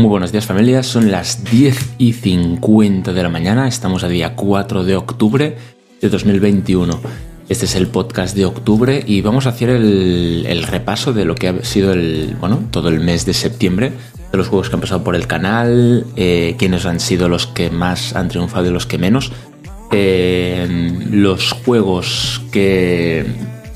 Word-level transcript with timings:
Muy 0.00 0.08
buenos 0.08 0.32
días 0.32 0.46
familia, 0.46 0.82
son 0.82 1.10
las 1.10 1.44
10 1.44 1.96
y 1.98 2.14
50 2.14 3.12
de 3.12 3.22
la 3.22 3.28
mañana, 3.28 3.68
estamos 3.68 4.02
a 4.02 4.08
día 4.08 4.34
4 4.34 4.82
de 4.82 4.96
octubre 4.96 5.58
de 6.00 6.08
2021. 6.08 6.98
Este 7.50 7.66
es 7.66 7.74
el 7.74 7.86
podcast 7.86 8.34
de 8.34 8.46
octubre 8.46 9.04
y 9.06 9.20
vamos 9.20 9.44
a 9.44 9.50
hacer 9.50 9.68
el, 9.68 10.62
repaso 10.66 11.12
de 11.12 11.26
lo 11.26 11.34
que 11.34 11.48
ha 11.48 11.64
sido 11.64 11.92
el, 11.92 12.34
bueno, 12.40 12.62
todo 12.70 12.88
el 12.88 13.00
mes 13.00 13.26
de 13.26 13.34
septiembre, 13.34 13.92
de 14.32 14.38
los 14.38 14.48
juegos 14.48 14.70
que 14.70 14.76
han 14.76 14.80
pasado 14.80 15.04
por 15.04 15.14
el 15.14 15.26
canal, 15.26 16.06
eh, 16.16 16.56
quiénes 16.58 16.86
han 16.86 16.98
sido 16.98 17.28
los 17.28 17.46
que 17.46 17.68
más 17.68 18.16
han 18.16 18.28
triunfado 18.28 18.68
y 18.68 18.70
los 18.70 18.86
que 18.86 18.96
menos, 18.96 19.32
eh, 19.92 20.66
los 21.10 21.52
juegos 21.52 22.40
que, 22.50 23.26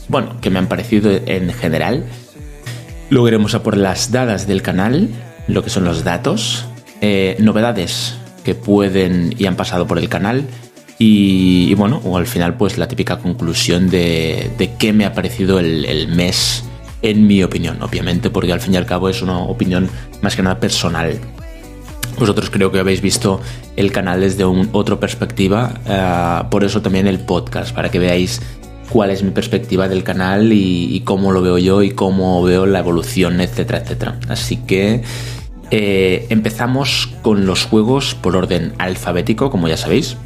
bueno, 0.09 0.41
que 0.41 0.49
me 0.49 0.59
han 0.59 0.69
parecido 0.69 1.11
en 1.27 1.53
general. 1.53 2.07
Luego 3.11 3.29
iremos 3.29 3.55
a 3.55 3.63
por 3.63 3.77
las 3.77 4.11
dadas 4.11 4.47
del 4.47 4.63
canal, 4.63 5.11
lo 5.47 5.63
que 5.63 5.71
son 5.71 5.85
los 5.85 6.05
datos, 6.05 6.67
eh, 7.01 7.37
novedades 7.39 8.17
que 8.45 8.55
pueden 8.55 9.35
y 9.39 9.47
han 9.47 9.57
pasado 9.57 9.87
por 9.87 9.99
el 9.99 10.09
canal 10.09 10.47
y, 10.99 11.75
bueno, 11.75 12.01
o 12.05 12.17
al 12.17 12.27
final 12.27 12.57
pues 12.57 12.79
la 12.79 12.87
típica 12.87 13.19
conclusión 13.19 13.91
de, 13.91 14.51
de 14.57 14.75
qué 14.77 14.93
me 14.93 15.05
ha 15.05 15.13
parecido 15.13 15.59
el, 15.59 16.09
mes 16.09 16.65
en 17.03 17.27
mi 17.27 17.43
opinión, 17.43 17.83
obviamente, 17.83 18.31
porque 18.31 18.53
al 18.53 18.61
fin 18.61 18.75
y 18.75 18.77
al 18.77 18.87
cabo 18.87 19.09
es 19.09 19.21
una 19.21 19.39
opinión 19.39 19.91
más 20.23 20.37
que 20.37 20.43
nada 20.43 20.61
personal. 20.61 21.19
Vosotros 22.19 22.49
creo 22.49 22.71
que 22.71 22.79
habéis 22.79 23.01
visto 23.01 23.41
el 23.77 23.91
canal 23.91 24.21
desde 24.21 24.45
un, 24.45 24.69
otra 24.73 25.01
perspectiva, 25.01 25.75
eh, 25.87 26.45
por 26.49 26.65
eso 26.65 26.81
también 26.81 27.09
el 27.09 27.19
podcast, 27.19 27.75
para 27.75 27.91
que 27.91 27.99
veáis 27.99 28.41
cuál 28.89 29.11
es 29.11 29.23
mi 29.23 29.31
perspectiva 29.31 29.89
del 29.89 30.05
canal 30.05 30.53
y, 30.53 31.03
cómo 31.05 31.33
lo 31.33 31.43
veo 31.43 31.59
yo 31.59 31.83
y 31.83 31.91
cómo 31.91 32.43
veo 32.43 32.67
la 32.67 32.79
evolución, 32.79 33.41
etcétera, 33.41 33.79
etcétera. 33.79 34.19
Así 34.29 34.57
que 34.57 35.03
eh, 35.71 36.27
empezamos 36.31 37.11
con 37.23 37.47
los 37.47 37.65
juegos 37.65 38.15
por 38.15 38.37
orden 38.37 38.73
alfabético, 38.79 39.51
como 39.51 39.69
ya 39.69 39.77
sabéis. 39.77 40.17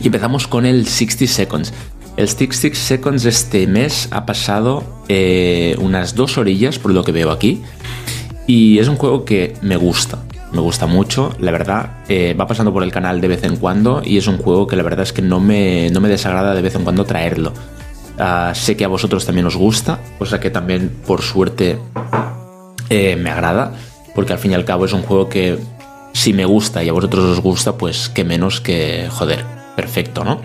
Y 0.00 0.06
empezamos 0.06 0.46
con 0.46 0.66
el 0.66 0.86
60 0.86 1.26
Seconds. 1.26 1.72
El 2.16 2.28
60 2.28 2.74
Seconds 2.74 3.24
este 3.24 3.66
mes 3.66 4.08
ha 4.10 4.26
pasado 4.26 4.82
eh, 5.08 5.76
unas 5.78 6.14
dos 6.14 6.38
orillas, 6.38 6.78
por 6.78 6.92
lo 6.92 7.04
que 7.04 7.12
veo 7.12 7.30
aquí. 7.30 7.62
Y 8.46 8.78
es 8.78 8.88
un 8.88 8.96
juego 8.96 9.24
que 9.24 9.54
me 9.62 9.76
gusta. 9.76 10.18
Me 10.52 10.60
gusta 10.60 10.86
mucho, 10.86 11.34
la 11.40 11.50
verdad. 11.50 11.90
Eh, 12.08 12.34
va 12.38 12.46
pasando 12.46 12.72
por 12.72 12.82
el 12.82 12.92
canal 12.92 13.20
de 13.20 13.28
vez 13.28 13.44
en 13.44 13.56
cuando 13.56 14.02
y 14.04 14.16
es 14.16 14.26
un 14.26 14.38
juego 14.38 14.66
que 14.66 14.76
la 14.76 14.82
verdad 14.82 15.02
es 15.02 15.12
que 15.12 15.22
no 15.22 15.40
me, 15.40 15.90
no 15.90 16.00
me 16.00 16.08
desagrada 16.08 16.54
de 16.54 16.62
vez 16.62 16.74
en 16.74 16.84
cuando 16.84 17.04
traerlo. 17.04 17.52
Ah, 18.18 18.52
sé 18.54 18.76
que 18.76 18.84
a 18.84 18.88
vosotros 18.88 19.26
también 19.26 19.46
os 19.46 19.56
gusta, 19.56 20.00
cosa 20.18 20.40
que 20.40 20.50
también 20.50 20.90
por 21.06 21.20
suerte 21.22 21.78
eh, 22.88 23.16
me 23.16 23.30
agrada, 23.30 23.72
porque 24.14 24.32
al 24.32 24.38
fin 24.38 24.52
y 24.52 24.54
al 24.54 24.64
cabo 24.64 24.86
es 24.86 24.92
un 24.92 25.02
juego 25.02 25.28
que 25.28 25.58
si 26.12 26.32
me 26.32 26.46
gusta 26.46 26.82
y 26.82 26.88
a 26.88 26.92
vosotros 26.92 27.24
os 27.24 27.40
gusta, 27.40 27.76
pues 27.76 28.08
que 28.08 28.24
menos 28.24 28.60
que 28.60 29.08
joder, 29.10 29.44
perfecto, 29.76 30.24
¿no? 30.24 30.40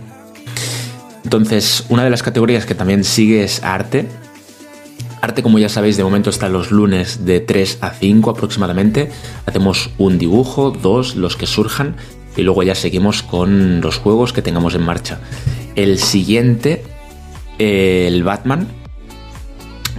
Entonces, 1.24 1.86
una 1.88 2.04
de 2.04 2.10
las 2.10 2.24
categorías 2.24 2.66
que 2.66 2.76
también 2.76 3.04
sigue 3.04 3.44
es 3.44 3.64
arte. 3.64 4.08
Arte, 5.22 5.44
como 5.44 5.59
ya 5.59 5.69
sabéis, 5.69 5.97
de 5.97 6.03
momento 6.03 6.30
está 6.30 6.50
los 6.50 6.72
lunes 6.72 7.25
de 7.25 7.39
3 7.39 7.80
a 7.81 7.91
5 7.91 8.30
aproximadamente. 8.31 9.11
Hacemos 9.45 9.91
un 9.97 10.17
dibujo, 10.17 10.72
dos, 10.72 11.16
los 11.16 11.38
que 11.38 11.45
surjan, 11.45 11.95
y 12.36 12.41
luego 12.41 12.64
ya 12.64 12.75
seguimos 12.75 13.22
con 13.22 13.81
los 13.81 13.97
juegos 13.97 14.33
que 14.33 14.42
tengamos 14.42 14.73
en 14.73 14.83
marcha. 14.83 15.19
El 15.75 15.99
siguiente 15.99 16.83
el 17.61 18.23
Batman. 18.23 18.67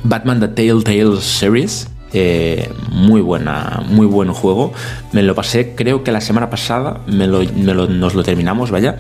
Batman 0.05 0.41
The 0.41 0.49
Telltale 0.49 1.21
Series. 1.21 1.89
Eh, 2.13 2.71
muy 2.91 3.21
buena, 3.21 3.83
muy 3.89 4.07
buen 4.07 4.33
juego. 4.33 4.73
Me 5.13 5.23
lo 5.23 5.35
pasé, 5.35 5.75
creo 5.75 6.03
que 6.05 6.13
la 6.13 6.21
semana 6.21 6.51
pasada 6.51 7.01
me 7.07 7.27
lo, 7.27 7.45
nos 7.45 8.15
lo 8.15 8.23
terminamos, 8.23 8.71
vaya. 8.71 8.97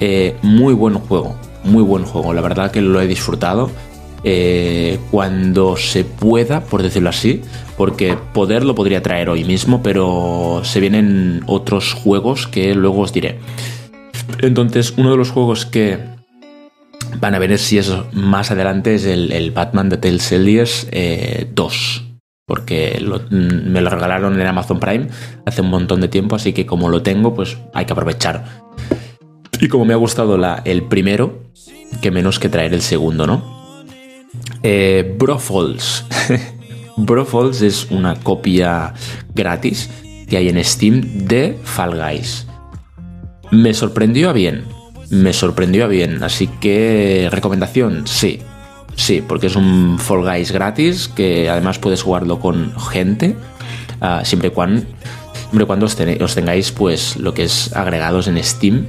Eh, 0.00 0.36
muy 0.42 0.74
buen 0.74 0.94
juego, 0.94 1.36
muy 1.62 1.82
buen 1.82 2.04
juego. 2.04 2.34
La 2.34 2.42
verdad 2.42 2.70
que 2.70 2.80
lo 2.80 3.00
he 3.00 3.06
disfrutado. 3.06 3.70
Eh, 4.26 4.98
cuando 5.10 5.76
se 5.76 6.02
pueda, 6.02 6.64
por 6.64 6.82
decirlo 6.82 7.10
así, 7.10 7.42
porque 7.76 8.16
poder 8.32 8.64
lo 8.64 8.74
podría 8.74 9.02
traer 9.02 9.28
hoy 9.28 9.44
mismo, 9.44 9.82
pero 9.82 10.62
se 10.64 10.80
vienen 10.80 11.42
otros 11.46 11.92
juegos 11.92 12.46
que 12.46 12.74
luego 12.74 13.00
os 13.00 13.12
diré. 13.12 13.38
Entonces, 14.40 14.94
uno 14.96 15.10
de 15.10 15.18
los 15.18 15.30
juegos 15.30 15.66
que 15.66 15.98
van 17.20 17.34
a 17.34 17.38
ver 17.38 17.58
si 17.58 17.76
es 17.76 17.92
más 18.12 18.50
adelante 18.50 18.94
es 18.94 19.04
el, 19.04 19.50
Batman 19.50 19.90
de 19.90 19.98
Telltale 19.98 20.64
2. 20.64 20.84
Eh, 20.90 22.10
porque 22.46 23.02
mm, 23.30 23.70
me 23.70 23.80
lo 23.80 23.90
regalaron 23.90 24.40
en 24.40 24.46
Amazon 24.46 24.80
Prime 24.80 25.08
hace 25.46 25.62
un 25.62 25.70
montón 25.70 26.00
de 26.00 26.08
tiempo, 26.08 26.36
así 26.36 26.52
que 26.52 26.66
como 26.66 26.88
lo 26.88 27.02
tengo, 27.02 27.34
pues 27.34 27.58
hay 27.72 27.84
que 27.84 27.92
aprovechar. 27.92 28.44
Y 29.60 29.68
como 29.68 29.84
me 29.84 29.94
ha 29.94 29.98
gustado 29.98 30.38
el 30.64 30.82
primero, 30.84 31.42
que 32.02 32.10
menos 32.10 32.38
que 32.38 32.48
traer 32.48 32.74
el 32.74 32.82
segundo, 32.82 33.26
¿no? 33.26 33.53
Eh, 34.62 35.14
Brofalls. 35.18 36.04
Brofalls 36.96 37.62
es 37.62 37.90
una 37.90 38.14
copia 38.16 38.94
gratis 39.34 39.90
que 40.28 40.36
hay 40.36 40.48
en 40.48 40.62
Steam 40.64 41.26
de 41.26 41.58
Fall 41.64 41.96
Guys. 41.96 42.46
Me 43.50 43.74
sorprendió 43.74 44.30
a 44.30 44.32
bien 44.32 44.64
me 45.10 45.32
sorprendió 45.32 45.88
bien. 45.88 46.22
Así 46.22 46.46
que, 46.46 47.28
recomendación, 47.30 48.06
sí. 48.06 48.40
Sí, 48.96 49.22
porque 49.26 49.48
es 49.48 49.56
un 49.56 49.98
Fall 49.98 50.22
Guys 50.22 50.52
gratis 50.52 51.08
que 51.08 51.50
además 51.50 51.78
puedes 51.78 52.02
jugarlo 52.02 52.38
con 52.38 52.78
gente, 52.78 53.34
ah, 54.00 54.22
siempre, 54.24 54.50
cuando, 54.50 54.82
siempre 55.50 55.66
cuando 55.66 55.86
os, 55.86 56.34
tengáis 56.34 56.70
pues 56.70 57.16
lo 57.16 57.34
que 57.34 57.44
es 57.44 57.74
agregados 57.74 58.28
en 58.28 58.42
Steam. 58.42 58.86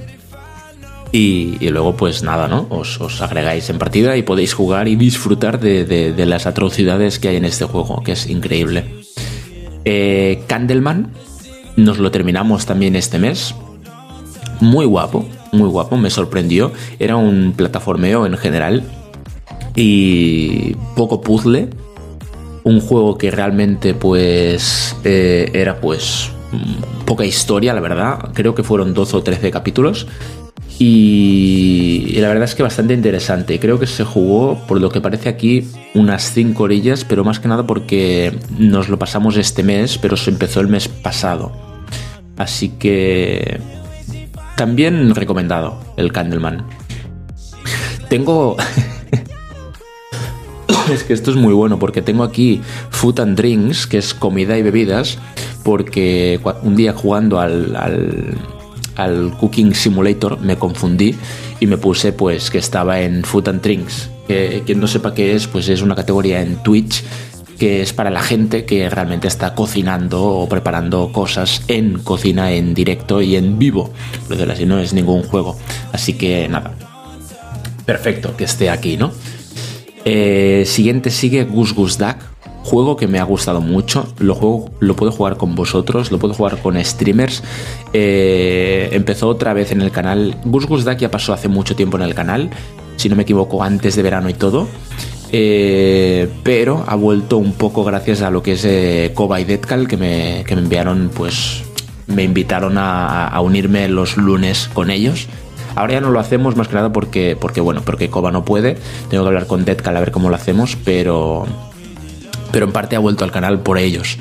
Y, 1.12 1.70
luego 1.70 1.96
pues 1.96 2.24
nada, 2.24 2.48
¿no? 2.48 2.68
Os, 2.70 3.22
agregáis 3.22 3.70
en 3.70 3.78
partida 3.78 4.18
y 4.18 4.24
podéis 4.24 4.54
jugar 4.54 4.88
y 4.88 4.96
disfrutar 4.96 5.60
de, 5.60 6.14
las 6.26 6.46
atrocidades 6.46 7.20
que 7.20 7.30
hay 7.30 7.38
en 7.38 7.46
este 7.46 7.66
juego, 7.66 8.04
que 8.04 8.14
es 8.14 8.28
increíble. 8.28 8.86
Eh, 9.86 10.44
Candleman, 10.48 11.14
nos 11.76 12.00
lo 12.00 12.12
terminamos 12.12 12.66
también 12.66 12.96
este 12.96 13.20
mes. 13.20 13.56
Muy 14.60 14.86
guapo, 14.86 15.26
muy 15.52 15.70
guapo, 15.70 15.98
me 15.98 16.10
sorprendió. 16.10 16.72
Era 17.00 17.16
un 17.16 17.54
plataformeo 17.56 18.26
en 18.26 18.38
general 18.38 18.84
y 19.76 20.74
poco 20.96 21.22
puzzle. 21.22 21.70
Un 22.64 22.80
juego 22.82 23.18
que 23.18 23.30
realmente 23.30 23.94
pues 23.94 24.96
eh, 25.04 25.52
era 25.54 25.80
pues 25.80 26.32
poca 27.06 27.26
historia, 27.26 27.74
la 27.74 27.82
verdad. 27.82 28.32
Creo 28.34 28.56
que 28.56 28.64
fueron 28.64 28.94
12 28.94 29.18
o 29.18 29.24
13 29.24 29.52
capítulos. 29.52 30.08
Y, 30.78 32.16
la 32.20 32.28
verdad 32.28 32.44
es 32.44 32.56
que 32.56 32.64
bastante 32.64 32.94
interesante. 32.94 33.60
Creo 33.60 33.80
que 33.80 33.88
se 33.88 34.04
jugó, 34.04 34.60
por 34.68 34.82
lo 34.82 34.90
que 34.90 35.02
parece 35.02 35.30
aquí, 35.30 35.68
unas 35.94 36.34
5 36.34 36.64
orillas, 36.64 37.06
pero 37.06 37.24
más 37.24 37.40
que 37.40 37.48
nada 37.48 37.66
porque 37.66 38.38
nos 38.58 38.90
lo 38.90 39.00
pasamos 39.00 39.38
este 39.38 39.64
mes, 39.64 39.98
pero 39.98 40.18
se 40.18 40.32
empezó 40.32 40.60
el 40.60 40.68
mes 40.68 40.88
pasado. 40.88 41.52
Así 42.38 42.70
que 42.70 43.60
también 44.58 45.16
recomendado 45.16 45.80
el 45.98 46.12
Candleman. 46.12 46.66
Tengo... 48.10 48.58
es 50.92 51.04
que 51.04 51.14
esto 51.14 51.32
es 51.32 51.38
muy 51.38 51.54
bueno 51.54 51.80
porque 51.80 52.02
tengo 52.02 52.24
aquí 52.24 52.62
Food 52.90 53.22
and 53.22 53.38
Drinks, 53.38 53.88
que 53.88 53.98
es 53.98 54.14
comida 54.14 54.58
y 54.58 54.62
bebidas, 54.62 55.18
porque 55.64 56.40
un 56.64 56.76
día 56.76 56.94
jugando 56.94 57.40
al, 57.40 57.76
al, 57.76 58.38
Cooking 59.40 59.74
Simulator 59.74 60.40
me 60.40 60.58
confundí 60.58 61.16
y 61.60 61.68
me 61.68 61.78
puse 61.78 62.14
pues 62.14 62.50
que 62.50 62.58
estaba 62.58 63.02
en 63.02 63.24
Food 63.24 63.50
and 63.50 63.62
Drinks. 63.62 64.10
Que 64.28 64.64
quien 64.66 64.80
no 64.80 64.88
sepa 64.88 65.14
qué 65.14 65.36
es, 65.36 65.48
pues 65.48 65.70
es 65.70 65.82
una 65.82 65.96
categoría 65.96 66.42
en 66.42 66.58
Twitch 66.64 67.04
que 67.58 67.82
es 67.82 67.94
para 67.94 68.10
la 68.10 68.22
gente 68.22 68.66
que 68.66 68.90
realmente 68.90 69.28
está 69.28 69.56
cocinando 69.56 70.24
o 70.24 70.50
preparando 70.50 71.12
cosas 71.12 71.64
en 71.68 72.00
cocina 72.00 72.52
en 72.52 72.74
directo 72.74 73.22
y 73.22 73.36
en 73.36 73.58
vivo. 73.58 73.92
Por 74.28 74.52
así, 74.52 74.66
no 74.66 74.80
es 74.80 74.94
ningún 74.94 75.24
juego. 75.24 75.58
Así 75.94 76.14
que 76.14 76.48
nada. 76.48 76.74
Perfecto 77.86 78.36
que 78.36 78.44
esté 78.44 78.70
aquí, 78.70 78.98
¿no? 78.98 79.12
Eh, 80.04 80.64
siguiente 80.66 81.10
sigue 81.10 81.46
Gus 81.46 81.74
Gus 81.74 81.98
Duck. 81.98 82.18
Juego 82.66 82.98
que 82.98 83.08
me 83.08 83.20
ha 83.20 83.24
gustado 83.24 83.62
mucho. 83.62 84.08
Lo, 84.18 84.34
juego, 84.34 84.72
lo 84.80 84.96
puedo 84.96 85.12
jugar 85.12 85.38
con 85.38 85.54
vosotros, 85.54 86.12
lo 86.12 86.18
puedo 86.18 86.34
jugar 86.34 86.60
con 86.64 86.84
streamers. 86.84 87.44
Eh, 87.94 88.90
empezó 88.92 89.28
otra 89.28 89.54
vez 89.54 89.72
en 89.72 89.82
el 89.82 89.92
canal. 89.92 90.36
Gus 90.46 90.66
Gus 90.66 90.84
Duck 90.84 90.98
ya 90.98 91.12
pasó 91.12 91.32
hace 91.32 91.48
mucho 91.48 91.76
tiempo 91.76 91.96
en 91.98 92.04
el 92.04 92.16
canal. 92.16 92.50
Si 92.96 93.08
no 93.08 93.16
me 93.16 93.22
equivoco, 93.22 93.62
antes 93.62 93.96
de 93.96 94.02
verano 94.02 94.30
y 94.30 94.34
todo. 94.34 94.68
Eh, 95.32 96.28
pero 96.42 96.84
ha 96.88 96.96
vuelto 96.96 97.38
un 97.38 97.54
poco 97.54 97.84
gracias 97.84 98.24
a 98.24 98.32
lo 98.32 98.42
que 98.42 98.54
es 98.54 98.66
eh, 98.66 99.12
Koba 99.14 99.40
y 99.40 99.44
Deadcal 99.44 99.88
que 99.88 99.98
me, 99.98 100.44
que 100.48 100.56
me 100.56 100.64
enviaron, 100.64 101.12
pues 101.14 101.64
me 102.08 102.24
invitaron 102.24 102.78
a, 102.80 103.40
unirme 103.42 103.88
los 103.90 104.18
lunes 104.18 104.72
con 104.74 104.90
ellos. 104.90 105.28
Ahora 105.76 105.94
ya 105.94 106.02
no 106.02 106.10
lo 106.10 106.20
hacemos 106.20 106.56
más 106.56 106.68
que 106.68 106.76
nada 106.76 106.92
porque, 106.92 107.38
porque 107.40 107.62
bueno, 107.62 107.84
porque 107.86 108.10
Koba 108.10 108.32
no 108.32 108.44
puede. 108.44 108.78
Tengo 109.10 109.24
que 109.24 109.28
hablar 109.28 109.46
con 109.46 109.66
Deadcal 109.66 109.98
a 109.98 110.00
ver 110.00 110.12
cómo 110.12 110.30
lo 110.30 110.36
hacemos, 110.36 110.78
pero, 110.84 111.46
pero 112.56 112.68
en 112.68 112.72
parte 112.72 112.96
ha 112.96 113.00
vuelto 113.00 113.26
al 113.26 113.34
canal 113.34 113.60
por 113.60 113.78
ellos. 113.78 114.18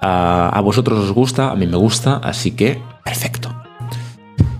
A, 0.00 0.58
vosotros 0.64 1.00
os 1.00 1.12
gusta, 1.12 1.50
a 1.50 1.54
mí 1.54 1.66
me 1.66 1.76
gusta, 1.76 2.16
así 2.16 2.52
que 2.52 2.80
perfecto. 3.04 3.54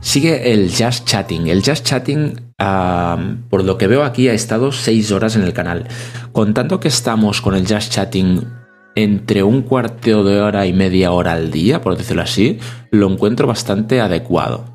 Sigue 0.03 0.53
el 0.53 0.71
Just 0.71 1.07
Chatting. 1.07 1.47
El 1.47 1.63
Just 1.65 1.87
Chatting, 1.87 2.53
por 3.49 3.65
lo 3.65 3.79
que 3.79 3.87
veo 3.87 4.05
aquí, 4.05 4.29
ha 4.29 4.35
estado 4.35 4.73
6 4.73 5.11
horas 5.11 5.37
en 5.37 5.43
el 5.43 5.55
canal. 5.55 5.89
Contando 6.33 6.81
que 6.81 6.89
estamos 6.89 7.41
con 7.41 7.55
el 7.55 7.67
Just 7.67 7.93
Chatting 7.93 8.47
entre 8.95 9.43
un 9.43 9.63
cuarto 9.63 10.23
de 10.23 10.43
hora 10.43 10.67
y 10.67 10.75
media 10.75 11.11
hora 11.11 11.33
al 11.33 11.51
día, 11.51 11.81
por 11.81 11.97
decirlo 11.97 12.21
así, 12.21 12.59
lo 12.91 13.11
encuentro 13.11 13.47
bastante 13.47 14.03
adecuado. 14.03 14.67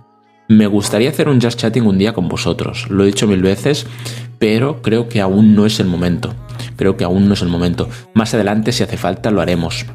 Me 0.47 0.65
gustaría 0.65 1.11
hacer 1.11 1.29
un 1.29 1.39
Just 1.39 1.59
Chatting 1.59 1.85
un 1.85 1.99
día 1.99 2.13
con 2.13 2.27
vosotros, 2.29 2.87
lo 2.89 3.03
he 3.03 3.07
dicho 3.07 3.27
mil 3.27 3.43
veces, 3.43 3.85
pero 4.39 4.81
creo 4.81 5.07
que 5.07 5.21
aún 5.21 5.53
no 5.53 5.67
es 5.67 5.79
el 5.79 5.85
momento. 5.85 6.33
Creo 6.79 6.95
que 6.95 7.03
aún 7.03 7.27
no 7.27 7.33
es 7.33 7.41
el 7.41 7.49
momento. 7.49 7.89
Más 8.13 8.33
adelante, 8.33 8.71
si 8.71 8.83
hace 8.83 8.95
falta, 8.95 9.31
lo 9.31 9.41
haremos. 9.41 9.85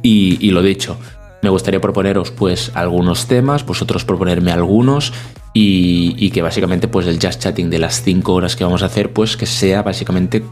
Y, 0.00 0.50
lo 0.50 0.62
dicho, 0.62 0.96
me 1.42 1.50
gustaría 1.50 1.78
proponeros 1.78 2.30
pues 2.30 2.70
algunos 2.72 3.26
temas, 3.26 3.66
vosotros 3.66 4.02
proponerme 4.06 4.50
algunos 4.50 5.12
y, 5.52 6.30
que 6.30 6.40
básicamente 6.40 6.88
pues 6.88 7.06
el 7.06 7.20
just 7.20 7.42
chatting 7.42 7.68
de 7.68 7.80
las 7.80 8.02
5 8.02 8.32
horas 8.32 8.56
que 8.56 8.64
vamos 8.64 8.82
a 8.82 8.86
hacer 8.86 9.12
pues 9.12 9.36
que 9.36 9.44
sea 9.44 9.82
básicamente 9.82 10.42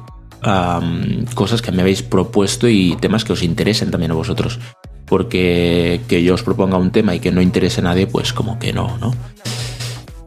cosas 1.35 1.63
que 1.63 1.73
me 1.73 1.81
habéis 1.81 2.03
propuesto 2.03 2.69
y 2.69 2.95
temas 3.01 3.25
que 3.25 3.33
os 3.33 3.43
interesen 3.43 3.91
también 3.91 4.11
a 4.11 4.15
vosotros. 4.15 4.61
Porque 5.07 6.03
que 6.09 6.23
yo 6.23 6.35
os 6.35 6.43
proponga 6.43 6.77
un 6.77 6.91
tema 6.91 7.15
y 7.15 7.21
que 7.21 7.33
no 7.33 7.41
interese 7.41 7.81
a 7.81 7.85
nadie 7.85 8.07
pues 8.07 8.35
como 8.35 8.59
que 8.59 8.75
no, 8.75 8.99
¿no? 8.99 9.15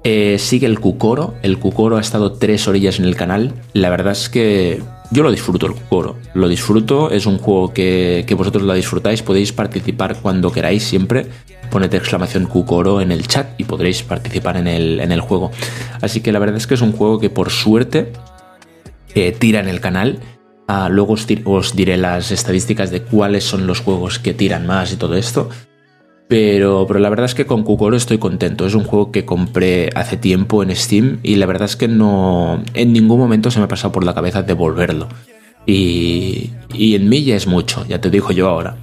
Eh, 0.08 0.38
sigue 0.38 0.68
el 0.68 0.80
Cucoro. 0.80 1.34
El 1.42 1.58
Cucoro 1.58 1.98
ha 1.98 2.02
estado 2.02 2.34
tres 2.34 2.68
orillas 2.68 3.00
en 3.00 3.06
el 3.06 3.16
canal. 3.16 3.56
La 3.74 3.90
verdad 3.90 4.12
es 4.12 4.30
que 4.30 4.80
yo 5.12 5.24
lo 5.24 5.32
disfruto 5.32 5.68
el 5.68 5.74
Cucoro. 5.74 6.18
Lo 6.34 6.48
disfruto. 6.48 7.12
Es 7.12 7.26
un 7.26 7.38
juego 7.38 7.74
que, 7.74 8.26
vosotros 8.38 8.64
lo 8.64 8.74
disfrutáis. 8.74 9.22
Podéis 9.22 9.54
participar 9.54 10.18
cuando 10.22 10.52
queráis 10.52 10.84
siempre. 10.84 11.28
Poned 11.70 11.94
exclamación 11.94 12.46
Cucoro 12.46 13.02
en 13.02 13.12
el 13.12 13.28
chat 13.28 13.60
y 13.60 13.64
podréis 13.64 14.04
participar 14.04 14.58
en 14.58 14.68
el, 14.68 15.00
en 15.00 15.12
el 15.12 15.22
juego. 15.22 15.52
Así 16.02 16.22
que 16.22 16.32
la 16.32 16.40
verdad 16.40 16.58
es 16.58 16.68
que 16.68 16.74
es 16.74 16.82
un 16.82 16.92
juego 16.92 17.20
que 17.20 17.30
por 17.30 17.50
suerte 17.50 18.14
eh, 19.14 19.32
tira 19.32 19.60
en 19.60 19.68
el 19.68 19.80
canal. 19.80 20.20
Ah, 20.68 20.90
luego 20.90 21.16
os 21.46 21.76
diré 21.76 21.98
las 21.98 22.32
estadísticas 22.32 22.90
de 22.90 23.04
cuáles 23.04 23.44
son 23.44 23.68
los 23.68 23.82
juegos 23.82 24.18
que 24.18 24.34
tiran 24.34 24.66
más 24.66 24.92
y 24.92 24.96
todo 24.96 25.16
esto. 25.16 25.50
Pero, 26.28 26.86
pero 26.88 27.00
la 27.00 27.10
verdad 27.10 27.26
es 27.26 27.36
que 27.36 27.46
con 27.46 27.64
Kukoro 27.64 27.96
estoy 27.96 28.18
contento. 28.18 28.66
Es 28.66 28.74
un 28.74 28.84
juego 28.84 29.12
que 29.12 29.26
compré 29.26 29.90
hace 29.96 30.18
tiempo 30.18 30.64
en 30.64 30.76
Steam 30.76 31.20
y 31.22 31.36
la 31.36 31.46
verdad 31.46 31.66
es 31.66 31.76
que 31.76 31.88
no. 31.88 32.64
En 32.74 32.94
ningún 32.94 33.20
momento 33.20 33.52
se 33.52 33.60
me 33.60 33.66
ha 33.66 33.68
pasado 33.68 33.92
por 33.92 34.04
la 34.04 34.16
cabeza 34.16 34.42
devolverlo. 34.42 35.08
Y, 35.68 36.52
y 36.74 36.96
en 36.96 37.10
mí 37.10 37.24
ya 37.24 37.36
es 37.36 37.48
mucho, 37.48 37.86
ya 37.88 38.02
te 38.02 38.10
digo 38.10 38.32
yo 38.32 38.50
ahora. 38.50 38.78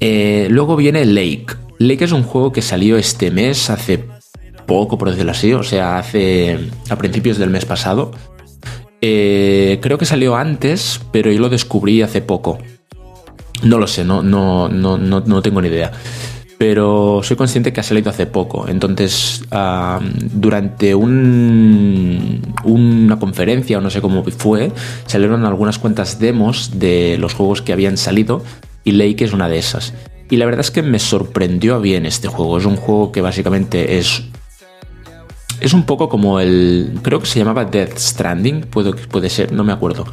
Eh, 0.00 0.48
luego 0.50 0.76
viene 0.76 1.04
Lake. 1.04 1.46
Lake 1.78 2.04
es 2.04 2.12
un 2.12 2.22
juego 2.22 2.52
que 2.52 2.62
salió 2.62 2.96
este 2.96 3.30
mes, 3.30 3.70
hace 3.70 4.04
poco, 4.66 4.98
por 4.98 5.10
decirlo 5.10 5.32
así, 5.32 5.52
o 5.52 5.62
sea, 5.62 5.98
hace. 5.98 6.58
a 6.88 6.96
principios 6.96 7.38
del 7.38 7.50
mes 7.50 7.64
pasado. 7.64 8.10
Eh, 9.00 9.78
creo 9.80 9.98
que 9.98 10.04
salió 10.04 10.36
antes, 10.36 11.00
pero 11.12 11.30
yo 11.30 11.40
lo 11.40 11.48
descubrí 11.48 12.02
hace 12.02 12.20
poco. 12.20 12.58
No 13.62 13.78
lo 13.78 13.86
sé, 13.86 14.04
no, 14.04 14.22
no, 14.22 14.68
no, 14.68 14.98
no, 14.98 15.20
no 15.20 15.42
tengo 15.42 15.60
ni 15.60 15.68
idea 15.68 15.92
pero 16.60 17.22
soy 17.22 17.38
consciente 17.38 17.72
que 17.72 17.80
ha 17.80 17.82
salido 17.82 18.10
hace 18.10 18.26
poco. 18.26 18.68
Entonces, 18.68 19.42
durante 20.34 20.94
un, 20.94 22.42
una 22.64 23.18
conferencia, 23.18 23.78
o 23.78 23.80
no 23.80 23.88
sé 23.88 24.02
cómo 24.02 24.22
fue, 24.24 24.70
salieron 25.06 25.46
algunas 25.46 25.78
cuentas 25.78 26.18
demos 26.18 26.78
de 26.78 27.16
los 27.18 27.32
juegos 27.32 27.62
que 27.62 27.72
habían 27.72 27.96
salido 27.96 28.44
y 28.84 28.92
Lake 28.92 29.24
es 29.24 29.32
una 29.32 29.48
de 29.48 29.56
esas. 29.56 29.94
Y 30.28 30.36
la 30.36 30.44
verdad 30.44 30.60
es 30.60 30.70
que 30.70 30.82
me 30.82 30.98
sorprendió 30.98 31.76
a 31.76 31.78
bien 31.78 32.04
este 32.04 32.28
juego. 32.28 32.58
Es 32.58 32.66
un 32.66 32.76
juego 32.76 33.10
que 33.10 33.22
básicamente 33.22 33.96
es. 33.96 34.24
Es 35.62 35.72
un 35.72 35.84
poco 35.84 36.10
como 36.10 36.40
el. 36.40 36.98
Creo 37.00 37.20
que 37.20 37.26
se 37.26 37.38
llamaba 37.38 37.64
Death 37.64 37.96
Stranding. 37.96 38.66
Puede, 38.68 38.92
puede 38.92 39.30
ser, 39.30 39.50
no 39.50 39.64
me 39.64 39.72
acuerdo. 39.72 40.04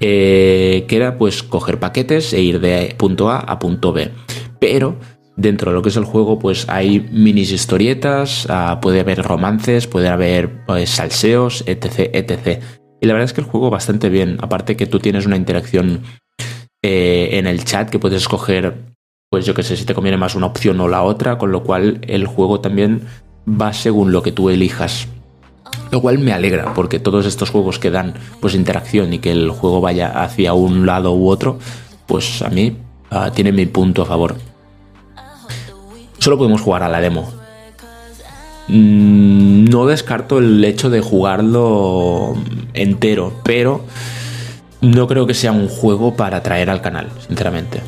Eh, 0.00 0.84
que 0.88 0.96
era 0.96 1.16
pues 1.16 1.44
coger 1.44 1.78
paquetes 1.78 2.32
e 2.32 2.40
ir 2.40 2.58
de 2.58 2.92
punto 2.98 3.30
A 3.30 3.38
a 3.38 3.60
punto 3.60 3.92
B. 3.92 4.10
Pero 4.58 4.98
dentro 5.36 5.70
de 5.70 5.76
lo 5.76 5.82
que 5.82 5.90
es 5.90 5.96
el 5.96 6.04
juego, 6.04 6.38
pues 6.38 6.68
hay 6.68 7.00
minis 7.12 7.52
historietas, 7.52 8.46
ah, 8.48 8.78
puede 8.80 9.00
haber 9.00 9.22
romances, 9.22 9.86
puede 9.86 10.08
haber 10.08 10.64
pues, 10.64 10.90
salseos, 10.90 11.62
etc, 11.66 12.10
etc. 12.12 12.62
Y 13.00 13.06
la 13.06 13.12
verdad 13.12 13.26
es 13.26 13.32
que 13.32 13.42
el 13.42 13.46
juego 13.46 13.70
bastante 13.70 14.08
bien. 14.08 14.38
Aparte 14.40 14.76
que 14.76 14.86
tú 14.86 14.98
tienes 14.98 15.26
una 15.26 15.36
interacción 15.36 16.00
eh, 16.82 17.30
en 17.32 17.46
el 17.46 17.64
chat 17.64 17.90
que 17.90 17.98
puedes 17.98 18.22
escoger, 18.22 18.94
pues 19.30 19.44
yo 19.44 19.54
que 19.54 19.62
sé, 19.62 19.76
si 19.76 19.84
te 19.84 19.94
conviene 19.94 20.16
más 20.16 20.34
una 20.34 20.46
opción 20.46 20.80
o 20.80 20.88
la 20.88 21.02
otra, 21.02 21.36
con 21.38 21.52
lo 21.52 21.62
cual 21.62 22.00
el 22.02 22.26
juego 22.26 22.60
también 22.60 23.02
va 23.48 23.72
según 23.72 24.12
lo 24.12 24.22
que 24.22 24.32
tú 24.32 24.48
elijas. 24.48 25.08
Lo 25.90 26.00
cual 26.00 26.18
me 26.18 26.32
alegra, 26.32 26.74
porque 26.74 26.98
todos 26.98 27.26
estos 27.26 27.50
juegos 27.50 27.78
que 27.78 27.90
dan 27.90 28.14
pues 28.40 28.54
interacción 28.54 29.12
y 29.12 29.18
que 29.18 29.30
el 29.30 29.50
juego 29.50 29.80
vaya 29.80 30.22
hacia 30.22 30.52
un 30.54 30.86
lado 30.86 31.12
u 31.14 31.28
otro, 31.28 31.58
pues 32.06 32.42
a 32.42 32.48
mí 32.48 32.76
uh, 33.12 33.30
tiene 33.30 33.52
mi 33.52 33.66
punto 33.66 34.02
a 34.02 34.06
favor 34.06 34.36
solo 36.26 36.38
podemos 36.38 36.60
jugar 36.60 36.82
a 36.82 36.88
la 36.88 37.00
demo. 37.00 37.24
Mm, 38.66 39.66
no 39.66 39.86
descarto 39.86 40.38
el 40.38 40.64
hecho 40.64 40.90
de 40.90 41.00
jugarlo 41.00 42.34
entero, 42.74 43.32
pero 43.44 43.84
no 44.80 45.06
creo 45.06 45.28
que 45.28 45.34
sea 45.34 45.52
un 45.52 45.68
juego 45.68 46.16
para 46.16 46.42
traer 46.42 46.68
al 46.68 46.80
canal, 46.80 47.10
sinceramente. 47.28 47.80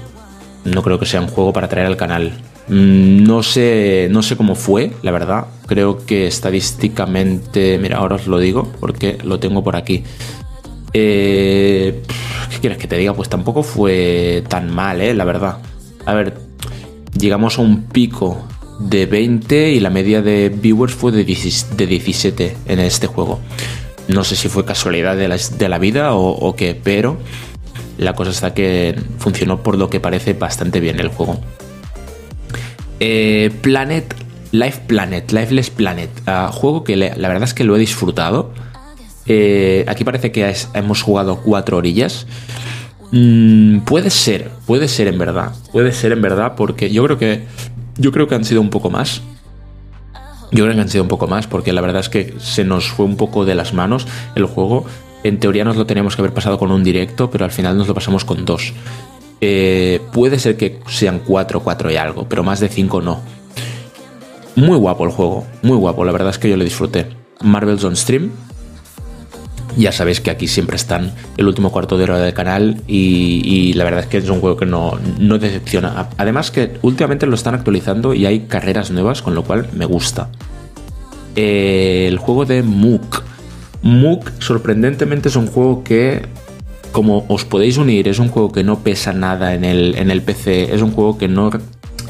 No 0.64 0.84
creo 0.84 1.00
que 1.00 1.06
sea 1.06 1.20
un 1.20 1.26
juego 1.26 1.52
para 1.52 1.68
traer 1.68 1.88
al 1.88 1.96
canal. 1.96 2.30
Mm, 2.68 3.24
no 3.24 3.42
sé, 3.42 4.06
no 4.08 4.22
sé 4.22 4.36
cómo 4.36 4.54
fue, 4.54 4.92
la 5.02 5.10
verdad. 5.10 5.46
Creo 5.66 6.06
que 6.06 6.28
estadísticamente, 6.28 7.76
mira, 7.82 7.98
ahora 7.98 8.14
os 8.14 8.28
lo 8.28 8.38
digo 8.38 8.70
porque 8.78 9.18
lo 9.24 9.40
tengo 9.40 9.64
por 9.64 9.74
aquí. 9.74 10.04
Eh, 10.92 12.04
¿Qué 12.50 12.58
quieres 12.60 12.78
que 12.78 12.86
te 12.86 12.96
diga? 12.96 13.14
Pues 13.14 13.28
tampoco 13.28 13.64
fue 13.64 14.44
tan 14.48 14.72
mal, 14.72 15.00
¿eh? 15.00 15.12
La 15.12 15.24
verdad. 15.24 15.58
A 16.06 16.14
ver, 16.14 16.47
llegamos 17.18 17.58
a 17.58 17.62
un 17.62 17.84
pico 17.84 18.46
de 18.78 19.06
20 19.06 19.72
y 19.72 19.80
la 19.80 19.90
media 19.90 20.22
de 20.22 20.48
viewers 20.48 20.94
fue 20.94 21.12
de 21.12 21.24
17 21.24 22.56
en 22.66 22.78
este 22.78 23.06
juego. 23.06 23.40
No 24.06 24.24
sé 24.24 24.36
si 24.36 24.48
fue 24.48 24.64
casualidad 24.64 25.16
de 25.16 25.68
la, 25.68 25.78
vida 25.78 26.14
o, 26.14 26.54
qué, 26.56 26.78
pero 26.80 27.18
la 27.98 28.14
cosa 28.14 28.30
está 28.30 28.54
que 28.54 28.98
funcionó 29.18 29.62
por 29.62 29.76
lo 29.76 29.90
que 29.90 30.00
parece 30.00 30.32
bastante 30.32 30.80
bien 30.80 30.98
el 31.00 31.08
juego. 31.08 31.40
Eh, 33.00 33.50
Planet, 33.60 34.14
Life 34.52 34.82
Planet, 34.86 35.30
Lifeless 35.30 35.70
Planet, 35.70 36.10
ah, 36.26 36.50
juego 36.52 36.84
que 36.84 36.96
la 36.96 37.28
verdad 37.28 37.44
es 37.44 37.54
que 37.54 37.64
lo 37.64 37.76
he 37.76 37.78
disfrutado. 37.78 38.52
Eh, 39.26 39.84
aquí 39.86 40.04
parece 40.04 40.32
que 40.32 40.54
hemos 40.72 41.02
jugado 41.02 41.42
cuatro 41.42 41.76
orillas. 41.76 42.26
Mm, 43.10 43.80
puede 43.80 44.10
ser, 44.10 44.50
puede 44.66 44.88
ser 44.88 45.08
en 45.08 45.18
verdad. 45.18 45.52
Puede 45.72 45.92
ser 45.92 46.12
en 46.12 46.22
verdad 46.22 46.54
porque 46.56 46.90
yo 46.90 47.04
creo 47.04 47.18
que. 47.18 47.44
Yo 47.96 48.12
creo 48.12 48.28
que 48.28 48.34
han 48.34 48.44
sido 48.44 48.60
un 48.60 48.70
poco 48.70 48.90
más. 48.90 49.22
Yo 50.50 50.64
creo 50.64 50.74
que 50.74 50.80
han 50.80 50.88
sido 50.88 51.02
un 51.02 51.08
poco 51.08 51.26
más 51.26 51.46
porque 51.46 51.72
la 51.72 51.80
verdad 51.80 52.00
es 52.00 52.08
que 52.08 52.34
se 52.38 52.64
nos 52.64 52.88
fue 52.88 53.04
un 53.04 53.16
poco 53.16 53.44
de 53.44 53.54
las 53.54 53.74
manos 53.74 54.06
el 54.34 54.46
juego. 54.46 54.86
En 55.24 55.40
teoría 55.40 55.64
nos 55.64 55.76
lo 55.76 55.84
teníamos 55.84 56.14
que 56.14 56.22
haber 56.22 56.32
pasado 56.32 56.58
con 56.58 56.70
un 56.70 56.84
directo, 56.84 57.30
pero 57.30 57.44
al 57.44 57.50
final 57.50 57.76
nos 57.76 57.88
lo 57.88 57.94
pasamos 57.94 58.24
con 58.24 58.44
dos. 58.44 58.72
Eh, 59.40 60.00
puede 60.12 60.38
ser 60.38 60.56
que 60.56 60.80
sean 60.88 61.20
cuatro, 61.20 61.60
cuatro 61.60 61.90
y 61.90 61.96
algo, 61.96 62.28
pero 62.28 62.42
más 62.44 62.60
de 62.60 62.68
cinco 62.68 63.00
no. 63.00 63.20
Muy 64.56 64.76
guapo 64.76 65.04
el 65.04 65.10
juego, 65.10 65.46
muy 65.62 65.76
guapo, 65.76 66.04
la 66.04 66.12
verdad 66.12 66.30
es 66.30 66.38
que 66.38 66.48
yo 66.48 66.56
lo 66.56 66.64
disfruté. 66.64 67.06
Marvel's 67.42 67.84
on 67.84 67.94
Stream, 67.94 68.30
ya 69.78 69.92
sabéis 69.92 70.20
que 70.20 70.30
aquí 70.30 70.48
siempre 70.48 70.76
están 70.76 71.12
el 71.36 71.46
último 71.46 71.70
cuarto 71.70 71.96
de 71.96 72.04
hora 72.04 72.18
del 72.18 72.34
canal 72.34 72.82
y, 72.86 73.72
la 73.74 73.84
verdad 73.84 74.00
es 74.00 74.06
que 74.06 74.18
es 74.18 74.28
un 74.28 74.40
juego 74.40 74.56
que 74.56 74.66
no, 74.66 74.98
decepciona. 75.38 76.08
Además 76.16 76.50
que 76.50 76.78
últimamente 76.82 77.26
lo 77.26 77.34
están 77.34 77.54
actualizando 77.54 78.12
y 78.14 78.26
hay 78.26 78.40
carreras 78.40 78.90
nuevas, 78.90 79.22
con 79.22 79.34
lo 79.34 79.44
cual 79.44 79.68
me 79.74 79.84
gusta. 79.84 80.30
Eh, 81.36 82.06
el 82.08 82.18
juego 82.18 82.44
de 82.44 82.62
Mook. 82.62 83.22
Mook 83.82 84.32
sorprendentemente 84.40 85.28
es 85.28 85.36
un 85.36 85.46
juego 85.46 85.84
que, 85.84 86.22
como 86.90 87.24
os 87.28 87.44
podéis 87.44 87.76
unir, 87.76 88.08
es 88.08 88.18
un 88.18 88.28
juego 88.28 88.50
que 88.50 88.64
no 88.64 88.80
pesa 88.80 89.12
nada 89.12 89.54
en 89.54 89.64
el, 89.64 89.94
en 89.96 90.10
el 90.10 90.22
PC, 90.22 90.74
es 90.74 90.82
un 90.82 90.90
juego 90.90 91.16
que 91.16 91.28
no 91.28 91.50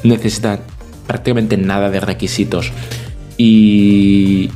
necesita 0.02 0.60
prácticamente 1.06 1.56
nada 1.58 1.90
de 1.90 2.00
requisitos. 2.00 2.72
Y, 3.36 4.50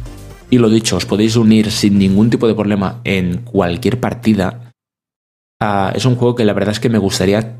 y 0.53 0.59
lo 0.59 0.69
dicho, 0.69 0.99
os 0.99 1.07
podéis 1.07 1.37
unir 1.37 1.71
sin 1.71 1.99
ningún 1.99 2.29
tipo 2.29 2.47
de 2.47 2.55
problema 2.55 3.01
en 3.05 3.39
cualquier 3.39 3.99
partida. 4.01 4.75
Ah, 5.59 5.95
es 5.95 6.05
un 6.05 6.15
juego 6.15 6.35
que 6.35 6.45
la 6.45 6.53
verdad 6.53 6.73
es 6.73 6.79
que 6.79 6.91
me 6.91 6.99
gustaría 6.99 7.57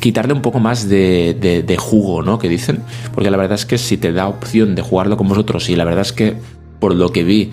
quitarle 0.00 0.32
un 0.32 0.42
poco 0.42 0.58
más 0.58 0.88
de, 0.88 1.76
jugo, 1.78 2.20
¿no? 2.22 2.40
Que 2.40 2.48
dicen. 2.48 2.80
Porque 3.14 3.30
la 3.30 3.36
verdad 3.36 3.54
es 3.54 3.64
que 3.64 3.78
si 3.78 3.96
te 3.96 4.12
da 4.12 4.26
opción 4.26 4.74
de 4.74 4.82
jugarlo 4.82 5.16
con 5.16 5.28
vosotros, 5.28 5.70
y 5.70 5.76
la 5.76 5.84
verdad 5.84 6.02
es 6.02 6.12
que 6.12 6.34
por 6.80 6.96
lo 6.96 7.10
que 7.10 7.22
vi, 7.22 7.52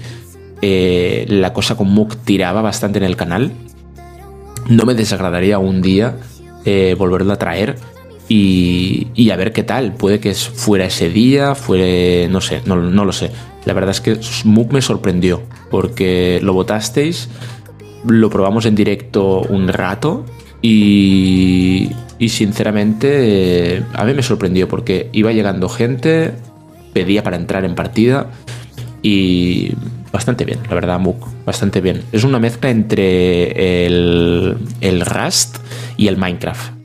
eh, 0.63 1.27
la 1.29 1.53
cosa 1.53 1.77
con 1.77 1.91
Mook 1.91 2.15
tiraba 2.25 2.63
bastante 2.63 2.97
en 2.97 3.05
el 3.05 3.15
canal, 3.15 3.51
no 4.67 4.85
me 4.85 4.95
desagradaría 4.95 5.59
un 5.59 5.83
día 5.83 6.17
eh, 6.65 6.95
volverlo 6.97 7.31
a 7.31 7.37
traer 7.37 7.75
y, 8.29 9.29
a 9.31 9.35
ver 9.35 9.51
qué 9.51 9.63
tal. 9.63 9.93
Puede 9.93 10.19
que 10.19 10.33
fuera 10.33 10.85
ese 10.85 11.09
día, 11.09 11.55
fuera, 11.55 12.27
no 12.29 12.41
sé, 12.41 12.61
no, 12.65 12.75
lo 12.77 13.11
sé. 13.11 13.31
La 13.69 13.75
verdad 13.75 13.91
es 13.91 14.01
que 14.01 14.15
Smook 14.15 14.73
me 14.73 14.81
sorprendió 14.81 15.43
porque 15.69 16.39
lo 16.41 16.53
votasteis, 16.53 17.29
lo 18.03 18.31
probamos 18.31 18.65
en 18.65 18.73
directo 18.73 19.41
un 19.41 19.67
rato 19.67 20.25
y, 20.59 21.91
sinceramente 22.19 23.85
a 23.93 24.05
mí 24.05 24.15
me 24.15 24.23
sorprendió 24.23 24.67
porque 24.67 25.11
iba 25.13 25.31
llegando 25.33 25.69
gente, 25.69 26.31
pedía 26.93 27.21
para 27.21 27.35
entrar 27.35 27.63
en 27.63 27.75
partida 27.75 28.31
y 29.03 29.73
bastante 30.11 30.45
bien, 30.45 30.57
la 30.67 30.73
verdad, 30.73 30.99
Mook, 30.99 31.27
bastante 31.45 31.79
bien. 31.79 32.01
Es 32.11 32.23
una 32.23 32.39
mezcla 32.39 32.71
entre 32.71 33.85
el, 33.85 34.57
el 34.81 35.05
Rust 35.05 35.57
y 35.95 36.07
el 36.07 36.17
Minecraft 36.17 36.78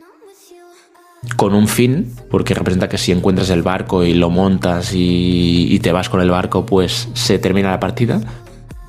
con 1.36 1.54
un 1.54 1.68
fin, 1.68 2.12
porque 2.30 2.54
representa 2.54 2.88
que 2.88 2.98
si 2.98 3.12
encuentras 3.12 3.50
el 3.50 3.62
barco 3.62 4.04
y 4.04 4.14
lo 4.14 4.30
montas 4.30 4.90
y, 4.94 5.78
te 5.82 5.92
vas 5.92 6.08
con 6.08 6.20
el 6.20 6.30
barco, 6.30 6.64
pues 6.64 7.08
se 7.14 7.38
termina 7.38 7.70
la 7.70 7.80
partida. 7.80 8.20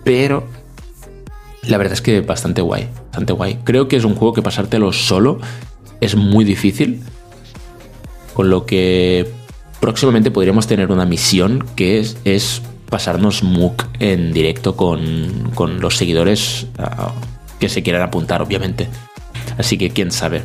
Pero 0.03 0.47
la 1.63 1.77
verdad 1.77 1.93
es 1.93 2.01
que 2.01 2.21
bastante 2.21 2.61
guay, 2.61 2.89
bastante 3.07 3.33
guay. 3.33 3.59
Creo 3.63 3.87
que 3.87 3.95
es 3.95 4.03
un 4.03 4.15
juego 4.15 4.33
que 4.33 4.41
pasártelo 4.41 4.93
solo 4.93 5.39
es 6.01 6.15
muy 6.15 6.45
difícil, 6.45 7.01
con 8.33 8.49
lo 8.49 8.65
que 8.65 9.31
próximamente 9.79 10.31
podríamos 10.31 10.67
tener 10.67 10.91
una 10.91 11.05
misión 11.05 11.65
que 11.75 11.99
es, 11.99 12.17
es 12.25 12.61
pasarnos 12.89 13.43
MOOC 13.43 13.87
en 13.99 14.33
directo 14.33 14.75
con, 14.75 15.51
con 15.55 15.79
los 15.81 15.97
seguidores 15.97 16.67
ah, 16.77 17.13
que 17.59 17.69
se 17.69 17.81
quieran 17.83 18.03
apuntar, 18.03 18.41
obviamente. 18.41 18.87
Así 19.57 19.77
que 19.77 19.89
quién 19.89 20.11
sabe. 20.11 20.43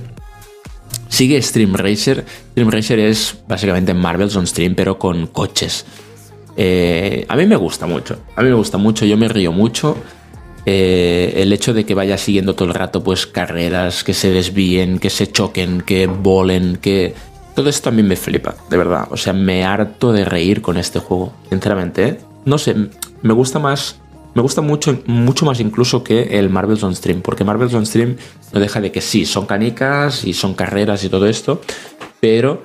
Sigue 1.11 1.43
Stream 1.43 1.75
Racer. 1.75 2.25
Stream 2.53 2.71
Racer 2.71 2.99
es 3.01 3.37
básicamente 3.47 3.93
Marvel's 3.93 4.37
on 4.37 4.47
Stream, 4.47 4.75
pero 4.75 4.99
con 4.99 5.27
coches. 5.27 5.85
Eh, 6.57 7.27
a 7.29 7.37
mí 7.37 7.47
me 7.47 7.57
gusta 7.57 7.87
mucho. 7.87 8.19
A 8.37 8.43
mí 8.43 8.49
me 8.49 8.55
gusta 8.55 8.79
mucho, 8.79 9.05
yo 9.05 9.19
me 9.19 9.29
río 9.29 9.53
mucho. 9.53 9.97
Eh, 10.65 11.35
el 11.37 11.53
hecho 11.53 11.75
de 11.75 11.85
que 11.85 11.95
vaya 11.95 12.17
siguiendo 12.17 12.55
todo 12.55 12.69
el 12.69 12.75
rato 12.75 13.03
pues 13.03 13.27
carreras, 13.27 14.05
que 14.05 14.15
se 14.15 14.31
desvíen, 14.31 14.99
que 14.99 15.11
se 15.11 15.31
choquen, 15.31 15.83
que 15.83 16.07
volen, 16.07 16.79
que... 16.81 17.15
Todo 17.55 17.69
esto 17.69 17.89
a 17.89 17.93
mí 17.93 18.03
me 18.03 18.15
flipa, 18.17 18.55
de 18.71 18.77
verdad. 18.77 19.09
O 19.11 19.17
sea, 19.17 19.33
me 19.33 19.65
harto 19.65 20.13
de 20.13 20.25
reír 20.25 20.63
con 20.63 20.77
este 20.77 21.01
juego, 21.01 21.33
sinceramente. 21.51 22.07
¿eh? 22.07 22.19
No 22.45 22.57
sé, 22.57 22.75
me 23.23 23.35
gusta 23.35 23.59
más 23.59 23.97
me 24.35 24.43
gusta 24.43 24.61
mucho, 24.61 25.03
mucho 25.07 25.45
más 25.45 25.61
incluso 25.61 26.05
que 26.05 26.39
el 26.39 26.51
Marvel's 26.51 26.83
on 26.83 26.95
Stream, 26.95 27.21
porque 27.21 27.45
Marvel's 27.45 27.75
on 27.75 27.87
Stream 27.87 28.17
no 28.53 28.61
deja 28.61 28.81
de 28.81 28.93
que 28.93 29.01
sí, 29.01 29.27
son 29.27 29.47
canicas 29.47 30.25
y 30.25 30.33
son 30.33 30.55
carreras 30.55 31.05
y 31.05 31.09
todo 31.09 31.27
esto, 31.27 31.61
pero 32.21 32.63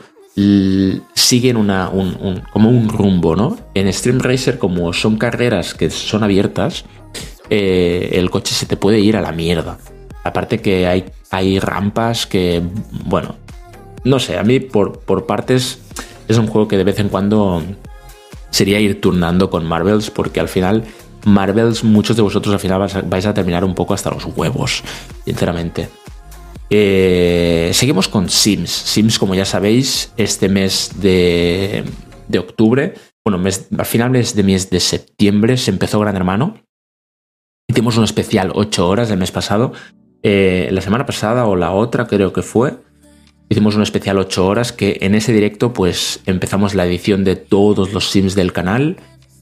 siguen 1.14 1.56
una, 1.56 1.90
un, 1.90 2.44
como 2.52 2.70
un 2.70 2.90
rumbo, 2.90 3.36
¿no? 3.36 3.58
En 3.74 3.92
Stream 3.92 4.20
Racer, 4.20 4.60
como 4.60 4.92
son 4.92 5.18
carreras 5.18 5.74
que 5.74 5.90
son 5.90 6.24
abiertas, 6.24 6.86
eh, 7.50 8.10
el 8.14 8.30
coche 8.30 8.54
se 8.54 8.66
te 8.66 8.76
puede 8.76 9.00
ir 9.00 9.16
a 9.16 9.22
la 9.22 9.32
mierda. 9.32 9.78
Aparte 10.24 10.60
que 10.60 10.88
hay, 10.88 11.06
hay 11.32 11.60
rampas 11.60 12.26
que, 12.26 12.62
bueno, 13.06 13.36
no 14.04 14.20
sé, 14.20 14.38
a 14.38 14.44
mí 14.44 14.60
por, 14.60 15.00
por 15.00 15.26
partes 15.26 15.80
es 16.28 16.38
un 16.38 16.48
juego 16.48 16.68
que 16.68 16.78
de 16.78 16.84
vez 16.84 17.00
en 17.00 17.10
cuando 17.10 17.64
sería 18.50 18.80
ir 18.80 19.00
turnando 19.00 19.50
con 19.50 19.66
Marvels, 19.66 20.10
porque 20.10 20.40
al 20.40 20.50
final 20.50 20.84
Marvels, 21.26 21.84
muchos 21.84 22.16
de 22.16 22.22
vosotros 22.22 22.54
al 22.54 22.60
final 22.60 22.88
vais 23.06 23.26
a 23.26 23.34
terminar 23.34 23.64
un 23.64 23.76
poco 23.76 23.94
hasta 23.94 24.12
los 24.12 24.26
huevos, 24.26 24.84
sinceramente. 25.26 25.90
Eh, 26.70 27.72
seguimos 27.74 28.08
con 28.08 28.30
Sims. 28.30 28.72
Sims, 28.72 29.20
como 29.20 29.36
ya 29.36 29.46
sabéis, 29.46 30.14
este 30.18 30.50
mes 30.50 30.92
de, 31.00 31.84
octubre, 32.38 32.94
bueno, 33.24 33.38
mes, 33.38 33.68
al 33.78 33.86
finales 33.86 34.36
de 34.36 34.44
mes 34.44 34.70
de 34.70 34.80
septiembre 34.80 35.58
se 35.58 35.72
empezó 35.72 36.00
Gran 36.00 36.16
Hermano. 36.16 36.62
Hicimos 37.68 37.98
un 37.98 38.04
especial 38.04 38.52
8 38.54 38.88
horas 38.88 39.10
el 39.12 39.18
mes 39.18 39.32
pasado. 39.32 39.74
Eh, 40.24 40.70
la 40.72 40.82
semana 40.82 41.06
pasada 41.06 41.46
o 41.46 41.56
la 41.56 41.72
otra 41.72 42.08
creo 42.08 42.34
que 42.34 42.42
fue. 42.42 42.78
Hicimos 43.50 43.76
un 43.76 43.84
especial 43.84 44.18
8 44.18 44.46
horas 44.46 44.72
que 44.72 44.98
en 45.02 45.14
ese 45.14 45.32
directo 45.34 45.72
pues 45.74 46.22
empezamos 46.26 46.74
la 46.74 46.86
edición 46.86 47.24
de 47.24 47.36
todos 47.36 47.94
los 47.94 48.10
Sims 48.10 48.34
del 48.34 48.54
canal 48.54 48.98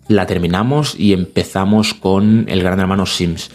la 0.07 0.25
terminamos 0.25 0.95
y 0.97 1.13
empezamos 1.13 1.93
con 1.93 2.45
el 2.47 2.61
Gran 2.63 2.79
Hermano 2.79 3.05
Sims. 3.05 3.49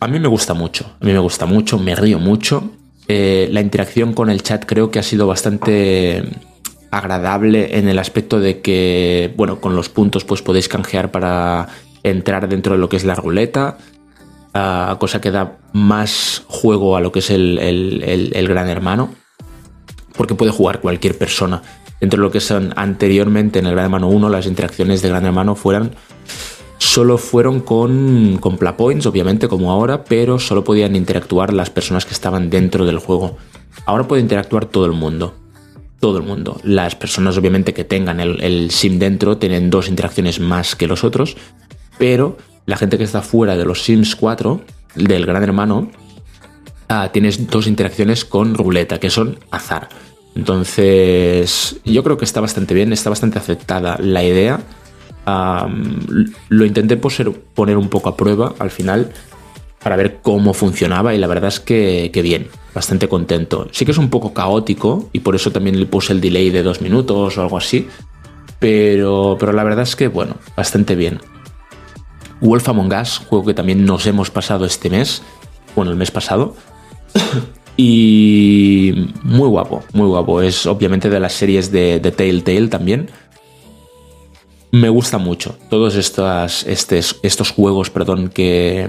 A 0.00 0.08
mí 0.08 0.18
me 0.18 0.28
gusta 0.28 0.54
mucho, 0.54 0.96
a 1.00 1.04
mí 1.04 1.12
me 1.12 1.18
gusta 1.18 1.46
mucho, 1.46 1.78
me 1.78 1.94
río 1.94 2.18
mucho. 2.18 2.72
Eh, 3.08 3.48
la 3.50 3.60
interacción 3.60 4.12
con 4.12 4.30
el 4.30 4.42
chat 4.42 4.64
creo 4.66 4.90
que 4.90 4.98
ha 4.98 5.02
sido 5.02 5.26
bastante 5.26 6.24
agradable 6.90 7.78
en 7.78 7.88
el 7.88 7.98
aspecto 7.98 8.40
de 8.40 8.60
que, 8.60 9.32
bueno, 9.36 9.60
con 9.60 9.74
los 9.76 9.88
puntos 9.88 10.24
pues 10.24 10.42
podéis 10.42 10.68
canjear 10.68 11.10
para 11.10 11.68
entrar 12.02 12.48
dentro 12.48 12.74
de 12.74 12.80
lo 12.80 12.88
que 12.88 12.96
es 12.96 13.04
la 13.04 13.14
ruleta, 13.14 13.78
ah, 14.54 14.96
cosa 14.98 15.20
que 15.20 15.30
da 15.30 15.58
más 15.72 16.42
juego 16.48 16.96
a 16.96 17.00
lo 17.00 17.12
que 17.12 17.20
es 17.20 17.30
el, 17.30 17.58
el 17.60 18.48
Gran 18.48 18.68
Hermano, 18.68 19.14
porque 20.16 20.34
puede 20.34 20.50
jugar 20.50 20.80
cualquier 20.80 21.16
persona 21.16 21.62
dentro 22.02 22.18
de 22.18 22.24
lo 22.24 22.32
que 22.32 22.40
son 22.40 22.72
anteriormente 22.74 23.60
en 23.60 23.66
el 23.66 23.72
Gran 23.72 23.84
Hermano 23.84 24.08
1, 24.08 24.28
las 24.28 24.46
interacciones 24.46 25.02
de 25.02 25.08
Gran 25.08 25.24
Hermano 25.24 25.54
fueran 25.54 25.92
solo 26.76 27.16
fueron 27.16 27.60
con, 27.60 28.38
con 28.40 28.58
Points, 28.58 29.06
obviamente, 29.06 29.46
como 29.46 29.70
ahora, 29.70 30.02
pero 30.02 30.40
solo 30.40 30.64
podían 30.64 30.96
interactuar 30.96 31.52
las 31.52 31.70
personas 31.70 32.04
que 32.04 32.12
estaban 32.12 32.50
dentro 32.50 32.84
del 32.84 32.98
juego. 32.98 33.36
Ahora 33.86 34.08
puede 34.08 34.20
interactuar 34.20 34.64
todo 34.64 34.84
el 34.86 34.92
mundo. 34.92 35.32
Todo 36.00 36.18
el 36.18 36.24
mundo. 36.24 36.60
Las 36.64 36.96
personas, 36.96 37.38
obviamente, 37.38 37.72
que 37.72 37.84
tengan 37.84 38.18
el, 38.18 38.72
sim 38.72 38.98
dentro 38.98 39.38
tienen 39.38 39.70
dos 39.70 39.88
interacciones 39.88 40.40
más 40.40 40.74
que 40.74 40.88
los 40.88 41.04
otros, 41.04 41.36
pero 41.98 42.36
la 42.66 42.76
gente 42.76 42.98
que 42.98 43.04
está 43.04 43.22
fuera 43.22 43.56
de 43.56 43.64
los 43.64 43.84
Sims 43.84 44.16
4, 44.16 44.60
del 44.96 45.24
Gran 45.24 45.44
Hermano, 45.44 45.88
ah, 46.88 47.10
tienes 47.12 47.48
dos 47.48 47.68
interacciones 47.68 48.24
con 48.24 48.56
ruleta, 48.56 48.98
que 48.98 49.08
son 49.08 49.38
azar. 49.52 49.88
Entonces, 50.34 51.76
yo 51.84 52.02
creo 52.02 52.16
que 52.16 52.24
está 52.24 52.40
bastante 52.40 52.74
bien, 52.74 52.92
está 52.92 53.10
bastante 53.10 53.38
aceptada 53.38 53.96
la 54.00 54.24
idea. 54.24 54.60
lo 56.48 56.64
intenté 56.64 56.96
poner 56.96 57.76
un 57.76 57.88
poco 57.88 58.08
a 58.08 58.16
prueba 58.16 58.54
al 58.58 58.70
final 58.70 59.12
para 59.82 59.96
ver 59.96 60.20
cómo 60.22 60.54
funcionaba 60.54 61.14
y 61.14 61.18
la 61.18 61.26
verdad 61.26 61.48
es 61.48 61.60
que, 61.60 62.10
bien, 62.22 62.48
bastante 62.74 63.08
contento. 63.08 63.68
Sí 63.72 63.84
que 63.84 63.90
es 63.90 63.98
un 63.98 64.10
poco 64.10 64.32
caótico 64.32 65.10
y 65.12 65.20
por 65.20 65.34
eso 65.34 65.50
también 65.50 65.78
le 65.78 65.86
puse 65.86 66.12
el 66.12 66.20
delay 66.20 66.50
de 66.50 66.62
dos 66.62 66.80
minutos 66.80 67.36
o 67.36 67.42
algo 67.42 67.58
así, 67.58 67.88
pero, 68.58 69.36
pero 69.38 69.52
la 69.52 69.64
verdad 69.64 69.82
es 69.82 69.96
que, 69.96 70.08
bueno, 70.08 70.36
bastante 70.56 70.94
bien. 70.94 71.20
Wolf 72.40 72.68
Among 72.68 72.92
Us, 72.92 73.18
juego 73.18 73.44
que 73.44 73.54
también 73.54 73.84
nos 73.84 74.06
hemos 74.06 74.30
pasado 74.30 74.64
este 74.64 74.88
mes, 74.88 75.22
bueno, 75.76 75.90
el 75.90 75.96
mes 75.96 76.10
pasado. 76.10 76.56
Y 77.76 79.08
muy 79.22 79.48
guapo, 79.48 79.82
muy 79.92 80.06
guapo. 80.06 80.42
Es 80.42 80.66
obviamente 80.66 81.08
de 81.08 81.20
las 81.20 81.32
series 81.32 81.72
de, 81.72 82.00
de 82.00 82.12
Telltale 82.12 82.68
también. 82.68 83.08
Me 84.72 84.88
gusta 84.88 85.18
mucho 85.18 85.58
todos 85.68 85.96
estos, 85.96 86.64
estos 86.66 87.50
juegos 87.50 87.90
perdón, 87.90 88.30
que, 88.30 88.88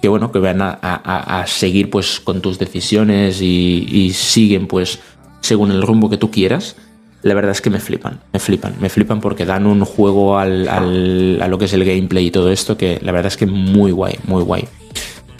que, 0.00 0.08
bueno, 0.08 0.30
que 0.30 0.38
van 0.38 0.62
a, 0.62 1.44
seguir 1.48 1.90
pues, 1.90 2.20
con 2.20 2.40
tus 2.40 2.60
decisiones 2.60 3.42
y, 3.42 4.12
siguen 4.14 4.68
pues, 4.68 5.00
según 5.40 5.72
el 5.72 5.82
rumbo 5.82 6.08
que 6.08 6.16
tú 6.16 6.30
quieras. 6.30 6.76
La 7.22 7.34
verdad 7.34 7.52
es 7.52 7.60
que 7.60 7.70
me 7.70 7.80
flipan, 7.80 8.20
me 8.32 8.38
flipan, 8.38 8.76
me 8.80 8.88
flipan 8.90 9.20
porque 9.20 9.46
dan 9.46 9.66
un 9.66 9.84
juego 9.84 10.38
al, 10.38 10.68
al, 10.68 11.40
a 11.40 11.48
lo 11.48 11.56
que 11.58 11.64
es 11.64 11.72
el 11.72 11.84
gameplay 11.84 12.26
y 12.26 12.30
todo 12.30 12.52
esto 12.52 12.76
que 12.76 13.00
la 13.02 13.12
verdad 13.12 13.28
es 13.28 13.38
que 13.38 13.46
muy 13.46 13.92
guay, 13.92 14.18
muy 14.26 14.42
guay. 14.42 14.68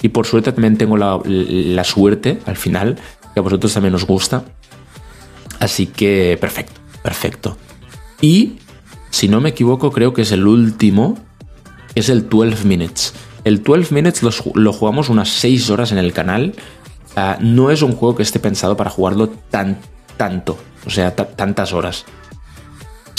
Y 0.04 0.10
por 0.10 0.26
suerte 0.26 0.52
también 0.52 0.76
tengo 0.76 0.98
la, 0.98 1.82
suerte 1.84 2.38
al 2.44 2.58
final, 2.58 2.96
que 3.32 3.40
a 3.40 3.42
vosotros 3.42 3.72
también 3.72 3.94
os 3.94 4.06
gusta. 4.06 4.44
Así 5.60 5.86
que 5.86 6.36
perfecto, 6.38 6.78
perfecto. 7.02 7.56
Y 8.20 8.58
si 9.08 9.28
no 9.28 9.40
me 9.40 9.48
equivoco, 9.48 9.92
creo 9.92 10.12
que 10.12 10.20
es 10.20 10.32
el 10.32 10.46
último, 10.46 11.16
es 11.94 12.10
el 12.10 12.28
12 12.28 12.66
Minutes. 12.66 13.14
El 13.44 13.62
12 13.62 13.94
Minutes 13.94 14.22
lo, 14.54 14.72
jugamos 14.74 15.08
unas 15.08 15.30
6 15.30 15.70
horas 15.70 15.90
en 15.90 15.96
el 15.96 16.12
canal. 16.12 16.54
Ah, 17.16 17.38
no 17.40 17.70
es 17.70 17.80
un 17.80 17.92
juego 17.92 18.14
que 18.14 18.24
esté 18.24 18.38
pensado 18.38 18.76
para 18.76 18.90
jugarlo 18.90 19.30
tan, 19.30 19.78
tanto, 20.18 20.58
o 20.86 20.90
sea, 20.90 21.16
tantas 21.16 21.72
horas. 21.72 22.04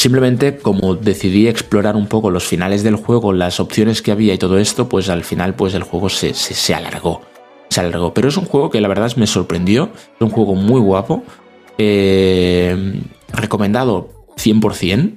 Simplemente 0.06 0.58
como 0.58 0.94
decidí 0.94 1.48
explorar 1.48 1.96
un 1.96 2.06
poco 2.06 2.30
los 2.30 2.44
finales 2.44 2.84
del 2.84 2.96
juego, 2.96 3.34
las 3.34 3.60
opciones 3.60 4.04
que 4.04 4.12
había 4.12 4.36
y 4.36 4.38
todo 4.38 4.60
esto, 4.60 4.88
pues 4.88 5.10
al 5.10 5.24
final 5.24 5.56
pues 5.56 5.74
el 5.74 5.82
juego 5.82 6.10
se, 6.10 6.36
se, 6.36 6.76
alargó. 6.76 7.22
Se 7.70 7.80
alargó. 7.80 8.14
Pero 8.14 8.28
es 8.28 8.38
un 8.38 8.46
juego 8.46 8.70
que 8.70 8.80
la 8.82 8.88
verdad 8.88 9.12
me 9.16 9.26
sorprendió. 9.26 9.90
Es 9.96 10.22
un 10.22 10.30
juego 10.30 10.54
muy 10.54 10.80
guapo. 10.80 11.24
Eh, 11.80 13.02
recomendado 13.34 14.12
100%. 14.38 15.16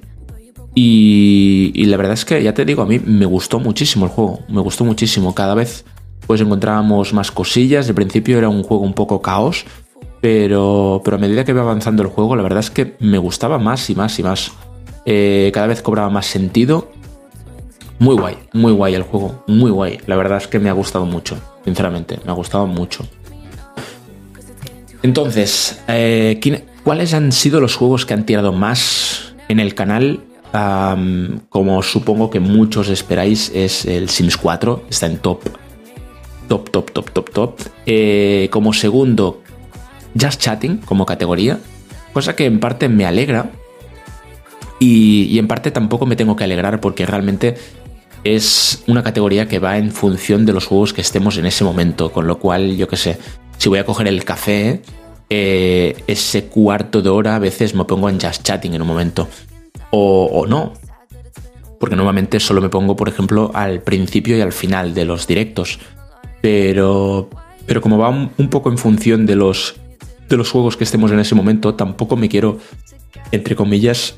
Y, 0.73 1.71
y, 1.75 1.85
la 1.85 1.97
verdad 1.97 2.13
es 2.13 2.25
que, 2.25 2.41
ya 2.41 2.55
te 2.55 2.65
digo, 2.65 2.81
a 2.81 2.87
mí 2.87 2.97
me 2.97 3.27
gustó 3.27 3.59
muchísimo 3.59 4.05
el 4.05 4.11
juego. 4.11 4.39
Me 4.49 4.61
gustó 4.61 4.85
muchísimo. 4.85 5.35
Cada 5.35 5.53
vez 5.53 5.85
pues 6.25 6.41
encontrábamos 6.41 7.13
más 7.13 7.29
cosillas. 7.29 7.87
Al 7.89 7.93
principio 7.93 8.39
era 8.39 8.49
un 8.49 8.63
juego 8.63 8.85
un 8.85 8.93
poco 8.93 9.21
caos. 9.21 9.65
pero, 10.19 11.03
pero 11.05 11.17
a 11.17 11.19
medida 11.19 11.45
que 11.45 11.51
iba 11.51 11.61
avanzando 11.61 12.01
el 12.01 12.09
juego, 12.09 12.35
la 12.35 12.41
verdad 12.41 12.61
es 12.61 12.71
que 12.71 12.95
me 12.99 13.19
gustaba 13.19 13.59
más 13.59 13.87
y 13.91 13.93
más 13.93 14.17
y 14.17 14.23
más. 14.23 14.51
Eh, 15.05 15.51
cada 15.53 15.67
vez 15.67 15.81
cobraba 15.81 16.09
más 16.09 16.25
sentido. 16.25 16.91
Muy 17.99 18.15
guay, 18.15 18.37
muy 18.53 18.71
guay 18.71 18.95
el 18.95 19.03
juego, 19.03 19.43
muy 19.47 19.71
guay. 19.71 19.99
La 20.07 20.15
verdad 20.15 20.37
es 20.37 20.47
que 20.47 20.59
me 20.59 20.69
ha 20.69 20.73
gustado 20.73 21.05
mucho, 21.05 21.37
sinceramente, 21.65 22.17
me 22.25 22.31
ha 22.31 22.35
gustado 22.35 22.65
mucho. 22.65 23.05
Entonces, 25.03 25.81
eh, 25.87 26.39
¿cuáles 26.83 27.13
han 27.13 27.31
sido 27.31 27.59
los 27.59 27.75
juegos 27.75 28.05
que 28.05 28.13
han 28.13 28.25
tirado 28.25 28.53
más 28.53 29.33
en 29.47 29.59
el 29.59 29.75
canal? 29.75 30.21
como 31.49 31.83
supongo 31.83 32.31
que 32.31 32.39
muchos 32.39 32.89
esperáis, 32.89 33.51
es 33.53 33.85
el 33.85 34.09
Sims 34.09 34.35
4, 34.35 34.85
está 34.89 35.05
en 35.05 35.19
top, 35.19 35.43
top, 36.47 36.71
top, 36.71 36.91
top, 36.91 37.11
top, 37.11 37.29
top. 37.29 37.59
Eh, 37.85 38.49
como 38.51 38.73
segundo, 38.73 39.43
Just 40.19 40.41
Chatting 40.41 40.77
como 40.77 41.05
categoría, 41.05 41.59
cosa 42.13 42.35
que 42.35 42.45
en 42.45 42.59
parte 42.59 42.89
me 42.89 43.05
alegra 43.05 43.51
y, 44.79 45.37
en 45.37 45.47
parte 45.47 45.71
tampoco 45.71 46.05
me 46.05 46.15
tengo 46.15 46.35
que 46.35 46.45
alegrar 46.45 46.79
porque 46.79 47.05
realmente 47.05 47.55
es 48.23 48.83
una 48.87 49.03
categoría 49.03 49.47
que 49.47 49.59
va 49.59 49.77
en 49.77 49.91
función 49.91 50.45
de 50.45 50.53
los 50.53 50.65
juegos 50.65 50.93
que 50.93 51.01
estemos 51.01 51.37
en 51.37 51.45
ese 51.45 51.63
momento, 51.63 52.11
con 52.11 52.27
lo 52.27 52.39
cual, 52.39 52.75
yo 52.75 52.87
qué 52.87 52.97
sé, 52.97 53.17
si 53.57 53.69
voy 53.69 53.79
a 53.79 53.85
coger 53.85 54.07
el 54.07 54.23
café, 54.23 54.81
eh, 55.29 55.95
ese 56.07 56.45
cuarto 56.45 57.01
de 57.01 57.09
hora 57.09 57.35
a 57.35 57.39
veces 57.39 57.75
me 57.75 57.85
pongo 57.85 58.09
en 58.09 58.19
just 58.19 58.43
chatting 58.43 58.73
en 58.73 58.81
un 58.81 58.87
momento. 58.87 59.27
O, 59.91 60.45
no. 60.47 60.73
Porque 61.79 61.95
normalmente 61.95 62.39
solo 62.39 62.61
me 62.61 62.69
pongo, 62.69 62.95
por 62.95 63.09
ejemplo, 63.09 63.51
al 63.53 63.81
principio 63.81 64.37
y 64.37 64.41
al 64.41 64.51
final 64.51 64.93
de 64.93 65.05
los 65.05 65.27
directos. 65.27 65.79
Pero, 66.41 67.29
pero 67.65 67.81
como 67.81 67.97
va 67.97 68.09
un, 68.09 68.49
poco 68.49 68.69
en 68.69 68.77
función 68.77 69.25
de 69.25 69.35
los, 69.35 69.75
de 70.27 70.37
los 70.37 70.51
juegos 70.51 70.77
que 70.77 70.83
estemos 70.83 71.11
en 71.11 71.19
ese 71.19 71.35
momento, 71.35 71.75
tampoco 71.75 72.15
me 72.15 72.27
quiero, 72.27 72.59
entre 73.31 73.55
comillas, 73.55 74.15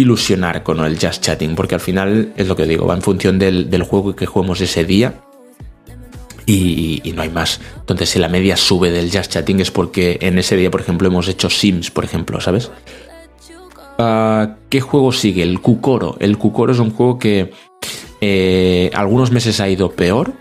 ilusionar 0.00 0.62
con 0.62 0.80
el 0.80 0.98
just 0.98 1.22
chatting. 1.22 1.54
Porque 1.54 1.74
al 1.74 1.80
final 1.80 2.32
es 2.36 2.48
lo 2.48 2.56
que 2.56 2.66
digo, 2.66 2.86
va 2.86 2.94
en 2.94 3.02
función 3.02 3.38
del, 3.38 3.70
del 3.70 3.82
juego 3.82 4.14
que 4.16 4.26
juguemos 4.26 4.60
ese 4.60 4.84
día 4.84 5.14
y, 6.50 7.12
no 7.14 7.22
hay 7.22 7.28
más. 7.28 7.60
Entonces, 7.78 8.10
si 8.10 8.18
la 8.18 8.28
media 8.28 8.56
sube 8.56 8.90
del 8.90 9.10
Just 9.10 9.32
Chatting 9.32 9.60
es 9.60 9.70
porque 9.70 10.18
en 10.20 10.38
ese 10.38 10.56
día, 10.56 10.70
por 10.70 10.80
ejemplo, 10.80 11.08
hemos 11.08 11.28
hecho 11.28 11.50
Sims, 11.50 11.90
por 11.90 12.04
ejemplo, 12.04 12.40
¿sabes? 12.40 12.70
Ah, 13.98 14.56
¿Qué 14.68 14.80
juego 14.80 15.12
sigue? 15.12 15.42
El 15.42 15.60
Kukoro. 15.60 16.16
El 16.20 16.38
Kukoro 16.38 16.72
es 16.72 16.78
un 16.78 16.90
juego 16.90 17.18
que 17.18 17.52
eh, 18.20 18.90
algunos 18.94 19.30
meses 19.30 19.60
ha 19.60 19.68
ido 19.68 19.92
peor, 19.92 20.32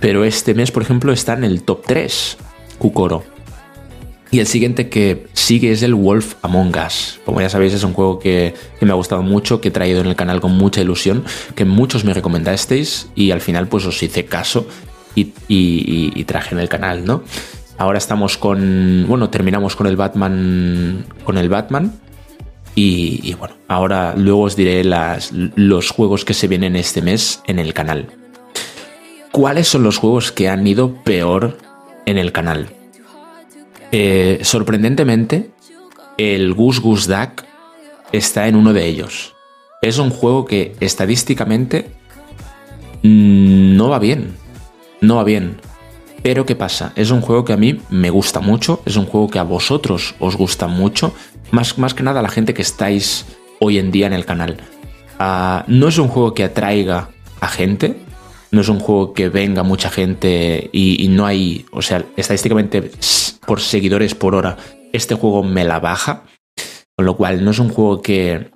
pero 0.00 0.24
este 0.24 0.54
mes, 0.54 0.70
por 0.70 0.82
ejemplo, 0.82 1.12
está 1.12 1.34
en 1.34 1.44
el 1.44 1.62
top 1.62 1.82
3. 1.86 2.38
Kukoro. 2.78 3.35
Y 4.30 4.40
el 4.40 4.46
siguiente 4.46 4.88
que 4.88 5.26
sigue 5.34 5.70
es 5.70 5.82
el 5.82 5.94
Wolf 5.94 6.34
Among 6.42 6.74
Us. 6.84 7.20
Como 7.24 7.40
ya 7.40 7.48
sabéis, 7.48 7.74
es 7.74 7.84
un 7.84 7.92
juego 7.92 8.18
que, 8.18 8.54
me 8.80 8.90
ha 8.90 8.94
gustado 8.94 9.22
mucho, 9.22 9.60
que 9.60 9.68
he 9.68 9.70
traído 9.70 10.00
en 10.00 10.06
el 10.06 10.16
canal 10.16 10.40
con 10.40 10.52
mucha 10.52 10.80
ilusión, 10.80 11.24
que 11.54 11.64
muchos 11.64 12.04
me 12.04 12.12
recomendasteis 12.12 13.08
y 13.14 13.30
al 13.30 13.40
final 13.40 13.68
pues 13.68 13.86
os 13.86 14.02
hice 14.02 14.24
caso 14.24 14.66
y, 15.14 16.24
traje 16.24 16.54
en 16.54 16.60
el 16.60 16.68
canal, 16.68 17.04
¿no? 17.04 17.22
Ahora 17.78 17.98
estamos 17.98 18.36
con, 18.36 19.04
bueno, 19.06 19.30
terminamos 19.30 19.76
con 19.76 19.86
el 19.86 19.96
Batman, 19.96 21.04
con 21.24 21.38
el 21.38 21.48
Batman 21.48 21.92
y, 22.74 23.32
bueno, 23.34 23.54
ahora 23.68 24.14
luego 24.16 24.42
os 24.42 24.56
diré 24.56 24.82
las, 24.82 25.30
los 25.32 25.90
juegos 25.90 26.24
que 26.24 26.34
se 26.34 26.48
vienen 26.48 26.74
este 26.74 27.00
mes 27.00 27.42
en 27.46 27.58
el 27.58 27.72
canal. 27.72 28.08
¿Cuáles 29.30 29.68
son 29.68 29.82
los 29.82 29.98
juegos 29.98 30.32
que 30.32 30.48
han 30.48 30.66
ido 30.66 30.94
peor 31.04 31.58
en 32.06 32.18
el 32.18 32.32
canal? 32.32 32.75
Eh, 33.92 34.40
sorprendentemente, 34.42 35.50
el 36.18 36.54
Goose 36.54 36.80
Goose 36.80 37.14
Duck 37.14 37.44
está 38.12 38.48
en 38.48 38.56
uno 38.56 38.72
de 38.72 38.86
ellos. 38.86 39.34
Es 39.82 39.98
un 39.98 40.10
juego 40.10 40.44
que 40.44 40.74
estadísticamente 40.80 41.90
mm, 43.02 43.76
no 43.76 43.88
va 43.88 43.98
bien 43.98 44.46
no 45.00 45.16
va 45.16 45.24
bien. 45.24 45.60
Pero 46.22 46.44
¿qué 46.44 46.56
pasa? 46.56 46.92
Es 46.96 47.10
un 47.10 47.20
juego 47.20 47.44
que 47.44 47.52
a 47.52 47.56
mí 47.56 47.80
me 47.88 48.10
gusta 48.10 48.40
mucho, 48.40 48.82
es 48.84 48.96
un 48.96 49.06
juego 49.06 49.28
que 49.28 49.38
a 49.38 49.44
vosotros 49.44 50.14
os 50.18 50.36
gusta 50.36 50.66
mucho, 50.66 51.14
más, 51.50 51.78
más 51.78 51.94
que 51.94 52.02
nada 52.02 52.20
a 52.20 52.22
la 52.22 52.28
gente 52.28 52.54
que 52.54 52.62
estáis 52.62 53.26
hoy 53.60 53.78
en 53.78 53.92
día 53.92 54.06
en 54.06 54.12
el 54.12 54.24
canal. 54.24 54.56
Ah, 55.18 55.64
no 55.68 55.88
es 55.88 55.98
un 55.98 56.08
juego 56.08 56.34
que 56.34 56.44
atraiga 56.44 57.10
a 57.40 57.48
gente, 57.48 57.96
no 58.50 58.60
es 58.60 58.68
un 58.68 58.78
juego 58.78 59.12
que 59.12 59.28
venga 59.28 59.62
mucha 59.62 59.90
gente 59.90 60.70
y, 60.72 61.08
no 61.08 61.26
hay, 61.26 61.66
o 61.72 61.82
sea, 61.82 62.04
estadísticamente 62.16 62.90
por 63.46 63.60
seguidores 63.60 64.14
por 64.14 64.34
hora, 64.34 64.56
este 64.92 65.14
juego 65.14 65.42
me 65.42 65.64
la 65.64 65.80
baja, 65.80 66.24
con 66.94 67.06
lo 67.06 67.16
cual 67.16 67.44
no 67.44 67.50
es 67.50 67.58
un 67.58 67.68
juego 67.68 68.02
que 68.02 68.50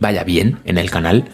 vaya 0.00 0.24
bien 0.24 0.58
en 0.64 0.78
el 0.78 0.90
canal, 0.90 1.24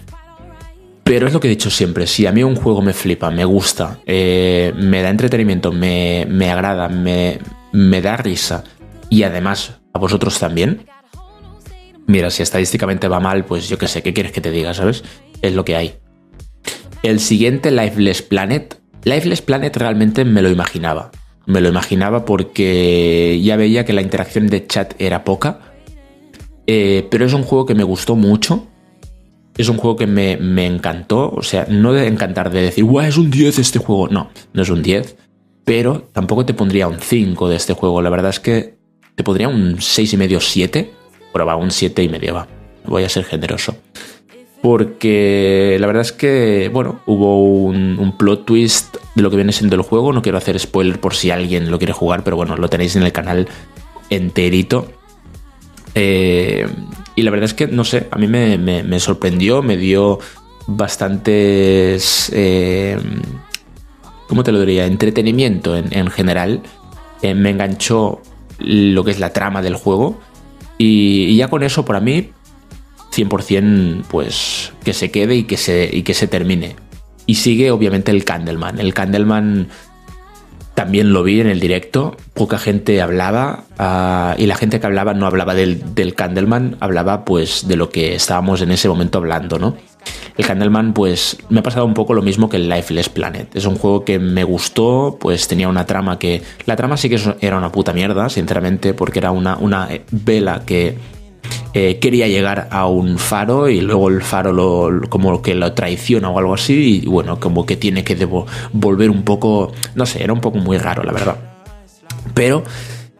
pero 1.04 1.26
es 1.26 1.32
lo 1.32 1.40
que 1.40 1.48
he 1.48 1.50
dicho 1.50 1.70
siempre, 1.70 2.06
si 2.06 2.26
a 2.26 2.32
mí 2.32 2.42
un 2.42 2.56
juego 2.56 2.82
me 2.82 2.92
flipa, 2.92 3.30
me 3.30 3.44
gusta, 3.44 4.00
eh, 4.06 4.72
me 4.76 5.02
da 5.02 5.10
entretenimiento, 5.10 5.72
me, 5.72 6.26
agrada, 6.50 6.88
me, 6.88 7.38
me 7.72 8.00
da 8.00 8.16
risa 8.16 8.64
y 9.08 9.22
además 9.22 9.80
a 9.92 9.98
vosotros 9.98 10.38
también, 10.38 10.86
mira, 12.06 12.30
si 12.30 12.42
estadísticamente 12.42 13.08
va 13.08 13.18
mal, 13.18 13.44
pues 13.44 13.68
yo 13.68 13.78
qué 13.78 13.88
sé, 13.88 14.02
¿qué 14.02 14.12
quieres 14.12 14.32
que 14.32 14.40
te 14.40 14.50
diga, 14.50 14.74
sabes? 14.74 15.02
Es 15.42 15.54
lo 15.54 15.64
que 15.64 15.76
hay. 15.76 15.99
El 17.02 17.20
siguiente, 17.20 17.70
Lifeless 17.70 18.22
Planet. 18.22 18.78
Lifeless 19.04 19.42
Planet 19.42 19.76
realmente 19.76 20.24
me 20.24 20.42
lo 20.42 20.50
imaginaba. 20.50 21.10
Me 21.46 21.60
lo 21.60 21.68
imaginaba 21.68 22.24
porque 22.24 23.40
ya 23.42 23.56
veía 23.56 23.84
que 23.84 23.92
la 23.92 24.02
interacción 24.02 24.48
de 24.48 24.66
chat 24.66 24.94
era 24.98 25.24
poca. 25.24 25.60
Eh, 26.66 27.08
pero 27.10 27.24
es 27.24 27.32
un 27.32 27.42
juego 27.42 27.66
que 27.66 27.74
me 27.74 27.84
gustó 27.84 28.16
mucho 28.16 28.70
es 29.60 29.68
un 29.68 29.76
juego 29.76 29.96
que 29.96 30.06
me, 30.06 30.66
encantó. 30.66 31.30
O 31.30 31.42
sea, 31.42 31.66
no 31.68 31.92
de 31.92 32.06
encantar 32.06 32.50
de 32.50 32.62
decir, 32.62 32.84
guau, 32.84 33.06
es 33.06 33.16
un 33.16 33.30
10 33.30 33.58
este 33.58 33.78
juego. 33.78 34.08
No, 34.08 34.30
no 34.52 34.62
es 34.62 34.70
un 34.70 34.82
10. 34.82 35.16
Pero 35.64 36.08
tampoco 36.12 36.46
te 36.46 36.54
pondría 36.54 36.88
un 36.88 36.98
5 36.98 37.48
de 37.48 37.56
este 37.56 37.74
juego. 37.74 38.02
La 38.02 38.10
verdad 38.10 38.30
es 38.30 38.40
que 38.40 38.78
te 39.14 39.22
pondría 39.22 39.48
un 39.48 39.76
6,5, 39.76 40.40
7. 40.40 40.90
Pero 41.32 41.46
va, 41.46 41.56
un 41.56 41.70
7 41.70 42.02
y 42.02 42.08
medio 42.08 42.34
va. 42.34 42.48
Voy 42.86 43.04
a 43.04 43.08
ser 43.08 43.24
generoso. 43.24 43.76
Porque 44.62 45.78
la 45.80 45.86
verdad 45.86 46.02
es 46.02 46.12
que, 46.12 46.70
bueno, 46.72 47.00
hubo 47.06 47.42
un, 47.64 48.14
plot 48.18 48.44
twist 48.44 48.96
de 49.14 49.22
lo 49.22 49.30
que 49.30 49.36
viene 49.36 49.52
siendo 49.52 49.76
el 49.76 49.82
juego. 49.82 50.12
No 50.12 50.22
quiero 50.22 50.38
hacer 50.38 50.58
spoiler 50.58 51.00
por 51.00 51.14
si 51.14 51.30
alguien 51.30 51.70
lo 51.70 51.78
quiere 51.78 51.92
jugar, 51.94 52.22
pero 52.24 52.36
bueno, 52.36 52.56
lo 52.56 52.68
tenéis 52.68 52.96
en 52.96 53.02
el 53.02 53.12
canal 53.12 53.48
enterito. 54.10 54.92
Eh, 55.94 56.66
y 57.16 57.22
la 57.22 57.30
verdad 57.30 57.44
es 57.44 57.54
que, 57.54 57.66
no 57.66 57.84
sé, 57.84 58.08
a 58.10 58.18
mí 58.18 58.26
me, 58.26 59.00
sorprendió, 59.00 59.62
me 59.62 59.76
dio 59.76 60.18
bastantes... 60.66 62.30
Eh, 62.34 62.98
¿Cómo 64.28 64.44
te 64.44 64.52
lo 64.52 64.60
diría? 64.60 64.86
Entretenimiento 64.86 65.76
en, 65.76 66.06
general. 66.08 66.62
Eh, 67.20 67.34
me 67.34 67.50
enganchó 67.50 68.20
lo 68.60 69.02
que 69.02 69.10
es 69.10 69.18
la 69.18 69.32
trama 69.32 69.60
del 69.60 69.74
juego. 69.74 70.20
Y, 70.78 71.36
ya 71.36 71.48
con 71.48 71.64
eso, 71.64 71.84
para 71.84 71.98
mí, 71.98 72.30
100% 73.12 74.04
pues 74.08 74.72
que 74.84 74.92
se 74.92 75.10
quede 75.10 75.36
y 75.36 75.44
que 75.44 75.56
se, 75.56 75.88
y 75.92 76.02
que 76.02 76.14
se 76.14 76.26
termine. 76.26 76.76
Y 77.26 77.36
sigue 77.36 77.70
obviamente 77.70 78.10
el 78.10 78.24
Candleman. 78.24 78.80
El 78.80 78.94
Candleman 78.94 79.68
también 80.74 81.12
lo 81.12 81.22
vi 81.22 81.40
en 81.40 81.46
el 81.46 81.60
directo, 81.60 82.16
poca 82.32 82.58
gente 82.58 83.02
hablaba 83.02 83.64
ah, 83.78 84.34
y 84.38 84.46
la 84.46 84.56
gente 84.56 84.80
que 84.80 84.86
hablaba 84.86 85.12
no 85.12 85.26
hablaba 85.26 85.54
del, 85.54 85.94
del, 85.94 86.14
Candleman, 86.14 86.78
hablaba 86.80 87.26
pues 87.26 87.68
de 87.68 87.76
lo 87.76 87.90
que 87.90 88.14
estábamos 88.14 88.62
en 88.62 88.70
ese 88.70 88.88
momento 88.88 89.18
hablando, 89.18 89.58
¿no? 89.58 89.76
El 90.38 90.46
Candleman 90.46 90.94
pues 90.94 91.36
me 91.50 91.60
ha 91.60 91.62
pasado 91.62 91.84
un 91.84 91.92
poco 91.92 92.14
lo 92.14 92.22
mismo 92.22 92.48
que 92.48 92.56
el 92.56 92.68
Lifeless 92.68 93.10
Planet. 93.10 93.54
Es 93.54 93.66
un 93.66 93.76
juego 93.76 94.06
que 94.06 94.18
me 94.18 94.42
gustó, 94.42 95.18
pues 95.20 95.48
tenía 95.48 95.68
una 95.68 95.84
trama 95.84 96.18
que... 96.18 96.40
La 96.64 96.76
trama 96.76 96.96
sí 96.96 97.10
que 97.10 97.20
era 97.42 97.58
una 97.58 97.70
puta 97.70 97.92
mierda, 97.92 98.30
sinceramente, 98.30 98.94
porque 98.94 99.18
era 99.18 99.32
una, 99.32 99.58
una 99.58 99.88
vela 100.10 100.62
que 100.64 100.96
eh, 101.72 101.98
quería 102.00 102.26
llegar 102.26 102.68
a 102.72 102.86
un 102.86 103.16
faro 103.18 103.68
y 103.68 103.80
luego 103.80 104.08
el 104.08 104.22
faro 104.22 104.52
lo, 104.52 105.08
como 105.08 105.40
que 105.40 105.54
lo 105.54 105.72
traiciona 105.72 106.28
o 106.28 106.38
algo 106.38 106.54
así 106.54 107.02
y 107.04 107.06
bueno, 107.06 107.38
como 107.38 107.64
que 107.64 107.76
tiene 107.76 108.02
que 108.02 108.16
volver 108.72 109.08
un 109.08 109.22
poco, 109.22 109.72
no 109.94 110.04
sé, 110.04 110.24
era 110.24 110.32
un 110.32 110.40
poco 110.40 110.58
muy 110.58 110.78
raro 110.78 111.04
la 111.04 111.12
verdad. 111.12 111.36
Pero 112.34 112.64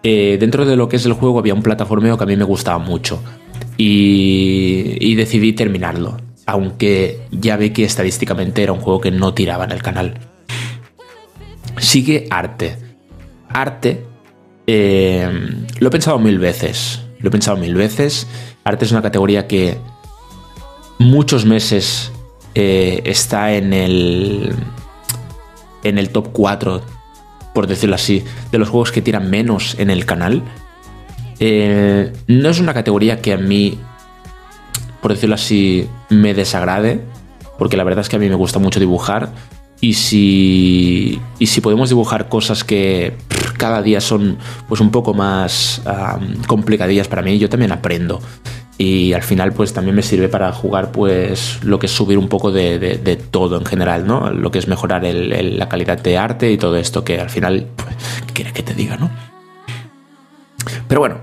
eh, 0.02 0.36
dentro 0.40 0.64
de 0.64 0.74
lo 0.74 0.88
que 0.88 0.96
es 0.96 1.06
el 1.06 1.12
juego 1.12 1.38
había 1.38 1.54
un 1.54 1.62
plataformeo 1.62 2.18
que 2.18 2.24
a 2.24 2.26
mí 2.26 2.36
me 2.36 2.44
gustaba 2.44 2.78
mucho 2.78 3.22
y, 3.76 4.96
y 4.98 5.14
decidí 5.14 5.52
terminarlo, 5.52 6.16
aunque 6.46 7.20
ya 7.30 7.56
ve 7.56 7.72
que 7.72 7.84
estadísticamente 7.84 8.64
era 8.64 8.72
un 8.72 8.80
juego 8.80 9.00
que 9.00 9.12
no 9.12 9.32
tiraba 9.32 9.64
en 9.64 9.70
el 9.70 9.82
canal. 9.82 10.18
Sigue 11.78 12.26
arte. 12.30 12.76
Arte 13.48 14.04
eh, 14.66 15.28
lo 15.78 15.88
he 15.88 15.90
pensado 15.90 16.18
mil 16.18 16.38
veces 16.38 17.00
lo 17.20 17.28
he 17.28 17.30
pensado 17.30 17.56
mil 17.56 17.74
veces. 17.74 18.26
Arte 18.64 18.84
es 18.84 18.92
una 18.92 19.02
categoría 19.02 19.46
que 19.46 19.78
muchos 20.98 21.44
meses 21.46 22.12
eh, 22.54 23.02
está 23.04 23.52
en 23.52 23.72
el, 23.72 24.54
en 25.84 25.98
el 25.98 26.10
top 26.10 26.30
4 26.32 27.00
por 27.52 27.66
decirlo 27.66 27.94
así, 27.94 28.24
de 28.50 28.58
los 28.58 28.68
juegos 28.68 28.92
que 28.92 29.02
tiran 29.02 29.30
menos 29.30 29.76
en 29.78 29.90
el 29.90 30.06
canal. 30.06 30.42
Eh, 31.38 32.12
no 32.26 32.48
es 32.48 32.60
una 32.60 32.74
categoría 32.74 33.20
que 33.20 33.32
a 33.32 33.36
mí, 33.36 33.78
por 35.00 35.12
decirlo 35.12 35.34
así, 35.34 35.88
me 36.08 36.34
desagrade, 36.34 37.02
porque 37.58 37.76
la 37.76 37.84
verdad 37.84 38.02
es 38.02 38.08
que 38.08 38.16
a 38.16 38.18
mí 38.18 38.28
me 38.28 38.34
gusta 38.34 38.58
mucho 38.58 38.80
dibujar. 38.80 39.32
Y 39.80 39.94
si, 39.94 41.20
y 41.38 41.46
si 41.46 41.60
podemos 41.60 41.88
dibujar 41.88 42.28
cosas 42.28 42.64
que 42.64 43.14
cada 43.56 43.80
día 43.80 44.00
son 44.00 44.38
pues 44.68 44.80
un 44.80 44.90
poco 44.90 45.14
más 45.14 45.82
complicadillas 46.46 47.08
para 47.08 47.22
mí, 47.22 47.38
yo 47.38 47.48
también 47.48 47.72
aprendo 47.72 48.20
y 48.80 49.12
al 49.12 49.22
final 49.22 49.52
pues 49.52 49.74
también 49.74 49.94
me 49.94 50.00
sirve 50.00 50.30
para 50.30 50.50
jugar 50.52 50.90
pues 50.90 51.62
lo 51.62 51.78
que 51.78 51.84
es 51.84 51.92
subir 51.92 52.16
un 52.16 52.28
poco 52.28 52.50
de, 52.50 53.18
todo 53.30 53.58
en 53.58 53.66
general, 53.66 54.06
¿no? 54.06 54.30
Lo 54.30 54.50
que 54.50 54.58
es 54.58 54.68
mejorar 54.68 55.04
la 55.04 55.68
calidad 55.68 56.00
de 56.00 56.16
arte 56.16 56.50
y 56.50 56.56
todo 56.56 56.78
esto 56.78 57.04
que 57.04 57.20
al 57.20 57.28
final, 57.28 57.66
pues, 57.76 57.94
¿qué 58.26 58.32
quieres 58.32 58.54
que 58.54 58.62
te 58.62 58.72
diga, 58.72 58.96
no? 58.96 59.10
Pero 60.88 60.98
bueno, 60.98 61.16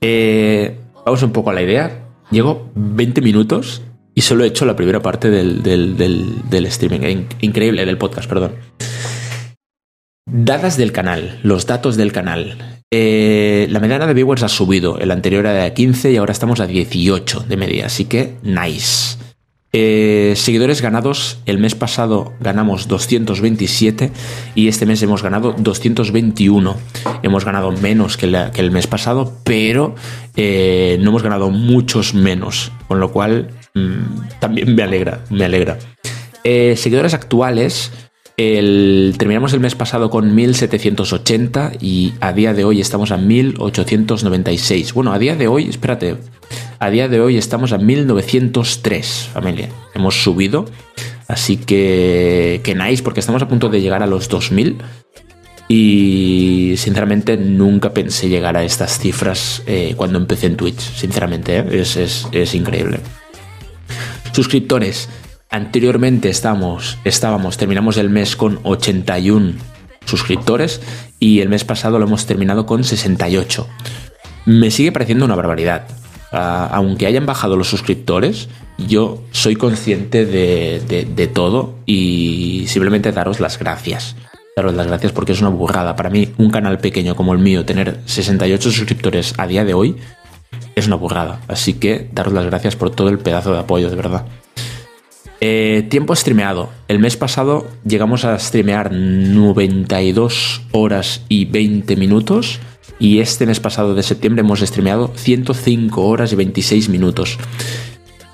eh, 0.00 0.80
vamos 1.04 1.22
un 1.22 1.30
poco 1.30 1.50
a 1.50 1.54
la 1.54 1.62
idea. 1.62 2.06
Llego 2.32 2.72
20 2.74 3.20
minutos 3.20 3.82
y 4.16 4.22
solo 4.22 4.44
he 4.44 4.46
hecho 4.46 4.64
la 4.64 4.74
primera 4.74 5.02
parte 5.02 5.30
del, 5.30 5.62
del 5.62 6.66
streaming, 6.66 7.26
increíble, 7.42 7.84
del 7.84 7.98
podcast, 7.98 8.26
perdón. 8.26 8.52
Dadas 10.24 10.78
del 10.78 10.90
canal, 10.90 11.38
los 11.42 11.66
datos 11.66 11.96
del 11.96 12.12
canal. 12.12 12.80
Eh, 12.90 13.66
la 13.70 13.78
mediana 13.78 14.06
de 14.06 14.14
viewers 14.14 14.42
ha 14.42 14.48
subido. 14.48 14.98
El 14.98 15.10
anterior 15.10 15.44
era 15.44 15.64
de 15.64 15.72
15 15.72 16.12
y 16.12 16.16
ahora 16.16 16.32
estamos 16.32 16.60
a 16.60 16.66
18 16.66 17.40
de 17.40 17.56
media. 17.58 17.86
Así 17.86 18.06
que 18.06 18.36
nice. 18.42 19.18
Eh, 19.72 20.32
seguidores 20.34 20.80
ganados, 20.80 21.38
el 21.44 21.58
mes 21.58 21.74
pasado 21.74 22.32
ganamos 22.40 22.88
227 22.88 24.10
y 24.54 24.68
este 24.68 24.86
mes 24.86 25.02
hemos 25.02 25.22
ganado 25.22 25.54
221. 25.58 26.76
Hemos 27.22 27.44
ganado 27.44 27.70
menos 27.70 28.16
que, 28.16 28.24
el 28.24 28.70
mes 28.70 28.86
pasado, 28.86 29.34
pero 29.44 29.94
eh, 30.36 30.96
no 31.02 31.10
hemos 31.10 31.22
ganado 31.22 31.50
muchos 31.50 32.14
menos, 32.14 32.72
con 32.88 32.98
lo 32.98 33.12
cual 33.12 33.50
también 34.40 34.74
me 34.74 34.82
alegra, 34.82 35.20
me 35.30 35.44
alegra. 35.44 35.78
seguidores 36.44 37.14
actuales, 37.14 37.90
terminamos 38.36 39.52
el 39.52 39.60
mes 39.60 39.74
pasado 39.74 40.10
con 40.10 40.34
1780 40.34 41.72
y 41.80 42.12
a 42.20 42.32
día 42.32 42.54
de 42.54 42.64
hoy 42.64 42.80
estamos 42.80 43.10
a 43.10 43.16
1896. 43.16 44.92
Bueno, 44.92 45.12
a 45.12 45.18
día 45.18 45.36
de 45.36 45.48
hoy, 45.48 45.68
espérate, 45.68 46.16
a 46.78 46.90
día 46.90 47.08
de 47.08 47.20
hoy 47.20 47.36
estamos 47.38 47.72
a 47.72 47.78
1903, 47.78 49.30
familia. 49.32 49.70
Hemos 49.94 50.22
subido, 50.22 50.66
así 51.28 51.56
que 51.56 52.60
que 52.62 52.74
nice, 52.74 53.02
porque 53.02 53.20
estamos 53.20 53.42
a 53.42 53.48
punto 53.48 53.68
de 53.68 53.80
llegar 53.80 54.02
a 54.02 54.06
los 54.06 54.28
2000. 54.28 54.76
Y 55.68 56.74
sinceramente 56.76 57.36
nunca 57.36 57.92
pensé 57.92 58.28
llegar 58.28 58.56
a 58.56 58.62
estas 58.62 59.00
cifras 59.00 59.62
eh, 59.66 59.94
cuando 59.96 60.18
empecé 60.18 60.46
en 60.46 60.56
Twitch. 60.56 60.78
Sinceramente, 60.78 61.58
¿eh? 61.58 61.66
es, 61.72 61.96
es 61.96 62.54
increíble. 62.54 63.00
Suscriptores, 64.36 65.08
Anteriormente 65.48 66.28
estamos, 66.28 66.98
estábamos, 67.04 67.56
terminamos 67.56 67.96
el 67.96 68.10
mes 68.10 68.36
con 68.36 68.60
81 68.64 69.54
suscriptores 70.04 70.82
y 71.18 71.40
el 71.40 71.48
mes 71.48 71.64
pasado 71.64 71.98
lo 71.98 72.04
hemos 72.04 72.26
terminado 72.26 72.66
con 72.66 72.84
68. 72.84 73.66
Me 74.44 74.70
sigue 74.70 74.92
pareciendo 74.92 75.24
una 75.24 75.36
barbaridad. 75.36 75.88
Ah, 76.32 76.68
aunque 76.70 77.06
hayan 77.06 77.24
bajado 77.24 77.56
los 77.56 77.68
suscriptores, 77.68 78.50
yo 78.76 79.22
soy 79.30 79.56
consciente 79.56 80.26
de, 80.26 81.30
todo 81.32 81.76
y 81.86 82.66
simplemente 82.68 83.12
daros 83.12 83.40
las 83.40 83.58
gracias. 83.58 84.16
Daros 84.54 84.74
las 84.74 84.86
gracias 84.86 85.12
porque 85.12 85.32
es 85.32 85.40
una 85.40 85.48
burrada. 85.48 85.96
Para 85.96 86.10
mí, 86.10 86.34
un 86.36 86.50
canal 86.50 86.76
pequeño 86.76 87.16
como 87.16 87.32
el 87.32 87.38
mío, 87.38 87.64
tener 87.64 88.00
68 88.04 88.70
suscriptores 88.70 89.32
a 89.38 89.46
día 89.46 89.64
de 89.64 89.72
hoy, 89.72 89.96
es 90.76 90.86
una 90.86 90.96
burrada. 90.96 91.40
Así 91.48 91.74
que 91.74 92.08
daros 92.12 92.32
las 92.32 92.46
gracias 92.46 92.76
por 92.76 92.90
todo 92.90 93.08
el 93.08 93.18
pedazo 93.18 93.52
de 93.52 93.58
apoyo, 93.58 93.90
de 93.90 93.96
verdad. 93.96 94.26
Eh, 95.40 95.86
tiempo 95.90 96.14
streameado. 96.14 96.70
El 96.86 96.98
mes 96.98 97.16
pasado 97.16 97.66
llegamos 97.84 98.24
a 98.24 98.38
streamear 98.38 98.92
92 98.92 100.62
horas 100.72 101.22
y 101.28 101.46
20 101.46 101.96
minutos. 101.96 102.60
Y 102.98 103.20
este 103.20 103.46
mes 103.46 103.58
pasado 103.58 103.94
de 103.94 104.02
septiembre 104.02 104.40
hemos 104.40 104.60
streameado 104.60 105.10
105 105.16 106.06
horas 106.06 106.32
y 106.32 106.36
26 106.36 106.88
minutos. 106.88 107.38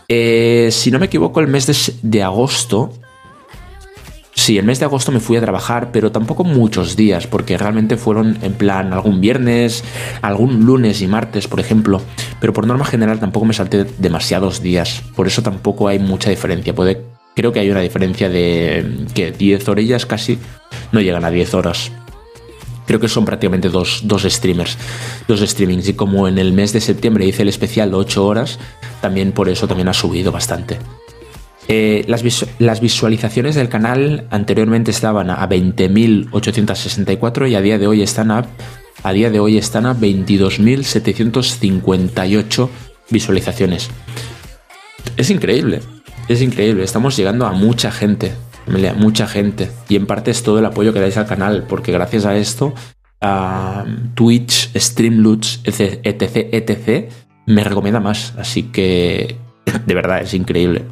Eh, 0.08 0.68
si 0.70 0.90
no 0.90 0.98
me 0.98 1.06
equivoco, 1.06 1.40
el 1.40 1.48
mes 1.48 1.66
de, 1.66 1.74
de, 2.02 2.22
agosto. 2.22 2.92
Sí, 4.34 4.58
el 4.58 4.64
mes 4.64 4.78
de 4.78 4.86
agosto 4.86 5.12
me 5.12 5.20
fui 5.20 5.36
a 5.36 5.40
trabajar, 5.40 5.90
pero 5.92 6.10
tampoco 6.10 6.42
muchos 6.42 6.96
días, 6.96 7.26
porque 7.26 7.58
realmente 7.58 7.96
fueron 7.96 8.38
en 8.42 8.54
plan 8.54 8.92
algún 8.92 9.20
viernes, 9.20 9.84
algún 10.22 10.64
lunes 10.64 11.02
y 11.02 11.06
martes, 11.06 11.46
por 11.48 11.60
ejemplo 11.60 12.00
pero 12.42 12.52
por 12.52 12.66
norma 12.66 12.84
general 12.84 13.20
tampoco 13.20 13.46
me 13.46 13.54
salté 13.54 13.84
demasiados 13.98 14.60
días, 14.60 15.04
por 15.14 15.28
eso 15.28 15.42
tampoco 15.42 15.86
hay 15.86 16.00
mucha 16.00 16.28
diferencia. 16.28 16.74
Creo 17.36 17.52
que 17.52 17.60
hay 17.60 17.70
una 17.70 17.78
diferencia 17.78 18.28
de 18.28 19.06
que 19.14 19.30
10 19.30 19.68
orillas 19.68 20.06
casi 20.06 20.40
no 20.90 21.00
llegan 21.00 21.24
a 21.24 21.30
10 21.30 21.54
horas. 21.54 21.92
Creo 22.84 22.98
que 22.98 23.06
son 23.06 23.24
prácticamente 23.24 23.68
dos, 23.68 24.00
dos 24.02 24.24
streamers, 24.24 24.76
dos 25.28 25.38
streamings. 25.38 25.88
Y 25.88 25.94
como 25.94 26.26
en 26.26 26.36
el 26.36 26.52
mes 26.52 26.72
de 26.72 26.80
septiembre 26.80 27.26
hice 27.26 27.42
el 27.42 27.48
especial 27.48 27.92
de 27.92 27.98
8 27.98 28.26
horas, 28.26 28.58
también 29.00 29.30
por 29.30 29.48
eso 29.48 29.68
también 29.68 29.86
ha 29.86 29.94
subido 29.94 30.32
bastante. 30.32 30.78
Eh, 31.68 32.04
las, 32.08 32.24
las, 32.58 32.80
visualizaciones 32.80 33.54
del 33.54 33.68
canal 33.68 34.26
anteriormente 34.30 34.90
estaban 34.90 35.30
a 35.30 35.48
20.864 35.48 37.48
y 37.48 37.54
a 37.54 37.60
día 37.60 37.78
de 37.78 37.86
hoy 37.86 38.02
están 38.02 38.32
a 38.32 38.48
a 39.02 39.12
día 39.12 39.30
de 39.30 39.40
hoy 39.40 39.58
están 39.58 39.84
a 39.86 39.96
22.758 39.96 42.68
visualizaciones. 43.10 43.90
Es 45.16 45.30
increíble, 45.30 45.80
es 46.28 46.40
increíble. 46.42 46.84
Estamos 46.84 47.16
llegando 47.16 47.46
a 47.46 47.52
mucha 47.52 47.90
gente, 47.90 48.32
mucha 48.96 49.26
gente. 49.26 49.72
Y 49.88 49.96
en 49.96 50.06
parte 50.06 50.30
es 50.30 50.44
todo 50.44 50.60
el 50.60 50.66
apoyo 50.66 50.92
que 50.92 51.00
dais 51.00 51.16
al 51.16 51.26
canal, 51.26 51.64
porque 51.68 51.90
gracias 51.90 52.26
a 52.26 52.36
esto, 52.36 52.74
a 53.20 53.84
Twitch, 54.14 54.70
Streamloots, 54.76 55.62
etc, 55.64 55.98
etc, 56.04 56.48
etc, 56.52 57.10
me 57.46 57.64
recomienda 57.64 57.98
más. 57.98 58.34
Así 58.38 58.62
que, 58.64 59.38
de 59.86 59.94
verdad, 59.94 60.20
es 60.22 60.34
increíble. 60.34 60.84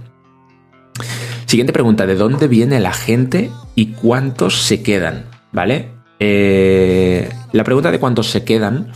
Siguiente 1.50 1.72
pregunta, 1.72 2.06
¿de 2.06 2.14
dónde 2.14 2.46
viene 2.46 2.78
la 2.78 2.92
gente 2.92 3.50
y 3.74 3.86
cuántos 3.86 4.62
se 4.62 4.84
quedan? 4.84 5.24
¿Vale? 5.50 5.88
Eh, 6.20 7.28
la 7.50 7.64
pregunta 7.64 7.90
de 7.90 7.98
cuántos 7.98 8.30
se 8.30 8.44
quedan 8.44 8.92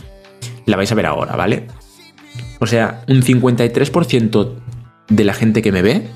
la 0.65 0.77
vais 0.77 0.89
a 0.89 0.95
ver 0.95 1.05
ahora, 1.05 1.35
¿vale? 1.35 1.67
O 2.61 2.65
sea, 2.65 3.03
un 3.09 3.23
53% 3.23 4.53
de 5.09 5.23
la 5.25 5.33
gente 5.33 5.61
que 5.61 5.73
me 5.73 5.81
ve 5.81 6.07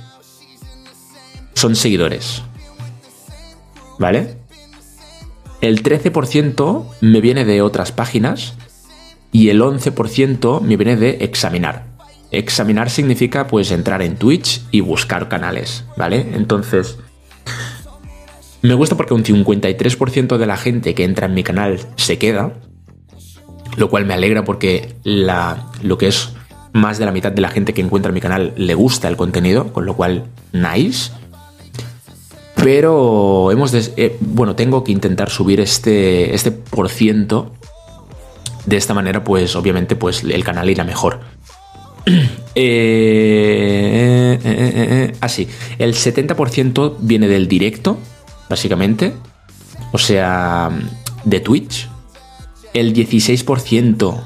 son 1.55 1.75
seguidores. 1.75 2.41
¿Vale? 3.99 4.37
El 5.59 5.83
13% 5.83 6.85
me 7.01 7.19
viene 7.19 7.43
de 7.43 7.61
otras 7.61 7.91
páginas 7.91 8.53
y 9.33 9.49
el 9.49 9.61
11% 9.61 10.61
me 10.61 10.77
viene 10.77 10.95
de 10.95 11.17
examinar. 11.19 11.88
Examinar 12.31 12.89
significa 12.89 13.47
pues 13.47 13.71
entrar 13.71 14.01
en 14.01 14.15
Twitch 14.15 14.61
y 14.71 14.81
buscar 14.81 15.29
canales, 15.29 15.85
¿vale? 15.97 16.27
Entonces, 16.33 16.97
me 18.61 18.73
gusta 18.73 18.95
porque 18.97 19.13
un 19.13 19.23
53% 19.23 20.37
de 20.37 20.45
la 20.45 20.57
gente 20.57 20.93
que 20.93 21.05
entra 21.05 21.27
en 21.27 21.33
mi 21.33 21.43
canal 21.43 21.79
se 21.95 22.17
queda, 22.17 22.53
lo 23.77 23.89
cual 23.89 24.05
me 24.05 24.13
alegra 24.13 24.43
porque 24.43 24.95
lo 25.03 25.97
que 25.97 26.07
es 26.07 26.33
más 26.73 26.99
de 26.99 27.05
la 27.05 27.11
mitad 27.11 27.31
de 27.31 27.41
la 27.41 27.49
gente 27.49 27.73
que 27.73 27.81
encuentra 27.81 28.09
en 28.09 28.15
mi 28.15 28.21
canal 28.21 28.53
le 28.55 28.75
gusta 28.75 29.07
el 29.07 29.17
contenido, 29.17 29.71
con 29.73 29.85
lo 29.85 29.95
cual, 29.95 30.25
nice. 30.51 31.11
Pero 32.55 33.51
hemos 33.51 33.73
eh, 33.73 34.17
bueno, 34.19 34.55
tengo 34.55 34.83
que 34.83 34.91
intentar 34.91 35.29
subir 35.29 35.59
este, 35.61 36.35
este 36.35 36.51
por 36.51 36.89
ciento. 36.89 37.53
De 38.65 38.75
esta 38.77 38.93
manera, 38.93 39.23
pues 39.23 39.55
obviamente, 39.55 39.95
pues 39.95 40.23
el 40.23 40.43
canal 40.43 40.69
irá 40.69 40.83
mejor. 40.83 41.21
eh, 42.55 44.39
eh, 44.43 45.13
así, 45.21 45.47
el 45.77 45.93
70% 45.93 46.97
viene 46.99 47.27
del 47.27 47.47
directo, 47.47 47.97
básicamente. 48.49 49.13
O 49.91 49.97
sea, 49.97 50.69
de 51.23 51.39
Twitch. 51.39 51.89
El 52.73 52.93
16%, 52.93 54.23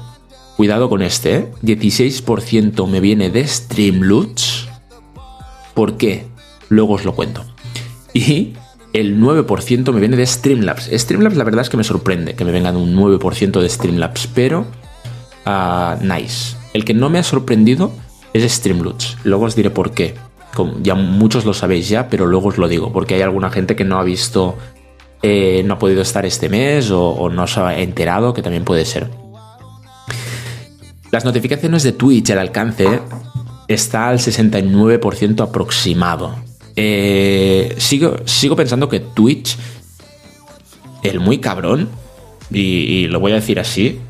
cuidado 0.56 0.90
con 0.90 1.00
este, 1.02 1.50
16% 1.62 2.86
¿eh? 2.86 2.90
me 2.90 3.00
viene 3.00 3.30
de 3.30 3.46
Streamloots. 3.46 4.68
¿Por 5.72 5.96
qué? 5.96 6.26
Luego 6.68 6.94
os 6.94 7.04
lo 7.04 7.14
cuento. 7.14 7.44
Y 8.12 8.52
el 8.92 9.18
9% 9.18 9.92
me 9.92 10.00
viene 10.00 10.16
de 10.16 10.26
Streamlabs. 10.26 10.90
Streamlabs 10.92 11.36
la 11.36 11.44
verdad 11.44 11.62
es 11.62 11.70
que 11.70 11.76
me 11.76 11.84
sorprende 11.84 12.34
que 12.34 12.44
me 12.44 12.52
vengan 12.52 12.76
un 12.76 12.94
9% 12.94 13.60
de 13.60 13.68
Streamlabs, 13.68 14.28
pero 14.34 14.66
uh, 15.46 16.04
nice. 16.04 16.56
El 16.74 16.84
que 16.84 16.92
no 16.92 17.08
me 17.08 17.18
ha 17.18 17.22
sorprendido 17.22 17.92
es 18.34 18.52
Streamloots. 18.52 19.16
Luego 19.24 19.46
os 19.46 19.56
diré 19.56 19.70
por 19.70 19.92
qué 19.92 20.14
ya 20.82 20.94
muchos 20.94 21.44
lo 21.44 21.54
sabéis 21.54 21.88
ya, 21.88 22.08
pero 22.08 22.26
luego 22.26 22.48
os 22.48 22.58
lo 22.58 22.68
digo, 22.68 22.92
porque 22.92 23.14
hay 23.14 23.22
alguna 23.22 23.50
gente 23.50 23.74
que 23.76 23.84
no 23.84 23.98
ha 23.98 24.04
visto 24.04 24.56
eh, 25.22 25.62
no 25.64 25.74
ha 25.74 25.78
podido 25.78 26.02
estar 26.02 26.26
este 26.26 26.48
mes 26.48 26.90
o, 26.90 27.30
no 27.30 27.46
se 27.46 27.60
ha 27.60 27.80
enterado, 27.80 28.34
que 28.34 28.42
también 28.42 28.64
puede 28.64 28.84
ser. 28.84 29.10
Las 31.10 31.24
notificaciones 31.24 31.82
de 31.82 31.92
Twitch, 31.92 32.30
el 32.30 32.38
alcance 32.38 33.00
está 33.68 34.08
al 34.08 34.18
69% 34.18 35.40
aproximado. 35.40 36.36
Eh, 36.76 37.74
sigo, 37.78 38.16
sigo 38.26 38.54
pensando 38.54 38.88
que 38.88 39.00
Twitch, 39.00 39.56
el 41.02 41.20
muy 41.20 41.38
cabrón, 41.38 41.88
y 42.50 43.06
lo 43.06 43.20
voy 43.20 43.32
a 43.32 43.36
decir 43.36 43.58
así, 43.58 44.00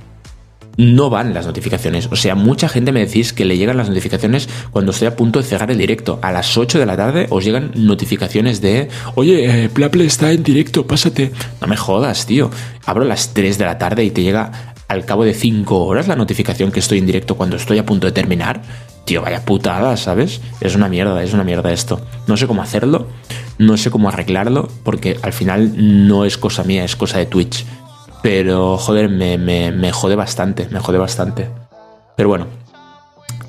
no 0.76 1.10
van 1.10 1.34
las 1.34 1.46
notificaciones. 1.46 2.08
O 2.10 2.16
sea, 2.16 2.34
mucha 2.34 2.68
gente 2.68 2.92
me 2.92 3.00
decís 3.00 3.32
que 3.32 3.44
le 3.44 3.56
llegan 3.56 3.76
las 3.76 3.88
notificaciones 3.88 4.48
cuando 4.70 4.92
estoy 4.92 5.08
a 5.08 5.16
punto 5.16 5.40
de 5.40 5.46
cerrar 5.46 5.70
el 5.70 5.78
directo. 5.78 6.18
A 6.22 6.32
las 6.32 6.56
8 6.56 6.78
de 6.78 6.86
la 6.86 6.96
tarde 6.96 7.26
os 7.30 7.44
llegan 7.44 7.72
notificaciones 7.74 8.60
de, 8.60 8.88
oye, 9.14 9.64
eh, 9.64 9.68
Plaple 9.68 10.04
está 10.04 10.32
en 10.32 10.42
directo, 10.42 10.86
pásate. 10.86 11.32
No 11.60 11.66
me 11.66 11.76
jodas, 11.76 12.26
tío. 12.26 12.50
Abro 12.84 13.04
las 13.04 13.34
3 13.34 13.58
de 13.58 13.64
la 13.64 13.78
tarde 13.78 14.04
y 14.04 14.10
te 14.10 14.22
llega 14.22 14.74
al 14.88 15.04
cabo 15.04 15.24
de 15.24 15.34
5 15.34 15.84
horas 15.84 16.08
la 16.08 16.16
notificación 16.16 16.70
que 16.70 16.80
estoy 16.80 16.98
en 16.98 17.06
directo 17.06 17.36
cuando 17.36 17.56
estoy 17.56 17.78
a 17.78 17.86
punto 17.86 18.06
de 18.06 18.12
terminar. 18.12 18.62
Tío, 19.04 19.20
vaya 19.20 19.44
putada, 19.44 19.96
¿sabes? 19.98 20.40
Es 20.60 20.74
una 20.74 20.88
mierda, 20.88 21.22
es 21.22 21.34
una 21.34 21.44
mierda 21.44 21.72
esto. 21.72 22.00
No 22.26 22.38
sé 22.38 22.46
cómo 22.46 22.62
hacerlo, 22.62 23.08
no 23.58 23.76
sé 23.76 23.90
cómo 23.90 24.08
arreglarlo, 24.08 24.68
porque 24.82 25.18
al 25.22 25.34
final 25.34 26.06
no 26.08 26.24
es 26.24 26.38
cosa 26.38 26.64
mía, 26.64 26.84
es 26.84 26.96
cosa 26.96 27.18
de 27.18 27.26
Twitch. 27.26 27.66
Pero, 28.24 28.78
joder, 28.78 29.10
me, 29.10 29.36
me, 29.36 29.92
jode 29.92 30.16
bastante, 30.16 30.66
me 30.70 30.80
jode 30.80 30.96
bastante. 30.96 31.50
Pero 32.16 32.30
bueno. 32.30 32.46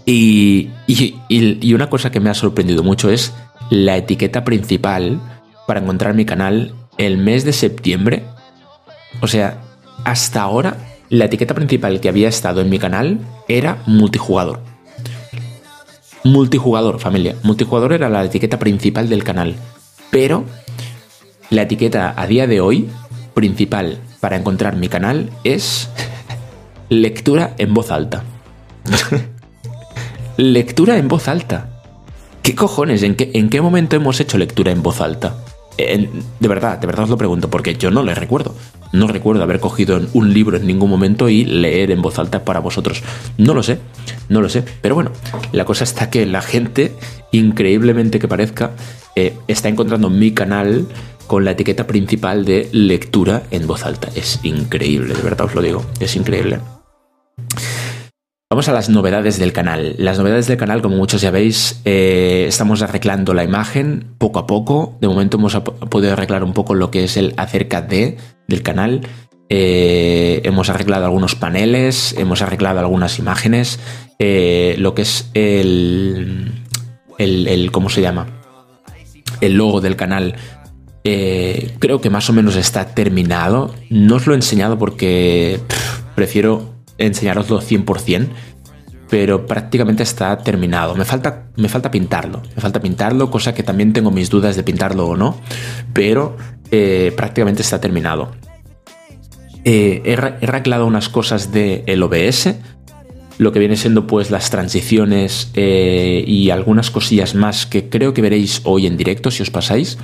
Y, 0.05 0.69
y, 0.85 1.73
una 1.73 1.89
cosa 1.89 2.11
que 2.11 2.19
me 2.19 2.29
ha 2.29 2.33
sorprendido 2.33 2.83
mucho 2.83 3.09
es 3.09 3.33
la 3.69 3.95
etiqueta 3.95 4.43
principal 4.43 5.21
para 5.65 5.79
encontrar 5.79 6.13
mi 6.13 6.25
canal 6.25 6.75
el 6.97 7.17
mes 7.17 7.45
de 7.45 7.53
septiembre. 7.53 8.23
O 9.21 9.27
sea, 9.27 9.61
hasta 10.03 10.41
ahora 10.41 10.75
la 11.07 11.23
etiqueta 11.23 11.53
principal 11.53 12.01
que 12.01 12.09
había 12.09 12.27
estado 12.27 12.59
en 12.59 12.69
mi 12.69 12.77
canal 12.77 13.19
era 13.47 13.81
multijugador. 13.85 14.59
Multijugador, 16.25 16.99
familia. 16.99 17.37
Multijugador 17.43 17.93
era 17.93 18.09
la 18.09 18.25
etiqueta 18.25 18.59
principal 18.59 19.07
del 19.07 19.23
canal. 19.23 19.55
Pero 20.11 20.43
la 21.49 21.61
etiqueta 21.61 22.13
a 22.17 22.27
día 22.27 22.45
de 22.45 22.59
hoy 22.59 22.89
principal 23.35 23.99
para 24.19 24.37
encontrar 24.37 24.75
mi 24.75 24.89
canal 24.89 25.29
es 25.43 25.89
lectura 26.89 27.53
en 27.59 27.75
voz 27.75 27.91
alta. 27.91 28.23
lectura 30.37 30.97
en 30.97 31.07
voz 31.07 31.27
alta. 31.27 31.69
¿Qué 32.41 32.55
cojones? 32.55 33.03
¿En 33.03 33.15
qué, 33.15 33.29
¿En 33.35 33.49
qué 33.49 33.61
momento 33.61 33.95
hemos 33.95 34.19
hecho 34.19 34.39
lectura 34.39 34.71
en 34.71 34.81
voz 34.81 35.01
alta? 35.01 35.35
de 35.77 36.47
verdad, 36.47 36.79
de 36.79 36.87
verdad 36.87 37.03
os 37.03 37.09
lo 37.09 37.17
pregunto, 37.17 37.49
porque 37.49 37.75
yo 37.75 37.91
no 37.91 38.01
le 38.03 38.15
recuerdo. 38.15 38.55
No 38.93 39.07
recuerdo 39.07 39.43
haber 39.43 39.59
cogido 39.59 39.99
un 40.13 40.33
libro 40.33 40.55
en 40.55 40.65
ningún 40.65 40.89
momento 40.89 41.27
y 41.27 41.43
leer 41.43 41.91
en 41.91 42.01
voz 42.01 42.17
alta 42.17 42.45
para 42.45 42.59
vosotros. 42.61 43.03
No 43.37 43.53
lo 43.53 43.61
sé, 43.61 43.79
no 44.29 44.41
lo 44.41 44.47
sé. 44.47 44.63
Pero 44.81 44.95
bueno, 44.95 45.11
la 45.51 45.65
cosa 45.65 45.83
está 45.83 46.09
que 46.09 46.25
la 46.25 46.41
gente, 46.41 46.95
increíblemente 47.31 48.19
que 48.19 48.27
parezca, 48.27 48.71
eh, 49.15 49.33
está 49.47 49.67
encontrando 49.67 50.09
mi 50.09 50.31
canal 50.31 50.87
con 51.27 51.45
la 51.45 51.51
etiqueta 51.51 51.87
principal 51.87 52.45
de 52.45 52.69
lectura 52.71 53.43
en 53.51 53.67
voz 53.67 53.85
alta. 53.85 54.09
Es 54.15 54.39
increíble, 54.43 55.13
de 55.13 55.21
verdad 55.21 55.47
os 55.47 55.55
lo 55.55 55.61
digo, 55.61 55.85
es 55.99 56.15
increíble. 56.15 56.59
Vamos 58.49 58.69
a 58.69 58.73
las 58.73 58.89
novedades 58.89 59.39
del 59.39 59.53
canal. 59.53 59.95
Las 59.97 60.19
novedades 60.19 60.47
del 60.47 60.57
canal, 60.57 60.81
como 60.81 60.95
muchos 60.95 61.19
ya 61.19 61.31
veis, 61.31 61.81
eh, 61.83 62.45
estamos 62.47 62.83
arreglando 62.83 63.33
la 63.33 63.43
imagen 63.43 64.13
poco 64.19 64.39
a 64.39 64.45
poco. 64.45 64.97
De 65.01 65.07
momento 65.07 65.37
hemos 65.37 65.55
podido 65.89 66.13
arreglar 66.13 66.43
un 66.43 66.53
poco 66.53 66.75
lo 66.75 66.91
que 66.91 67.03
es 67.03 67.17
el 67.17 67.33
acerca 67.37 67.81
de 67.81 68.17
del 68.47 68.61
canal. 68.61 69.01
Eh, 69.49 70.41
hemos 70.43 70.69
arreglado 70.69 71.05
algunos 71.05 71.35
paneles, 71.35 72.15
hemos 72.17 72.41
arreglado 72.41 72.79
algunas 72.79 73.19
imágenes. 73.19 73.79
Eh, 74.19 74.75
lo 74.77 74.93
que 74.93 75.01
es 75.01 75.29
el, 75.33 76.51
el, 77.17 77.47
el, 77.47 77.71
¿Cómo 77.71 77.89
se 77.89 78.01
llama? 78.01 78.27
El 79.41 79.55
logo 79.55 79.81
del 79.81 79.95
canal 79.95 80.35
eh, 81.07 81.75
creo 81.77 82.01
que 82.01 82.09
más 82.09 82.31
o 82.31 82.33
menos 82.33 82.55
está 82.55 82.87
terminado. 82.87 83.75
No 83.91 84.15
os 84.15 84.25
lo 84.25 84.33
he 84.33 84.35
enseñado 84.35 84.79
porque 84.79 85.59
prefiero 86.15 86.73
enseñaroslo 86.97 87.61
100%, 87.61 88.27
pero 89.07 89.45
prácticamente 89.45 90.01
está 90.01 90.35
terminado. 90.39 90.95
Me 90.95 91.05
falta, 91.05 91.45
me 91.57 91.69
falta 91.69 91.91
pintarlo, 91.91 92.41
me 92.55 92.61
falta 92.61 92.81
pintarlo, 92.81 93.29
cosa 93.29 93.53
que 93.53 93.61
también 93.61 93.93
tengo 93.93 94.09
mis 94.09 94.31
dudas 94.31 94.55
de 94.55 94.63
pintarlo 94.63 95.05
o 95.05 95.15
no, 95.15 95.39
pero 95.93 96.37
eh, 96.71 97.13
prácticamente 97.15 97.61
está 97.61 97.79
terminado. 97.79 98.31
Eh, 99.63 100.01
he, 100.05 100.13
arreglado 100.47 100.87
unas 100.87 101.07
cosas 101.07 101.51
del 101.51 101.83
el 101.85 102.01
OBS, 102.01 102.55
lo 103.37 103.51
que 103.51 103.59
viene 103.59 103.75
siendo 103.75 104.07
pues 104.07 104.31
las 104.31 104.49
transiciones 104.49 105.51
y 105.53 106.49
algunas 106.49 106.89
cosillas 106.89 107.35
más 107.35 107.67
que 107.67 107.89
creo 107.89 108.13
que 108.13 108.21
veréis 108.21 108.61
hoy 108.63 108.87
en 108.87 108.97
directo 108.97 109.29
si 109.29 109.43
os 109.43 109.51
pasáis. 109.51 109.99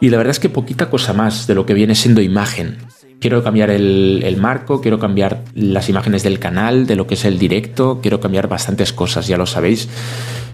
Y 0.00 0.10
la 0.10 0.18
verdad 0.18 0.32
es 0.32 0.40
que 0.40 0.48
poquita 0.48 0.90
cosa 0.90 1.12
más 1.12 1.46
de 1.46 1.54
lo 1.54 1.64
que 1.66 1.74
viene 1.74 1.94
siendo 1.94 2.20
imagen. 2.20 2.78
Quiero 3.18 3.42
cambiar 3.42 3.70
el, 3.70 4.36
marco, 4.38 4.80
quiero 4.82 4.98
cambiar 4.98 5.42
las 5.54 5.88
imágenes 5.88 6.22
del 6.22 6.38
canal, 6.38 6.86
de 6.86 6.96
lo 6.96 7.06
que 7.06 7.14
es 7.14 7.24
el 7.24 7.38
directo, 7.38 8.00
quiero 8.02 8.20
cambiar 8.20 8.46
bastantes 8.46 8.92
cosas, 8.92 9.26
ya 9.26 9.38
lo 9.38 9.46
sabéis. 9.46 9.88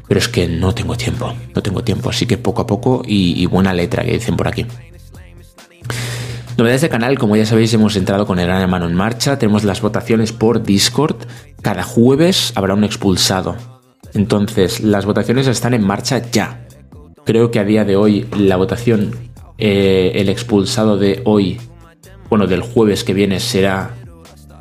Pero 0.07 0.19
es 0.19 0.29
que 0.29 0.47
no 0.47 0.75
tengo 0.75 0.97
tiempo, 0.97 1.35
no 1.55 1.63
tengo 1.63 1.83
tiempo, 1.83 2.11
así 2.11 2.27
que 2.27 2.39
poco 2.39 2.63
a 2.63 2.67
poco 2.67 3.03
y, 3.05 3.45
buena 3.47 3.73
letra 3.75 4.05
que 4.05 4.13
dicen 4.13 4.37
por 4.37 4.47
aquí. 4.47 4.67
Novedades 6.57 6.83
de 6.83 6.89
canal, 6.89 7.19
como 7.19 7.35
ya 7.35 7.47
sabéis, 7.47 7.73
hemos 7.75 7.97
entrado 7.97 8.27
con 8.27 8.39
el 8.39 8.47
Gran 8.47 8.61
Hermano 8.61 8.87
en 8.87 8.95
marcha. 8.95 9.39
Tenemos 9.39 9.65
las 9.65 9.81
votaciones 9.81 10.33
por 10.33 10.63
Discord. 10.63 11.17
Cada 11.63 11.83
jueves 11.83 12.53
habrá 12.55 12.75
un 12.75 12.85
expulsado. 12.85 13.57
Entonces, 14.13 14.81
las 14.81 15.07
votaciones 15.07 15.47
están 15.47 15.73
en 15.75 15.83
marcha 15.83 16.23
ya. 16.31 16.67
Creo 17.25 17.51
que 17.51 17.59
a 17.59 17.65
día 17.65 17.85
de 17.85 17.97
hoy 17.97 18.29
la 18.37 18.57
votación 18.57 19.32
eh, 19.64 20.20
el 20.20 20.29
expulsado 20.29 20.98
de 20.98 21.22
hoy, 21.25 21.57
bueno, 22.29 22.48
del 22.48 22.62
jueves 22.62 23.05
que 23.05 23.14
viene 23.14 23.38
será, 23.38 23.94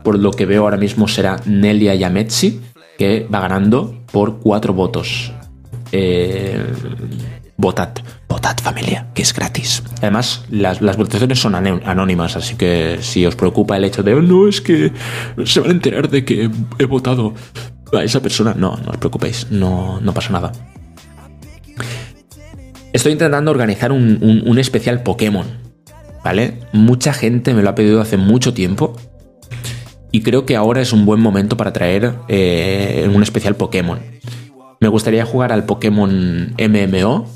por 0.04 0.20
lo 0.20 0.30
que 0.30 0.46
veo 0.46 0.62
ahora 0.62 0.78
mismo, 0.78 1.08
será 1.08 1.38
Nelia 1.48 1.96
Yametsi, 1.96 2.62
que 3.00 3.28
va 3.34 3.40
ganando 3.40 3.96
por 4.12 4.38
cuatro 4.38 4.76
votos. 4.76 5.34
Eh, 5.92 6.56
votad, 7.58 7.90
votad 8.30 8.56
familia, 8.62 9.08
que 9.16 9.24
es 9.24 9.34
gratis. 9.34 9.82
Además, 10.04 10.46
las, 10.52 10.80
votaciones 10.80 11.40
son 11.40 11.56
anónimas, 11.56 12.36
así 12.36 12.54
que 12.54 13.00
si 13.02 13.26
os 13.26 13.36
preocupa 13.36 13.78
el 13.78 13.86
hecho 13.86 14.04
de, 14.04 14.14
oh, 14.14 14.22
no, 14.22 14.48
es 14.48 14.62
que 14.62 14.92
se 15.46 15.62
van 15.62 15.70
a 15.72 15.74
enterar 15.74 16.10
de 16.12 16.24
que 16.24 16.48
he 16.78 16.86
votado 16.86 17.34
a 17.92 18.04
esa 18.04 18.22
persona, 18.22 18.54
no, 18.56 18.78
no 18.78 18.92
os 18.92 18.98
preocupéis, 18.98 19.48
no, 19.50 20.00
no 20.00 20.14
pasa 20.14 20.32
nada. 20.32 20.52
Estoy 22.94 23.14
intentando 23.14 23.52
organizar 23.52 23.92
un, 23.92 24.58
especial 24.60 25.02
Pokémon, 25.02 25.46
¿vale? 26.24 26.60
Mucha 26.74 27.14
gente 27.14 27.54
me 27.54 27.62
lo 27.62 27.70
ha 27.70 27.76
pedido 27.76 28.02
hace 28.02 28.18
mucho 28.18 28.54
tiempo 28.54 28.96
y 30.12 30.22
creo 30.22 30.46
que 30.46 30.58
ahora 30.58 30.82
es 30.82 30.92
un 30.92 31.06
buen 31.06 31.22
momento 31.22 31.56
para 31.56 31.72
traer 31.72 32.14
eh, 32.28 33.10
un 33.14 33.24
especial 33.24 33.56
Pokémon. 33.56 34.00
Me 34.82 34.90
gustaría 34.90 35.26
jugar 35.26 35.54
al 35.54 35.66
Pokémon 35.66 36.54
MMO 36.58 37.28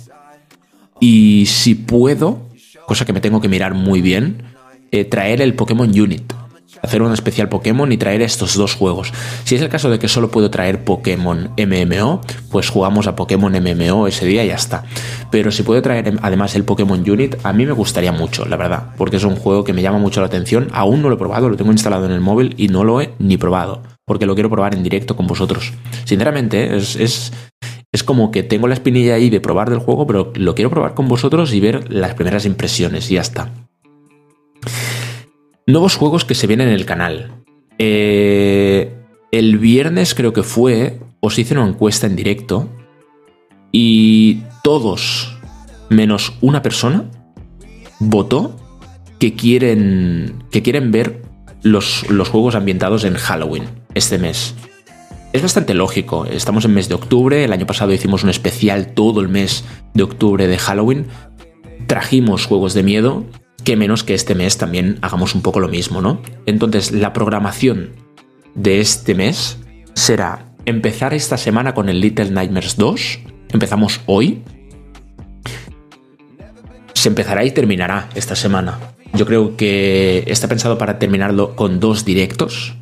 y 0.99 1.45
si 1.45 1.75
puedo, 1.75 2.49
cosa 2.85 3.05
que 3.05 3.13
me 3.13 3.21
tengo 3.21 3.39
que 3.39 3.47
mirar 3.47 3.73
muy 3.73 4.01
bien, 4.01 4.43
eh, 4.91 5.05
traer 5.05 5.41
el 5.41 5.53
Pokémon 5.53 5.89
Unit 5.89 6.33
hacer 6.81 7.01
un 7.01 7.11
especial 7.13 7.49
Pokémon 7.49 7.91
y 7.91 7.97
traer 7.97 8.21
estos 8.21 8.55
dos 8.55 8.75
juegos. 8.75 9.11
Si 9.43 9.55
es 9.55 9.61
el 9.61 9.69
caso 9.69 9.89
de 9.89 9.99
que 9.99 10.07
solo 10.07 10.29
puedo 10.29 10.49
traer 10.49 10.83
Pokémon 10.83 11.51
MMO, 11.57 12.21
pues 12.49 12.69
jugamos 12.69 13.07
a 13.07 13.15
Pokémon 13.15 13.51
MMO 13.51 14.07
ese 14.07 14.25
día 14.25 14.43
y 14.43 14.47
ya 14.47 14.55
está. 14.55 14.83
Pero 15.31 15.51
si 15.51 15.63
puedo 15.63 15.81
traer 15.81 16.17
además 16.21 16.55
el 16.55 16.63
Pokémon 16.63 17.09
Unit, 17.09 17.35
a 17.43 17.53
mí 17.53 17.65
me 17.65 17.71
gustaría 17.71 18.11
mucho, 18.11 18.45
la 18.45 18.57
verdad, 18.57 18.93
porque 18.97 19.17
es 19.17 19.23
un 19.23 19.35
juego 19.35 19.63
que 19.63 19.73
me 19.73 19.81
llama 19.81 19.99
mucho 19.99 20.21
la 20.21 20.27
atención. 20.27 20.69
Aún 20.73 21.01
no 21.01 21.09
lo 21.09 21.15
he 21.15 21.19
probado, 21.19 21.49
lo 21.49 21.57
tengo 21.57 21.71
instalado 21.71 22.05
en 22.05 22.11
el 22.11 22.21
móvil 22.21 22.53
y 22.57 22.67
no 22.67 22.83
lo 22.83 23.01
he 23.01 23.13
ni 23.19 23.37
probado, 23.37 23.81
porque 24.05 24.25
lo 24.25 24.35
quiero 24.35 24.49
probar 24.49 24.75
en 24.75 24.83
directo 24.83 25.15
con 25.15 25.27
vosotros. 25.27 25.73
Sinceramente, 26.05 26.75
es, 26.75 26.95
es, 26.95 27.33
es 27.91 28.03
como 28.03 28.31
que 28.31 28.43
tengo 28.43 28.67
la 28.67 28.73
espinilla 28.73 29.15
ahí 29.15 29.29
de 29.29 29.41
probar 29.41 29.69
del 29.69 29.79
juego, 29.79 30.05
pero 30.05 30.31
lo 30.35 30.55
quiero 30.55 30.69
probar 30.69 30.93
con 30.93 31.07
vosotros 31.07 31.53
y 31.53 31.59
ver 31.59 31.91
las 31.91 32.13
primeras 32.13 32.45
impresiones 32.45 33.09
y 33.09 33.15
ya 33.15 33.21
está. 33.21 33.51
Nuevos 35.67 35.95
juegos 35.95 36.25
que 36.25 36.35
se 36.35 36.45
vienen 36.45 36.67
en 36.67 36.75
el 36.75 36.85
canal. 36.85 37.43
Eh, 37.79 38.95
el 39.31 39.57
viernes 39.57 40.13
creo 40.13 40.31
que 40.31 40.43
fue, 40.43 40.99
os 41.21 41.39
hice 41.39 41.55
una 41.55 41.67
encuesta 41.67 42.05
en 42.05 42.15
directo 42.15 42.69
y 43.71 44.43
todos, 44.63 45.35
menos 45.89 46.33
una 46.41 46.61
persona, 46.61 47.09
votó 47.99 48.55
que 49.17 49.33
quieren, 49.33 50.43
que 50.51 50.61
quieren 50.61 50.91
ver 50.91 51.23
los, 51.63 52.07
los 52.11 52.29
juegos 52.29 52.53
ambientados 52.53 53.03
en 53.03 53.15
Halloween 53.15 53.63
este 53.95 54.19
mes. 54.19 54.53
Es 55.33 55.41
bastante 55.41 55.73
lógico, 55.73 56.27
estamos 56.27 56.65
en 56.65 56.75
mes 56.75 56.89
de 56.89 56.95
octubre, 56.95 57.43
el 57.43 57.51
año 57.51 57.65
pasado 57.65 57.91
hicimos 57.91 58.23
un 58.23 58.29
especial 58.29 58.93
todo 58.93 59.19
el 59.19 59.29
mes 59.29 59.65
de 59.95 60.03
octubre 60.03 60.45
de 60.45 60.59
Halloween, 60.59 61.07
trajimos 61.87 62.45
juegos 62.45 62.75
de 62.75 62.83
miedo 62.83 63.25
que 63.63 63.75
menos 63.75 64.03
que 64.03 64.13
este 64.13 64.35
mes 64.35 64.57
también 64.57 64.99
hagamos 65.01 65.35
un 65.35 65.41
poco 65.41 65.59
lo 65.59 65.67
mismo, 65.67 66.01
¿no? 66.01 66.21
Entonces, 66.45 66.91
la 66.91 67.13
programación 67.13 67.91
de 68.53 68.79
este 68.79 69.15
mes 69.15 69.57
será 69.93 70.51
empezar 70.65 71.13
esta 71.13 71.37
semana 71.37 71.73
con 71.73 71.89
el 71.89 71.99
Little 71.99 72.31
Nightmares 72.31 72.77
2. 72.77 73.19
Empezamos 73.53 74.01
hoy. 74.05 74.43
Se 76.93 77.09
empezará 77.09 77.43
y 77.45 77.51
terminará 77.51 78.09
esta 78.15 78.35
semana. 78.35 78.79
Yo 79.13 79.25
creo 79.25 79.55
que 79.55 80.23
está 80.27 80.47
pensado 80.47 80.77
para 80.77 80.99
terminarlo 80.99 81.55
con 81.55 81.79
dos 81.79 82.03
directos. 82.03 82.75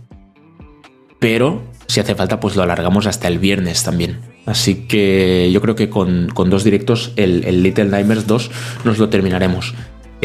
Pero 1.20 1.64
si 1.88 2.00
hace 2.00 2.16
falta, 2.16 2.40
pues 2.40 2.56
lo 2.56 2.64
alargamos 2.64 3.06
hasta 3.06 3.28
el 3.28 3.40
viernes 3.40 3.84
también. 3.84 4.20
Así 4.46 4.88
que 4.88 5.52
yo 5.54 5.62
creo 5.62 5.76
que 5.76 5.90
con, 5.90 6.28
dos 6.28 6.64
directos, 6.64 7.14
el, 7.16 7.64
Little 7.64 7.86
Nightmares 7.86 8.28
2 8.28 8.52
nos 8.84 8.98
lo 8.98 9.10
terminaremos. 9.10 9.74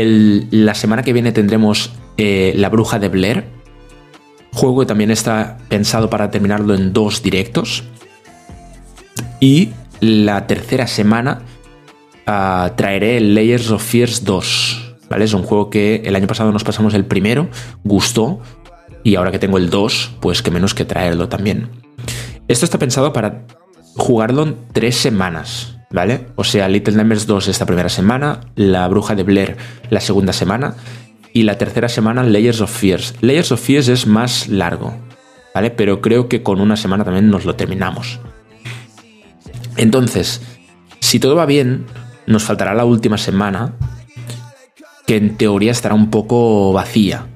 La 0.04 0.74
semana 0.74 1.02
que 1.02 1.12
viene 1.12 1.32
tendremos 1.32 1.92
eh, 2.16 2.52
La 2.56 2.68
Bruja 2.68 2.98
de 2.98 3.08
Blair, 3.08 3.44
juego 4.52 4.80
que 4.80 4.86
también 4.86 5.10
está 5.10 5.58
pensado 5.68 6.10
para 6.10 6.30
terminarlo 6.30 6.74
en 6.74 6.92
dos 6.92 7.22
directos. 7.22 7.84
Y 9.40 9.70
la 10.00 10.46
tercera 10.46 10.86
semana 10.86 11.42
ah, 12.26 12.72
traeré 12.76 13.20
Layers 13.20 13.70
of 13.70 13.82
Fears 13.82 14.24
2. 14.24 14.96
¿vale? 15.08 15.24
Es 15.24 15.34
un 15.34 15.42
juego 15.42 15.70
que 15.70 16.02
el 16.04 16.16
año 16.16 16.26
pasado 16.26 16.52
nos 16.52 16.64
pasamos 16.64 16.94
el 16.94 17.04
primero, 17.04 17.48
gustó, 17.84 18.40
y 19.04 19.14
ahora 19.14 19.30
que 19.30 19.38
tengo 19.38 19.58
el 19.58 19.70
2, 19.70 20.16
pues 20.20 20.42
que 20.42 20.50
menos 20.50 20.74
que 20.74 20.84
traerlo 20.84 21.28
también. 21.28 21.70
Esto 22.48 22.64
está 22.64 22.78
pensado 22.78 23.12
para 23.12 23.46
jugarlo 23.96 24.42
en 24.42 24.56
tres 24.72 24.96
semanas, 24.96 25.77
¿vale? 25.90 26.26
O 26.36 26.44
sea, 26.44 26.68
Little 26.68 26.94
Nightmares 26.94 27.26
2 27.26 27.48
esta 27.48 27.66
primera 27.66 27.88
semana, 27.88 28.40
La 28.54 28.86
Bruja 28.88 29.14
de 29.14 29.22
Blair 29.22 29.56
la 29.90 30.00
segunda 30.00 30.32
semana 30.32 30.74
y 31.32 31.42
la 31.42 31.58
tercera 31.58 31.88
semana 31.88 32.22
Layers 32.22 32.60
of 32.60 32.70
Fears. 32.70 33.14
Layers 33.20 33.52
of 33.52 33.60
Fears 33.60 33.88
es 33.88 34.06
más 34.06 34.48
largo, 34.48 34.94
¿vale? 35.54 35.70
Pero 35.70 36.00
creo 36.00 36.28
que 36.28 36.42
con 36.42 36.60
una 36.60 36.76
semana 36.76 37.04
también 37.04 37.30
nos 37.30 37.44
lo 37.44 37.54
terminamos. 37.54 38.20
Entonces, 39.76 40.42
si 41.00 41.20
todo 41.20 41.36
va 41.36 41.46
bien, 41.46 41.86
nos 42.26 42.44
faltará 42.44 42.74
la 42.74 42.84
última 42.84 43.16
semana, 43.16 43.74
que 45.06 45.16
en 45.16 45.36
teoría 45.36 45.72
estará 45.72 45.94
un 45.94 46.10
poco 46.10 46.72
vacía, 46.72 47.26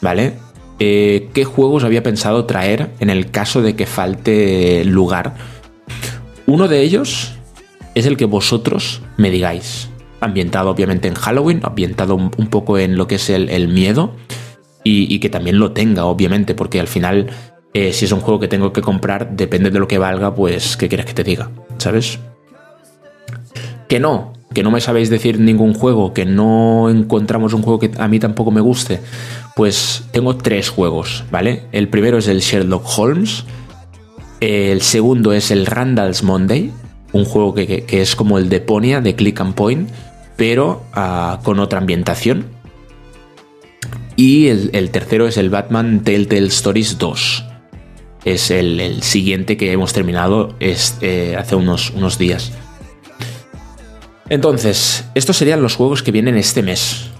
¿vale? 0.00 0.34
Eh, 0.78 1.28
¿Qué 1.32 1.44
juegos 1.44 1.84
había 1.84 2.02
pensado 2.02 2.46
traer 2.46 2.90
en 2.98 3.10
el 3.10 3.30
caso 3.30 3.62
de 3.62 3.76
que 3.76 3.86
falte 3.86 4.84
lugar? 4.84 5.34
Uno 6.46 6.66
de 6.66 6.80
ellos 6.80 7.34
es 7.94 8.06
el 8.06 8.16
que 8.16 8.24
vosotros 8.24 9.02
me 9.16 9.30
digáis. 9.30 9.88
Ambientado 10.20 10.70
obviamente 10.70 11.08
en 11.08 11.14
Halloween, 11.14 11.60
ambientado 11.64 12.14
un, 12.14 12.30
poco 12.30 12.78
en 12.78 12.96
lo 12.96 13.06
que 13.08 13.16
es 13.16 13.28
el, 13.28 13.68
miedo 13.68 14.14
y, 14.84 15.18
que 15.18 15.30
también 15.30 15.58
lo 15.58 15.72
tenga, 15.72 16.04
obviamente, 16.04 16.54
porque 16.54 16.78
al 16.78 16.86
final, 16.86 17.30
eh, 17.74 17.92
si 17.92 18.04
es 18.04 18.12
un 18.12 18.20
juego 18.20 18.38
que 18.38 18.48
tengo 18.48 18.72
que 18.72 18.82
comprar, 18.82 19.36
depende 19.36 19.70
de 19.70 19.80
lo 19.80 19.88
que 19.88 19.98
valga, 19.98 20.34
pues, 20.34 20.76
¿qué 20.76 20.88
quieres 20.88 21.06
que 21.06 21.14
te 21.14 21.24
diga? 21.24 21.50
¿Sabes? 21.78 22.20
Que 23.88 23.98
no, 23.98 24.32
que 24.52 24.62
no 24.62 24.70
me 24.70 24.80
sabéis 24.80 25.10
decir 25.10 25.40
ningún 25.40 25.74
juego, 25.74 26.12
que 26.12 26.24
no 26.24 26.88
encontramos 26.88 27.52
un 27.52 27.62
juego 27.62 27.78
que 27.78 27.90
a 27.98 28.08
mí 28.08 28.18
tampoco 28.18 28.50
me 28.50 28.60
guste, 28.60 29.00
pues 29.56 30.04
tengo 30.12 30.36
tres 30.36 30.68
juegos, 30.68 31.24
¿vale? 31.30 31.64
El 31.72 31.88
primero 31.88 32.18
es 32.18 32.28
el 32.28 32.40
Sherlock 32.40 32.86
Holmes, 32.96 33.44
el 34.40 34.82
segundo 34.82 35.32
es 35.32 35.50
el 35.50 35.66
Randall's 35.66 36.22
Monday, 36.22 36.72
un 37.12 37.24
juego 37.24 37.54
que, 37.54 37.84
es 37.88 38.16
como 38.16 38.38
el 38.38 38.48
de 38.48 38.60
Ponia, 38.60 39.00
de 39.00 39.14
Click 39.14 39.40
and 39.40 39.54
Point, 39.54 39.90
pero 40.36 40.84
ah, 40.92 41.40
con 41.42 41.58
otra 41.58 41.78
ambientación. 41.78 42.46
Y 44.16 44.48
el, 44.48 44.90
tercero 44.90 45.26
es 45.26 45.36
el 45.36 45.50
Batman 45.50 46.02
Telltale 46.04 46.46
Stories 46.48 46.98
2. 46.98 47.44
Es 48.24 48.50
el, 48.50 49.02
siguiente 49.02 49.56
que 49.56 49.72
hemos 49.72 49.92
terminado 49.92 50.54
eh, 50.60 51.36
hace 51.38 51.56
unos, 51.56 51.90
unos 51.90 52.18
días. 52.18 52.52
Entonces, 54.28 55.04
estos 55.14 55.36
serían 55.36 55.62
los 55.62 55.76
juegos 55.76 56.02
que 56.02 56.12
vienen 56.12 56.36
este 56.36 56.62
mes. 56.62 57.10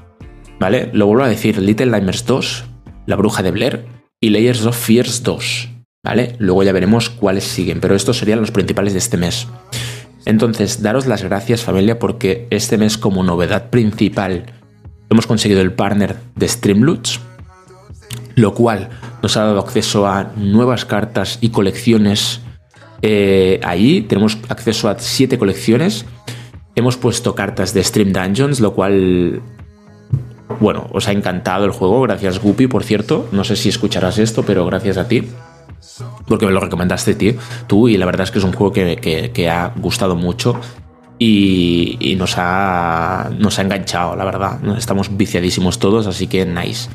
¿Vale? 0.58 0.90
Lo 0.92 1.06
vuelvo 1.06 1.24
a 1.24 1.28
decir, 1.28 1.58
Little 1.58 1.86
Nightmares 1.86 2.24
2, 2.24 2.64
La 3.06 3.16
Bruja 3.16 3.42
de 3.42 3.50
Blair 3.50 3.86
y 4.20 4.30
Layers 4.30 4.64
of 4.64 4.78
Fears 4.78 5.22
2. 5.22 5.71
¿Vale? 6.04 6.34
Luego 6.38 6.62
ya 6.62 6.72
veremos 6.72 7.10
cuáles 7.10 7.44
siguen, 7.44 7.80
pero 7.80 7.94
estos 7.94 8.18
serían 8.18 8.40
los 8.40 8.50
principales 8.50 8.92
de 8.92 8.98
este 8.98 9.16
mes. 9.16 9.46
Entonces, 10.24 10.82
daros 10.82 11.06
las 11.06 11.22
gracias 11.22 11.62
familia 11.62 11.98
porque 11.98 12.46
este 12.50 12.78
mes 12.78 12.98
como 12.98 13.22
novedad 13.22 13.70
principal 13.70 14.46
hemos 15.10 15.26
conseguido 15.26 15.60
el 15.60 15.72
partner 15.72 16.16
de 16.34 16.48
Streamloots, 16.48 17.20
lo 18.34 18.54
cual 18.54 18.90
nos 19.22 19.36
ha 19.36 19.44
dado 19.44 19.60
acceso 19.60 20.06
a 20.06 20.32
nuevas 20.36 20.84
cartas 20.84 21.38
y 21.40 21.50
colecciones. 21.50 22.40
Eh, 23.02 23.60
ahí 23.62 24.02
tenemos 24.02 24.38
acceso 24.48 24.88
a 24.88 24.98
siete 24.98 25.38
colecciones 25.38 26.04
Hemos 26.74 26.96
puesto 26.96 27.34
cartas 27.34 27.74
de 27.74 27.84
Stream 27.84 28.12
Dungeons, 28.12 28.60
lo 28.60 28.72
cual, 28.72 29.42
bueno, 30.58 30.88
os 30.92 31.06
ha 31.06 31.12
encantado 31.12 31.66
el 31.66 31.70
juego. 31.70 32.00
Gracias, 32.00 32.38
Guppy, 32.38 32.66
por 32.66 32.82
cierto. 32.82 33.28
No 33.30 33.44
sé 33.44 33.56
si 33.56 33.68
escucharás 33.68 34.18
esto, 34.18 34.42
pero 34.42 34.64
gracias 34.64 34.96
a 34.96 35.06
ti. 35.06 35.28
Porque 36.26 36.46
me 36.46 36.52
lo 36.52 36.60
recomendaste 36.60 37.14
tío, 37.14 37.34
tú 37.66 37.88
y 37.88 37.96
la 37.96 38.06
verdad 38.06 38.24
es 38.24 38.30
que 38.30 38.38
es 38.38 38.44
un 38.44 38.52
juego 38.52 38.72
que, 38.72 39.50
ha 39.50 39.72
gustado 39.76 40.14
mucho 40.14 40.60
y, 41.18 42.14
nos, 42.18 42.34
ha, 42.36 43.30
nos 43.38 43.58
ha 43.58 43.62
enganchado, 43.62 44.16
la 44.16 44.24
verdad. 44.24 44.58
Estamos 44.76 45.16
viciadísimos 45.16 45.78
todos, 45.78 46.06
así 46.06 46.26
que 46.26 46.46
nice. 46.46 46.88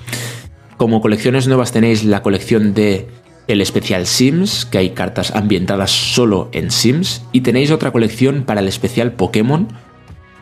Como 0.77 1.01
colecciones 1.01 1.47
nuevas 1.47 1.71
tenéis 1.71 2.03
la 2.03 2.21
colección 2.21 2.73
de 2.73 3.07
el 3.47 3.61
especial 3.61 4.05
Sims, 4.05 4.65
que 4.65 4.77
hay 4.77 4.89
cartas 4.91 5.31
ambientadas 5.31 5.91
solo 5.91 6.49
en 6.51 6.69
Sims, 6.69 7.23
y 7.31 7.41
tenéis 7.41 7.71
otra 7.71 7.91
colección 7.91 8.43
para 8.43 8.59
el 8.59 8.67
especial 8.67 9.13
Pokémon, 9.13 9.69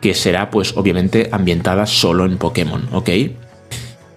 que 0.01 0.13
será 0.13 0.49
pues 0.49 0.75
obviamente 0.75 1.29
ambientada 1.31 1.85
solo 1.85 2.25
en 2.25 2.37
Pokémon, 2.37 2.87
¿ok? 2.91 3.09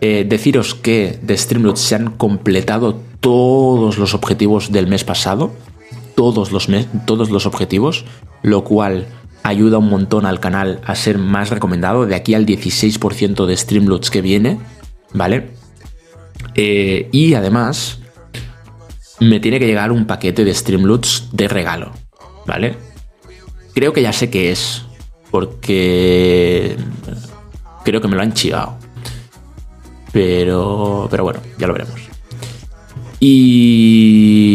Eh, 0.00 0.24
deciros 0.28 0.74
que 0.74 1.18
de 1.22 1.36
Streamlabs 1.36 1.80
se 1.80 1.96
han 1.96 2.10
completado 2.16 3.00
todos 3.20 3.98
los 3.98 4.14
objetivos 4.14 4.70
del 4.70 4.86
mes 4.86 5.04
pasado, 5.04 5.52
todos 6.14 6.52
los, 6.52 6.68
todos 7.04 7.30
los 7.30 7.46
objetivos, 7.46 8.04
lo 8.42 8.62
cual 8.62 9.06
ayuda 9.42 9.78
un 9.78 9.88
montón 9.88 10.26
al 10.26 10.40
canal 10.40 10.80
a 10.84 10.94
ser 10.94 11.18
más 11.18 11.50
recomendado 11.50 12.06
de 12.06 12.14
aquí 12.14 12.34
al 12.34 12.46
16% 12.46 13.46
de 13.46 13.56
Streamlabs 13.56 14.10
que 14.10 14.22
viene, 14.22 14.58
¿vale? 15.12 15.50
Eh, 16.54 17.08
y 17.12 17.34
además, 17.34 17.98
me 19.20 19.40
tiene 19.40 19.58
que 19.58 19.66
llegar 19.66 19.90
un 19.90 20.06
paquete 20.06 20.44
de 20.44 20.54
Streamloots 20.54 21.30
de 21.32 21.48
regalo, 21.48 21.92
¿vale? 22.46 22.76
Creo 23.74 23.92
que 23.92 24.02
ya 24.02 24.12
sé 24.12 24.30
qué 24.30 24.52
es, 24.52 24.84
porque 25.30 26.76
creo 27.84 28.00
que 28.00 28.08
me 28.08 28.16
lo 28.16 28.22
han 28.22 28.32
chivado. 28.32 28.77
Pero, 30.18 31.06
pero 31.12 31.22
bueno, 31.22 31.38
ya 31.58 31.68
lo 31.68 31.74
veremos. 31.74 32.00
Y, 33.20 34.48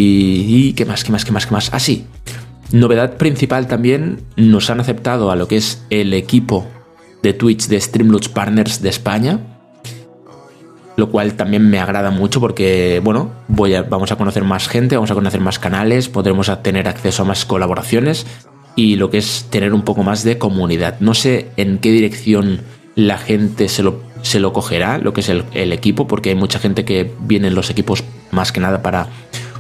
qué 0.74 0.84
más, 0.84 1.06
qué 1.06 1.12
más, 1.14 1.24
qué 1.24 1.32
más, 1.32 1.46
qué 1.46 1.54
más. 1.54 1.70
Ah, 1.74 1.80
sí. 1.80 2.06
Novedad 2.74 3.16
principal 3.16 3.66
también, 3.68 4.24
nos 4.36 4.70
han 4.70 4.82
aceptado 4.82 5.32
a 5.32 5.38
lo 5.38 5.48
que 5.48 5.56
es 5.56 5.82
el 5.90 6.14
equipo 6.14 6.68
de 7.22 7.32
Twitch 7.32 7.68
de 7.68 7.80
Streamloots 7.80 8.28
Partners 8.28 8.82
de 8.82 8.90
España 8.90 9.40
lo 10.98 11.10
cual 11.10 11.36
también 11.36 11.70
me 11.70 11.80
agrada 11.80 12.12
mucho 12.12 12.42
porque, 12.42 13.02
bueno, 13.04 13.32
vamos 13.48 14.12
a 14.12 14.16
conocer 14.16 14.44
más 14.44 14.68
gente, 14.68 14.96
vamos 14.96 15.10
a 15.12 15.16
conocer 15.16 15.40
más 15.40 15.58
canales, 15.58 16.08
podremos 16.08 16.52
tener 16.62 16.88
acceso 16.88 17.24
a 17.24 17.26
más 17.26 17.46
colaboraciones 17.46 18.28
y 18.76 18.98
lo 18.98 19.10
que 19.10 19.18
es 19.18 19.48
tener 19.50 19.74
un 19.74 19.82
poco 19.82 20.04
más 20.04 20.24
de 20.24 20.38
comunidad. 20.38 21.00
No 21.00 21.16
sé 21.16 21.50
en 21.58 21.80
qué 21.80 21.90
dirección 21.90 22.62
la 22.96 23.18
gente 23.18 23.70
se 23.70 23.82
lo, 23.82 24.04
se 24.24 24.40
lo 24.40 24.52
cogerá, 24.52 24.98
lo 24.98 25.14
que 25.14 25.22
es 25.22 25.30
el, 25.30 25.72
equipo, 25.72 26.08
porque 26.08 26.30
hay 26.30 26.36
mucha 26.36 26.58
gente 26.58 26.84
que 26.86 27.14
viene 27.20 27.50
en 27.50 27.56
los 27.56 27.70
equipos 27.70 28.04
más 28.32 28.52
que 28.52 28.60
nada 28.60 28.82
para 28.82 29.08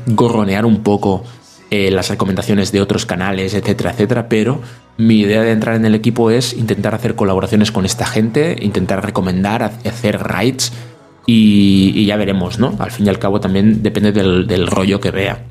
gorronear 0.07 0.65
un 0.65 0.81
poco 0.81 1.23
eh, 1.69 1.91
las 1.91 2.09
recomendaciones 2.09 2.71
de 2.71 2.81
otros 2.81 3.05
canales, 3.05 3.53
etcétera, 3.53 3.91
etcétera, 3.91 4.27
pero 4.27 4.61
mi 4.97 5.21
idea 5.21 5.41
de 5.41 5.51
entrar 5.51 5.75
en 5.75 5.85
el 5.85 5.95
equipo 5.95 6.31
es 6.31 6.53
intentar 6.53 6.95
hacer 6.95 7.15
colaboraciones 7.15 7.71
con 7.71 7.85
esta 7.85 8.05
gente, 8.05 8.57
intentar 8.61 9.05
recomendar, 9.05 9.63
hacer 9.63 10.19
raids 10.19 10.71
y, 11.25 12.05
ya 12.05 12.17
veremos, 12.17 12.59
¿no? 12.59 12.75
Al 12.79 12.91
fin 12.91 13.05
y 13.05 13.09
al 13.09 13.19
cabo 13.19 13.39
también 13.39 13.81
depende 13.81 14.11
del, 14.11 14.67
rollo 14.67 14.99
que 14.99 15.11
vea. 15.11 15.45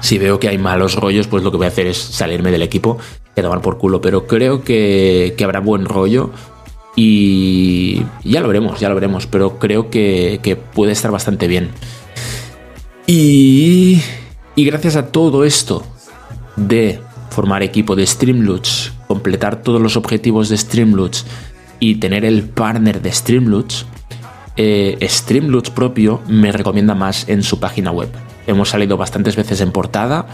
Si 0.00 0.16
veo 0.18 0.38
que 0.38 0.48
hay 0.48 0.58
malos 0.58 0.94
rollos, 0.94 1.26
pues 1.26 1.42
lo 1.42 1.50
que 1.50 1.56
voy 1.56 1.66
a 1.66 1.68
hacer 1.68 1.86
es 1.86 1.98
salirme 1.98 2.50
del 2.50 2.62
equipo 2.62 2.98
y 3.36 3.42
tomar 3.42 3.60
por 3.60 3.78
culo. 3.78 4.00
Pero 4.00 4.26
creo 4.26 4.62
que, 4.62 5.34
habrá 5.42 5.60
buen 5.60 5.84
rollo 5.84 6.30
y 6.94 8.02
ya 8.24 8.40
lo 8.40 8.48
veremos, 8.48 8.78
ya 8.80 8.88
lo 8.88 8.94
veremos. 8.94 9.26
Pero 9.26 9.58
creo 9.58 9.90
que, 9.90 10.58
puede 10.74 10.92
estar 10.92 11.10
bastante 11.10 11.46
bien. 11.46 11.70
Y, 13.06 14.00
gracias 14.56 14.96
a 14.96 15.08
todo 15.08 15.44
esto 15.44 15.84
de 16.56 17.00
formar 17.30 17.62
equipo 17.62 17.96
de 17.96 18.06
Streamloots, 18.06 18.92
completar 19.08 19.62
todos 19.62 19.80
los 19.80 19.96
objetivos 19.96 20.48
de 20.48 20.58
Streamloots 20.58 21.24
y 21.80 21.96
tener 21.96 22.24
el 22.24 22.42
partner 22.42 23.00
de 23.00 23.10
Streamloots, 23.10 23.86
eh, 24.56 25.08
propio 25.74 26.20
me 26.28 26.52
recomienda 26.52 26.94
más 26.94 27.28
en 27.28 27.42
su 27.42 27.58
página 27.58 27.90
web. 27.90 28.10
Hemos 28.46 28.68
salido 28.68 28.96
bastantes 28.96 29.34
veces 29.34 29.60
en 29.62 29.72
portada, 29.72 30.26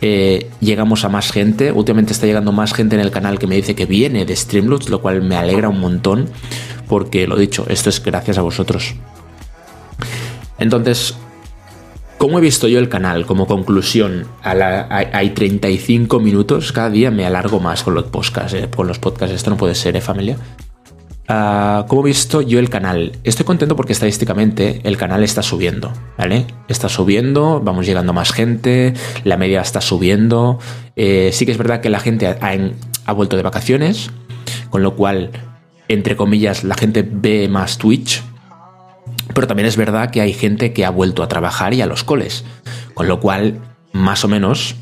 eh, 0.00 0.50
llegamos 0.60 1.04
a 1.04 1.08
más 1.08 1.30
gente, 1.32 1.72
últimamente 1.72 2.12
está 2.12 2.26
llegando 2.26 2.52
más 2.52 2.72
gente 2.72 2.94
en 2.96 3.02
el 3.02 3.10
canal 3.10 3.38
que 3.38 3.46
me 3.46 3.56
dice 3.56 3.74
que 3.74 3.86
viene 3.86 4.24
de 4.24 4.34
Streamloots, 4.34 4.88
lo 4.88 5.00
cual 5.00 5.22
me 5.22 5.36
alegra 5.36 5.68
un 5.68 5.80
montón, 5.80 6.28
porque 6.88 7.26
lo 7.26 7.36
dicho, 7.36 7.66
esto 7.68 7.90
es 7.90 8.02
gracias 8.02 8.38
a 8.38 8.42
vosotros. 8.42 8.94
Entonces, 10.58 11.14
¿Cómo 12.20 12.36
he 12.36 12.42
visto 12.42 12.68
yo 12.68 12.78
el 12.78 12.90
canal? 12.90 13.24
Como 13.24 13.46
conclusión, 13.46 14.26
hay 14.42 15.30
35 15.30 16.20
minutos, 16.20 16.70
cada 16.70 16.90
día 16.90 17.10
me 17.10 17.24
alargo 17.24 17.60
más 17.60 17.82
con 17.82 17.94
los 17.94 18.04
podcasts, 18.04 18.52
eh, 18.52 18.68
con 18.68 18.86
los 18.86 18.98
podcasts, 18.98 19.34
esto 19.34 19.48
no 19.48 19.56
puede 19.56 19.74
ser, 19.74 19.96
¿eh, 19.96 20.02
familia? 20.02 20.36
Uh, 21.30 21.86
¿Cómo 21.86 22.02
he 22.02 22.06
visto 22.06 22.42
yo 22.42 22.58
el 22.58 22.68
canal? 22.70 23.12
Estoy 23.22 23.46
contento 23.46 23.76
porque 23.76 23.92
estadísticamente 23.92 24.80
el 24.82 24.96
canal 24.96 25.22
está 25.22 25.44
subiendo, 25.44 25.92
¿vale? 26.18 26.44
Está 26.66 26.88
subiendo, 26.88 27.60
vamos 27.60 27.86
llegando 27.86 28.12
más 28.12 28.32
gente, 28.32 28.94
la 29.22 29.36
media 29.36 29.60
está 29.60 29.80
subiendo. 29.80 30.58
Eh, 30.96 31.30
sí 31.32 31.46
que 31.46 31.52
es 31.52 31.58
verdad 31.58 31.80
que 31.80 31.88
la 31.88 32.00
gente 32.00 32.26
ha, 32.26 32.36
ha 33.06 33.12
vuelto 33.12 33.36
de 33.36 33.44
vacaciones, 33.44 34.10
con 34.70 34.82
lo 34.82 34.96
cual, 34.96 35.30
entre 35.86 36.16
comillas, 36.16 36.64
la 36.64 36.74
gente 36.74 37.08
ve 37.08 37.46
más 37.48 37.78
Twitch, 37.78 38.24
pero 39.32 39.46
también 39.46 39.68
es 39.68 39.76
verdad 39.76 40.10
que 40.10 40.20
hay 40.20 40.32
gente 40.32 40.72
que 40.72 40.84
ha 40.84 40.90
vuelto 40.90 41.22
a 41.22 41.28
trabajar 41.28 41.74
y 41.74 41.80
a 41.80 41.86
los 41.86 42.02
coles. 42.02 42.44
Con 42.94 43.06
lo 43.06 43.20
cual, 43.20 43.60
más 43.92 44.24
o 44.24 44.28
menos, 44.28 44.74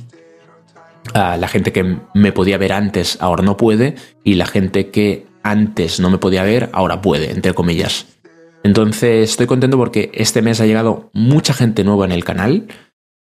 la 1.12 1.49
gente 1.49 1.72
que 1.72 1.99
me 2.14 2.32
podía 2.32 2.57
ver 2.57 2.72
antes 2.72 3.18
ahora 3.20 3.42
no 3.42 3.59
puede 3.59 3.96
y 4.24 4.34
la 4.34 4.46
gente 4.46 4.88
que 4.88 5.28
antes 5.51 6.01
no 6.01 6.11
me 6.11 6.18
podía 6.18 6.42
ver 6.42 6.70
ahora 6.72 7.01
puede, 7.01 7.30
entre 7.30 7.55
comillas. 7.55 8.07
Entonces 8.62 9.30
estoy 9.30 9.46
contento 9.46 9.76
porque 9.76 10.11
este 10.14 10.42
mes 10.42 10.61
ha 10.61 10.66
llegado 10.66 11.11
mucha 11.12 11.55
gente 11.55 11.84
nueva 11.84 12.05
en 12.05 12.12
el 12.12 12.24
canal 12.24 12.66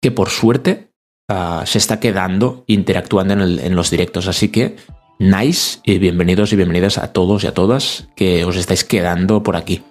que 0.01 0.11
por 0.11 0.29
suerte 0.29 0.91
ah, 1.27 1.63
se 1.65 1.77
está 1.77 1.99
quedando 1.99 2.63
interactuando 2.67 3.33
en, 3.33 3.75
los 3.75 3.89
directos. 3.89 4.27
Así 4.27 4.49
que 4.49 4.77
nice 5.19 5.79
y 5.83 5.99
bienvenidos 5.99 6.53
y 6.53 6.55
bienvenidas 6.55 6.97
a 6.97 7.11
todos 7.11 7.43
y 7.43 7.47
a 7.47 7.53
todas 7.53 8.07
que 8.15 8.45
os 8.45 8.55
estáis 8.55 8.83
quedando 8.83 9.43
por 9.43 9.55
aquí. 9.55 9.83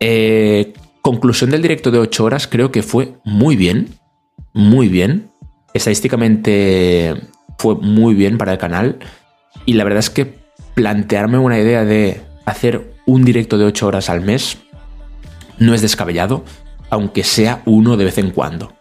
Eh, 0.00 0.74
conclusión 1.00 1.50
del 1.50 1.62
directo 1.62 1.90
de 1.90 2.00
8 2.00 2.24
horas, 2.24 2.46
creo 2.46 2.70
que 2.72 2.82
fue 2.82 3.14
muy 3.24 3.56
bien, 3.56 3.94
muy 4.52 4.88
bien. 4.88 5.30
Estadísticamente 5.72 7.14
fue 7.58 7.76
muy 7.76 8.14
bien 8.14 8.36
para 8.36 8.52
el 8.52 8.58
canal. 8.58 8.98
Y 9.64 9.74
la 9.74 9.84
verdad 9.84 10.00
es 10.00 10.10
que 10.10 10.43
plantearme 10.74 11.38
una 11.38 11.58
idea 11.58 11.84
de 11.84 12.20
hacer 12.44 12.94
un 13.06 13.24
directo 13.24 13.58
de 13.58 13.64
8 13.64 13.86
horas 13.86 14.10
al 14.10 14.20
mes 14.20 14.58
no 15.58 15.74
es 15.74 15.82
descabellado, 15.82 16.44
aunque 16.90 17.24
sea 17.24 17.62
uno 17.64 17.96
de 17.96 18.04
vez 18.04 18.18
en 18.18 18.30
cuando. 18.30 18.72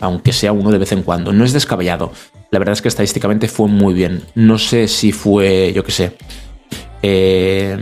Aunque 0.00 0.32
sea 0.32 0.52
uno 0.52 0.70
de 0.70 0.78
vez 0.78 0.92
en 0.92 1.02
cuando. 1.02 1.32
No 1.32 1.44
es 1.44 1.52
descabellado. 1.52 2.12
La 2.50 2.58
verdad 2.58 2.74
es 2.74 2.82
que 2.82 2.88
estadísticamente 2.88 3.48
fue 3.48 3.68
muy 3.68 3.94
bien. 3.94 4.22
No 4.34 4.58
sé 4.58 4.88
si 4.88 5.12
fue, 5.12 5.72
yo 5.74 5.84
qué 5.84 5.92
sé. 5.92 6.12
Eh, 7.02 7.76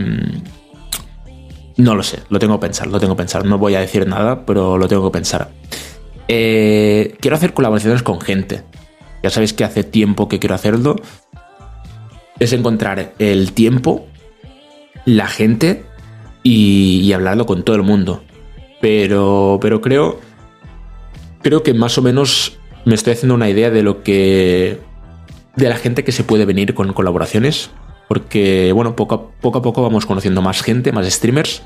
no 1.77 1.95
lo 1.95 2.03
sé, 2.03 2.19
lo 2.29 2.39
tengo 2.39 2.57
que 2.59 2.67
pensar, 2.67 2.87
lo 2.87 2.99
tengo 2.99 3.15
que 3.15 3.19
pensar. 3.19 3.45
No 3.45 3.57
voy 3.57 3.75
a 3.75 3.81
decir 3.81 4.07
nada, 4.07 4.45
pero 4.45 4.77
lo 4.77 4.87
tengo 4.87 5.09
que 5.11 5.17
pensar. 5.17 5.51
Eh, 6.27 7.15
quiero 7.19 7.35
hacer 7.35 7.53
colaboraciones 7.53 8.01
con 8.01 8.21
gente. 8.21 8.63
Ya 9.23 9.29
sabéis 9.29 9.53
que 9.53 9.63
hace 9.63 9.83
tiempo 9.83 10.29
que 10.29 10.39
quiero 10.39 10.55
hacerlo. 10.55 10.95
Es 12.39 12.53
encontrar 12.53 13.13
el 13.19 13.53
tiempo, 13.53 14.07
la 15.05 15.27
gente 15.27 15.85
y, 16.43 17.11
hablarlo 17.13 17.45
con 17.45 17.63
todo 17.63 17.75
el 17.75 17.83
mundo. 17.83 18.23
Pero, 18.81 19.57
pero 19.61 19.81
creo, 19.81 20.19
creo 21.41 21.63
que 21.63 21.73
más 21.73 21.97
o 21.97 22.01
menos 22.01 22.57
me 22.85 22.95
estoy 22.95 23.13
haciendo 23.13 23.35
una 23.35 23.49
idea 23.49 23.71
de 23.71 23.83
lo 23.83 24.03
que, 24.03 24.79
de 25.55 25.69
la 25.69 25.77
gente 25.77 26.03
que 26.03 26.11
se 26.11 26.23
puede 26.23 26.45
venir 26.45 26.73
con 26.73 26.93
colaboraciones 26.93 27.71
porque 28.07 28.71
bueno, 28.73 28.95
poco 28.95 29.15
a, 29.15 29.41
poco 29.41 29.59
a 29.59 29.61
poco 29.61 29.81
vamos 29.81 30.05
conociendo 30.05 30.41
más 30.41 30.61
gente, 30.61 30.91
más 30.91 31.07
streamers, 31.11 31.63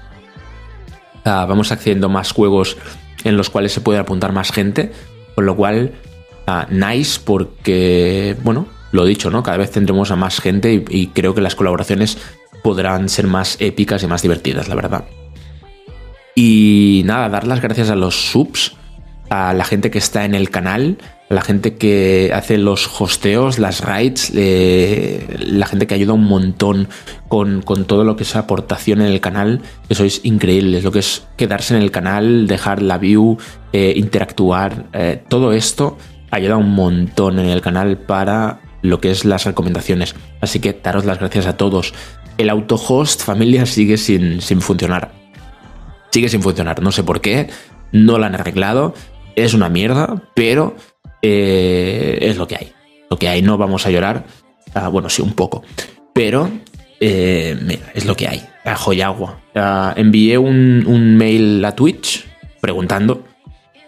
ah, 1.26 1.46
vamos 1.48 1.72
accediendo 1.72 2.10
más 2.10 2.32
juegos 2.32 2.78
en 3.24 3.38
los 3.38 3.50
cuales 3.50 3.74
se 3.74 3.82
puede 3.82 4.00
apuntar 4.00 4.32
más 4.32 4.52
gente, 4.52 4.92
con 5.36 5.46
lo 5.46 5.56
cual, 5.56 5.92
uh, 6.48 6.74
nice 6.74 7.20
porque, 7.24 8.38
bueno, 8.44 8.68
lo 8.92 9.06
dicho, 9.06 9.30
¿no? 9.30 9.44
Cada 9.44 9.58
vez 9.58 9.72
tendremos 9.72 10.12
a 10.12 10.16
más 10.16 10.40
gente 10.40 10.84
y, 10.90 11.08
creo 11.08 11.36
que 11.36 11.42
las 11.42 11.56
colaboraciones 11.56 12.18
podrán 12.64 13.10
ser 13.10 13.28
más 13.28 13.58
épicas 13.60 14.04
y 14.04 14.08
más 14.08 14.22
divertidas, 14.22 14.68
la 14.68 14.76
verdad. 14.76 15.06
Y 16.36 17.04
nada, 17.06 17.30
dar 17.30 17.48
las 17.48 17.62
gracias 17.62 17.90
a 17.90 17.96
los 17.96 18.32
subs, 18.32 18.76
a 19.30 19.54
la 19.54 19.64
gente 19.64 19.92
que 19.92 19.98
está 19.98 20.26
en 20.26 20.34
el 20.34 20.50
canal, 20.50 20.98
la 21.30 21.42
gente 21.42 21.76
que 21.76 22.32
hace 22.34 22.58
los 22.58 22.90
hosteos, 23.00 23.60
las 23.60 23.82
raids, 23.82 24.32
la 24.34 25.68
gente 25.68 25.86
que 25.86 25.94
ayuda 25.94 26.14
un 26.14 26.26
montón 26.26 26.88
con, 27.28 27.62
todo 27.86 28.04
lo 28.04 28.16
que 28.16 28.24
es 28.24 28.36
aportación 28.36 29.02
en 29.02 29.08
el 29.08 29.22
canal, 29.22 29.62
que 29.88 29.96
sois 29.96 30.22
increíbles, 30.24 30.84
lo 30.84 30.92
que 30.92 31.00
es 31.00 31.28
quedarse 31.38 31.76
en 31.76 31.84
el 31.84 31.92
canal, 31.92 32.48
dejar 32.48 32.82
la 32.82 32.98
view, 32.98 33.38
eh, 33.72 33.94
interactuar, 33.96 34.88
eh, 34.94 35.24
todo 35.28 35.54
esto 35.54 35.98
ayuda 36.32 36.58
un 36.58 36.74
montón 36.74 37.40
en 37.40 37.48
el 37.48 37.62
canal 37.62 37.98
para 37.98 38.62
lo 38.82 39.00
que 39.02 39.12
es 39.12 39.26
las 39.26 39.46
recomendaciones. 39.46 40.16
Así 40.42 40.60
que 40.60 40.74
daros 40.74 41.06
las 41.06 41.20
gracias 41.20 41.46
a 41.46 41.58
todos. 41.58 41.94
El 42.38 42.50
autohost 42.50 43.22
familia 43.24 43.66
sigue 43.66 43.98
sin, 43.98 44.42
sin 44.42 44.62
funcionar. 44.62 45.12
Sigue 46.12 46.30
sin 46.30 46.42
funcionar, 46.42 46.82
no 46.82 46.92
sé 46.92 47.04
por 47.04 47.22
qué, 47.22 47.50
no 47.92 48.18
lo 48.18 48.26
han 48.26 48.34
arreglado, 48.34 48.96
es 49.36 49.54
una 49.54 49.70
mierda, 49.70 50.24
pero 50.34 50.76
eh, 51.22 52.18
es 52.22 52.38
lo 52.38 52.48
que 52.48 52.56
hay. 52.56 52.74
Lo 53.10 53.18
que 53.18 53.28
hay, 53.28 53.42
no 53.42 53.58
vamos 53.58 53.86
a 53.86 53.92
llorar. 53.92 54.26
Ah, 54.74 54.88
bueno, 54.88 55.10
sí, 55.10 55.22
un 55.22 55.34
poco. 55.34 55.64
Pero, 56.14 56.50
eh, 57.00 57.80
es 57.94 58.06
lo 58.06 58.16
que 58.16 58.28
hay. 58.28 58.44
Ajo 58.66 58.94
y 58.94 59.02
agua. 59.02 59.40
Ah, 59.56 59.94
envié 59.96 60.38
un, 60.38 61.18
mail 61.18 61.64
a 61.66 61.76
Twitch 61.76 62.26
preguntando 62.62 63.26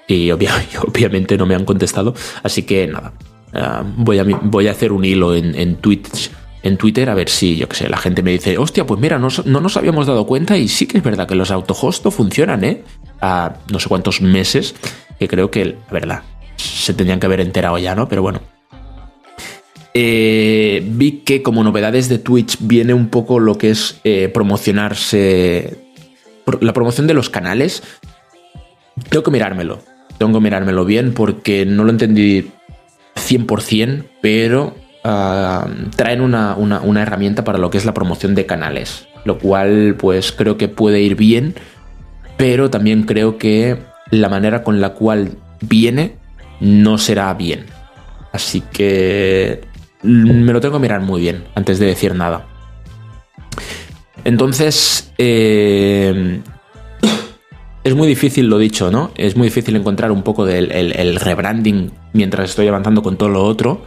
y 0.08 0.32
obviamente 0.32 1.38
no 1.38 1.46
me 1.46 1.56
han 1.56 1.66
contestado. 1.66 2.16
Así 2.44 2.64
que 2.64 2.88
nada, 2.88 3.14
ah, 3.54 3.84
voy, 3.98 4.20
a, 4.20 4.24
voy 4.24 4.68
a 4.68 4.72
hacer 4.72 4.92
un 4.92 5.06
hilo 5.06 5.36
en, 5.36 5.76
Twitch. 5.76 6.32
En 6.64 6.78
Twitter, 6.78 7.10
a 7.10 7.16
ver 7.16 7.28
si, 7.28 7.56
yo 7.56 7.68
que 7.68 7.76
sé, 7.76 7.90
la 7.90 7.98
gente 7.98 8.22
me 8.22 8.32
dice, 8.32 8.58
hostia, 8.58 8.86
pues 8.86 9.00
mira, 9.00 9.18
no, 9.18 9.30
no 9.46 9.62
nos 9.62 9.78
habíamos 9.78 10.06
dado 10.06 10.28
cuenta 10.28 10.58
y 10.58 10.68
sí 10.68 10.86
que 10.86 11.00
es 11.00 11.04
verdad 11.04 11.28
que 11.28 11.34
los 11.34 11.50
autohost 11.50 12.08
funcionan, 12.10 12.64
¿eh? 12.64 12.84
A 13.20 13.54
no 13.72 13.80
sé 13.80 13.90
cuántos 13.90 14.22
meses, 14.22 14.76
que 15.18 15.28
creo 15.28 15.50
que, 15.50 15.66
la 15.66 15.76
verdad, 15.92 16.22
se 16.58 16.94
tendrían 16.94 17.20
que 17.20 17.26
haber 17.26 17.42
enterado 17.42 17.78
ya, 17.78 17.96
¿no? 17.96 18.08
Pero 18.08 18.22
bueno. 18.22 18.42
Eh, 19.94 20.84
vi 20.86 21.24
que 21.26 21.42
como 21.44 21.64
novedades 21.64 22.08
de 22.08 22.18
Twitch 22.18 22.58
viene 22.62 22.94
un 22.94 23.10
poco 23.10 23.40
lo 23.40 23.58
que 23.58 23.72
es 23.72 24.00
eh, 24.04 24.30
promocionarse. 24.34 25.78
La 26.62 26.74
promoción 26.74 27.08
de 27.08 27.14
los 27.14 27.30
canales. 27.30 27.84
Tengo 29.10 29.24
que 29.24 29.32
mirármelo. 29.32 29.80
Tengo 30.18 30.34
que 30.34 30.44
mirármelo 30.44 30.86
bien 30.86 31.14
porque 31.14 31.66
no 31.66 31.84
lo 31.84 31.90
entendí 31.90 32.52
100%, 33.32 34.06
pero 34.22 34.76
traen 35.02 36.22
una, 36.22 36.56
una 36.56 37.02
herramienta 37.02 37.44
para 37.44 37.58
lo 37.58 37.70
que 37.70 37.78
es 37.78 37.86
la 37.86 37.94
promoción 37.94 38.36
de 38.36 38.46
canales. 38.46 39.08
Lo 39.24 39.38
cual, 39.38 39.96
pues 39.98 40.32
creo 40.32 40.58
que 40.58 40.68
puede 40.68 41.02
ir 41.02 41.16
bien, 41.16 41.56
pero 42.38 42.70
también 42.70 43.04
creo 43.04 43.38
que 43.38 43.78
la 44.10 44.30
manera 44.30 44.64
con 44.64 44.82
la 44.82 44.94
cual 44.94 45.38
viene 45.62 46.16
no 46.60 46.98
será 46.98 47.34
bien. 47.34 47.66
Así 48.32 48.62
que 48.62 49.62
me 50.04 50.54
lo 50.54 50.62
tengo 50.62 50.76
que 50.76 50.82
mirar 50.82 51.02
muy 51.02 51.22
bien 51.22 51.44
antes 51.56 51.80
de 51.80 51.86
decir 51.86 52.16
nada. 52.16 52.48
Entonces, 54.24 55.12
eh, 55.18 56.42
es 57.84 57.96
muy 57.96 58.08
difícil 58.08 58.48
lo 58.48 58.58
dicho, 58.58 58.92
¿no? 58.92 59.12
Es 59.16 59.36
muy 59.36 59.48
difícil 59.48 59.76
encontrar 59.76 60.12
un 60.12 60.24
poco 60.24 60.46
del 60.46 60.72
el, 60.72 61.16
rebranding 61.16 61.92
mientras 62.14 62.52
estoy 62.52 62.68
avanzando 62.68 63.02
con 63.02 63.18
todo 63.18 63.30
lo 63.30 63.44
otro. 63.44 63.82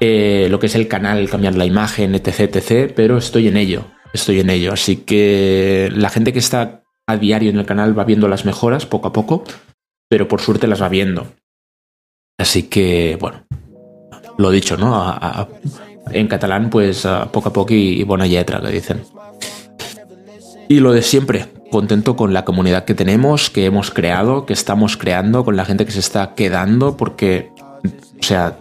Eh, 0.00 0.48
lo 0.50 0.58
que 0.58 0.66
es 0.66 0.74
el 0.74 0.88
canal, 0.88 1.28
cambiar 1.28 1.54
la 1.54 1.66
imagen, 1.66 2.14
etc, 2.14 2.56
etc. 2.56 2.92
Pero 2.94 3.18
estoy 3.18 3.48
en 3.48 3.56
ello, 3.56 3.84
estoy 4.12 4.40
en 4.40 4.50
ello. 4.50 4.72
Así 4.72 4.96
que 4.96 5.90
la 5.94 6.10
gente 6.10 6.32
que 6.32 6.38
está 6.38 6.82
a 7.06 7.16
diario 7.16 7.50
en 7.50 7.58
el 7.58 7.66
canal 7.66 7.98
va 7.98 8.04
viendo 8.04 8.28
las 8.28 8.44
mejoras 8.44 8.86
poco 8.86 9.08
a 9.08 9.12
poco, 9.12 9.44
pero 10.08 10.28
por 10.28 10.40
suerte 10.40 10.66
las 10.66 10.80
va 10.82 10.88
viendo. 10.88 11.26
Así 12.38 12.64
que, 12.64 13.16
bueno, 13.20 13.46
lo 14.38 14.50
dicho, 14.50 14.76
¿no? 14.76 15.18
en 16.10 16.28
catalán, 16.28 16.70
pues 16.70 17.06
poco 17.32 17.48
a 17.48 17.52
poco 17.52 17.74
y, 17.74 18.02
buena 18.04 18.26
letra, 18.26 18.60
que 18.60 18.68
dicen. 18.68 19.02
Y 20.68 20.80
lo 20.80 20.92
de 20.92 21.02
siempre, 21.02 21.46
contento 21.70 22.16
con 22.16 22.32
la 22.32 22.44
comunidad 22.44 22.84
que 22.84 22.94
tenemos, 22.94 23.50
que 23.50 23.66
hemos 23.66 23.90
creado, 23.90 24.46
que 24.46 24.52
estamos 24.52 24.96
creando, 24.96 25.44
con 25.44 25.56
la 25.56 25.64
gente 25.64 25.84
que 25.84 25.92
se 25.92 26.00
está 26.00 26.34
quedando, 26.34 26.96
porque, 26.96 27.50
o 28.18 28.22
sea, 28.22 28.58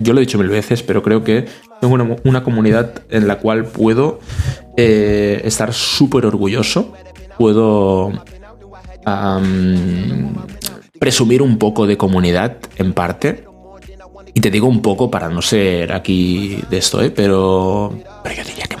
yo 0.00 0.12
lo 0.12 0.20
he 0.20 0.22
dicho 0.22 0.38
mil 0.38 0.48
veces, 0.48 0.82
pero 0.82 1.02
creo 1.02 1.24
que 1.24 1.46
tengo 1.80 1.94
una, 2.24 2.42
comunidad 2.42 3.02
en 3.10 3.28
la 3.28 3.38
cual 3.38 3.64
puedo 3.66 4.20
eh, 4.76 5.40
estar 5.44 5.72
súper 5.72 6.26
orgulloso, 6.26 6.92
puedo 7.38 8.12
presumir 10.98 11.42
un 11.42 11.58
poco 11.58 11.86
de 11.86 11.96
comunidad 11.96 12.56
en 12.76 12.92
parte. 12.92 13.44
Y 14.34 14.40
te 14.40 14.50
digo 14.50 14.68
un 14.68 14.82
poco 14.82 15.10
para 15.10 15.28
no 15.28 15.42
ser 15.42 15.92
aquí 15.92 16.62
de 16.70 16.78
esto, 16.78 17.02
¿eh? 17.02 17.10
pero, 17.10 17.98
pero 18.22 18.36
yo 18.36 18.44
diría 18.44 18.66
que. 18.66 18.77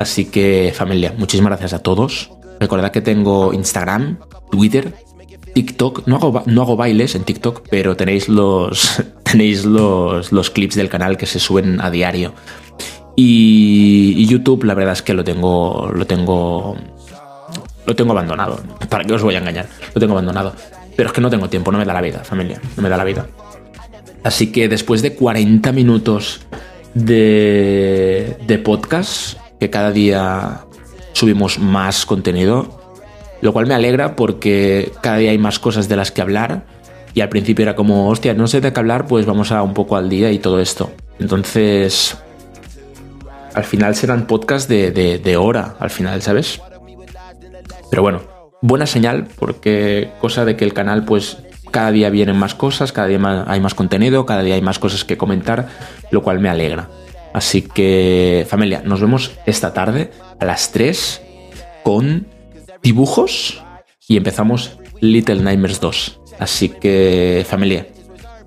Así 0.00 0.24
que 0.24 0.72
familia, 0.74 1.14
muchísimas 1.16 1.50
gracias 1.50 1.74
a 1.74 1.80
todos. 1.80 2.30
Recordad 2.58 2.90
que 2.90 3.02
tengo 3.02 3.52
Instagram, 3.52 4.18
Twitter, 4.50 4.94
TikTok. 5.52 6.06
No 6.06 6.16
hago, 6.16 6.42
no 6.46 6.62
hago 6.62 6.74
bailes 6.74 7.14
en 7.14 7.24
TikTok, 7.24 7.68
pero 7.68 7.96
tenéis 7.96 8.26
los, 8.26 9.02
tenéis 9.22 9.66
los, 9.66 10.32
los 10.32 10.48
clips 10.48 10.74
del 10.74 10.88
canal 10.88 11.18
que 11.18 11.26
se 11.26 11.38
suben 11.38 11.82
a 11.82 11.90
diario. 11.90 12.32
Y, 13.14 14.24
YouTube, 14.26 14.64
la 14.64 14.72
verdad 14.72 14.94
es 14.94 15.02
que 15.02 15.12
lo 15.12 15.22
tengo, 15.22 15.90
lo 15.94 16.06
tengo, 16.06 16.78
lo 17.84 17.94
tengo 17.94 18.12
abandonado. 18.12 18.58
¿Para 18.88 19.04
qué 19.04 19.12
os 19.12 19.22
voy 19.22 19.34
a 19.34 19.38
engañar? 19.38 19.68
Lo 19.94 20.00
tengo 20.00 20.14
abandonado. 20.14 20.54
Pero 20.96 21.10
es 21.10 21.12
que 21.12 21.20
no 21.20 21.28
tengo 21.28 21.50
tiempo, 21.50 21.70
no 21.70 21.76
me 21.76 21.84
da 21.84 21.92
la 21.92 22.00
vida, 22.00 22.24
familia, 22.24 22.58
no 22.74 22.82
me 22.82 22.88
da 22.88 22.96
la 22.96 23.04
vida. 23.04 23.26
Así 24.24 24.50
que 24.50 24.66
después 24.66 25.02
de 25.02 25.14
40 25.14 25.72
minutos 25.72 26.40
de, 26.94 28.38
de 28.46 28.58
podcast, 28.58 29.36
que 29.60 29.70
cada 29.70 29.92
día 29.92 30.62
subimos 31.12 31.58
más 31.58 32.06
contenido, 32.06 32.80
lo 33.42 33.52
cual 33.52 33.66
me 33.66 33.74
alegra 33.74 34.16
porque 34.16 34.92
cada 35.02 35.18
día 35.18 35.30
hay 35.30 35.38
más 35.38 35.58
cosas 35.58 35.88
de 35.88 35.96
las 35.96 36.10
que 36.10 36.22
hablar 36.22 36.64
y 37.14 37.20
al 37.20 37.28
principio 37.28 37.62
era 37.62 37.76
como, 37.76 38.08
hostia, 38.08 38.34
no 38.34 38.46
sé 38.46 38.60
de 38.60 38.72
qué 38.72 38.80
hablar, 38.80 39.06
pues 39.06 39.26
vamos 39.26 39.52
a 39.52 39.62
un 39.62 39.74
poco 39.74 39.96
al 39.96 40.08
día 40.08 40.32
y 40.32 40.38
todo 40.38 40.60
esto. 40.60 40.90
Entonces, 41.18 42.16
al 43.54 43.64
final 43.64 43.94
serán 43.94 44.26
podcasts 44.26 44.68
de, 44.68 44.90
de 44.90 45.36
hora, 45.36 45.76
al 45.78 45.90
final, 45.90 46.22
¿sabes? 46.22 46.60
Pero 47.90 48.02
bueno, 48.02 48.22
buena 48.62 48.86
señal 48.86 49.28
porque 49.38 50.10
cosa 50.20 50.44
de 50.44 50.56
que 50.56 50.64
el 50.64 50.72
canal 50.72 51.04
pues 51.04 51.38
cada 51.70 51.90
día 51.90 52.10
vienen 52.10 52.36
más 52.36 52.54
cosas, 52.54 52.92
cada 52.92 53.08
día 53.08 53.44
hay 53.46 53.60
más 53.60 53.74
contenido, 53.74 54.26
cada 54.26 54.42
día 54.42 54.54
hay 54.54 54.62
más 54.62 54.78
cosas 54.78 55.04
que 55.04 55.16
comentar, 55.16 55.68
lo 56.10 56.22
cual 56.22 56.38
me 56.40 56.48
alegra. 56.48 56.88
Así 57.32 57.62
que 57.62 58.46
familia, 58.48 58.82
nos 58.84 59.00
vemos 59.00 59.32
esta 59.46 59.72
tarde 59.72 60.10
a 60.38 60.44
las 60.44 60.72
3 60.72 61.22
con 61.82 62.26
dibujos 62.82 63.62
y 64.08 64.16
empezamos 64.16 64.78
Little 65.00 65.42
Nightmares 65.42 65.80
2. 65.80 66.20
Así 66.38 66.68
que 66.68 67.46
familia, 67.48 67.86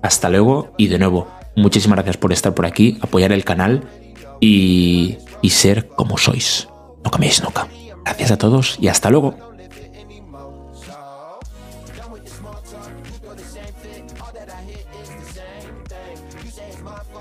hasta 0.02 0.28
luego 0.28 0.72
y 0.76 0.88
de 0.88 0.98
nuevo, 0.98 1.28
muchísimas 1.56 1.96
gracias 1.96 2.16
por 2.16 2.32
estar 2.32 2.54
por 2.54 2.66
aquí, 2.66 2.98
apoyar 3.00 3.32
el 3.32 3.44
canal 3.44 3.84
y, 4.40 5.16
y 5.40 5.50
ser 5.50 5.88
como 5.88 6.18
sois. 6.18 6.68
No 7.04 7.10
cambiéis 7.10 7.42
nunca. 7.42 7.68
Gracias 8.04 8.30
a 8.30 8.38
todos 8.38 8.76
y 8.80 8.88
hasta 8.88 9.10
luego. 9.10 9.53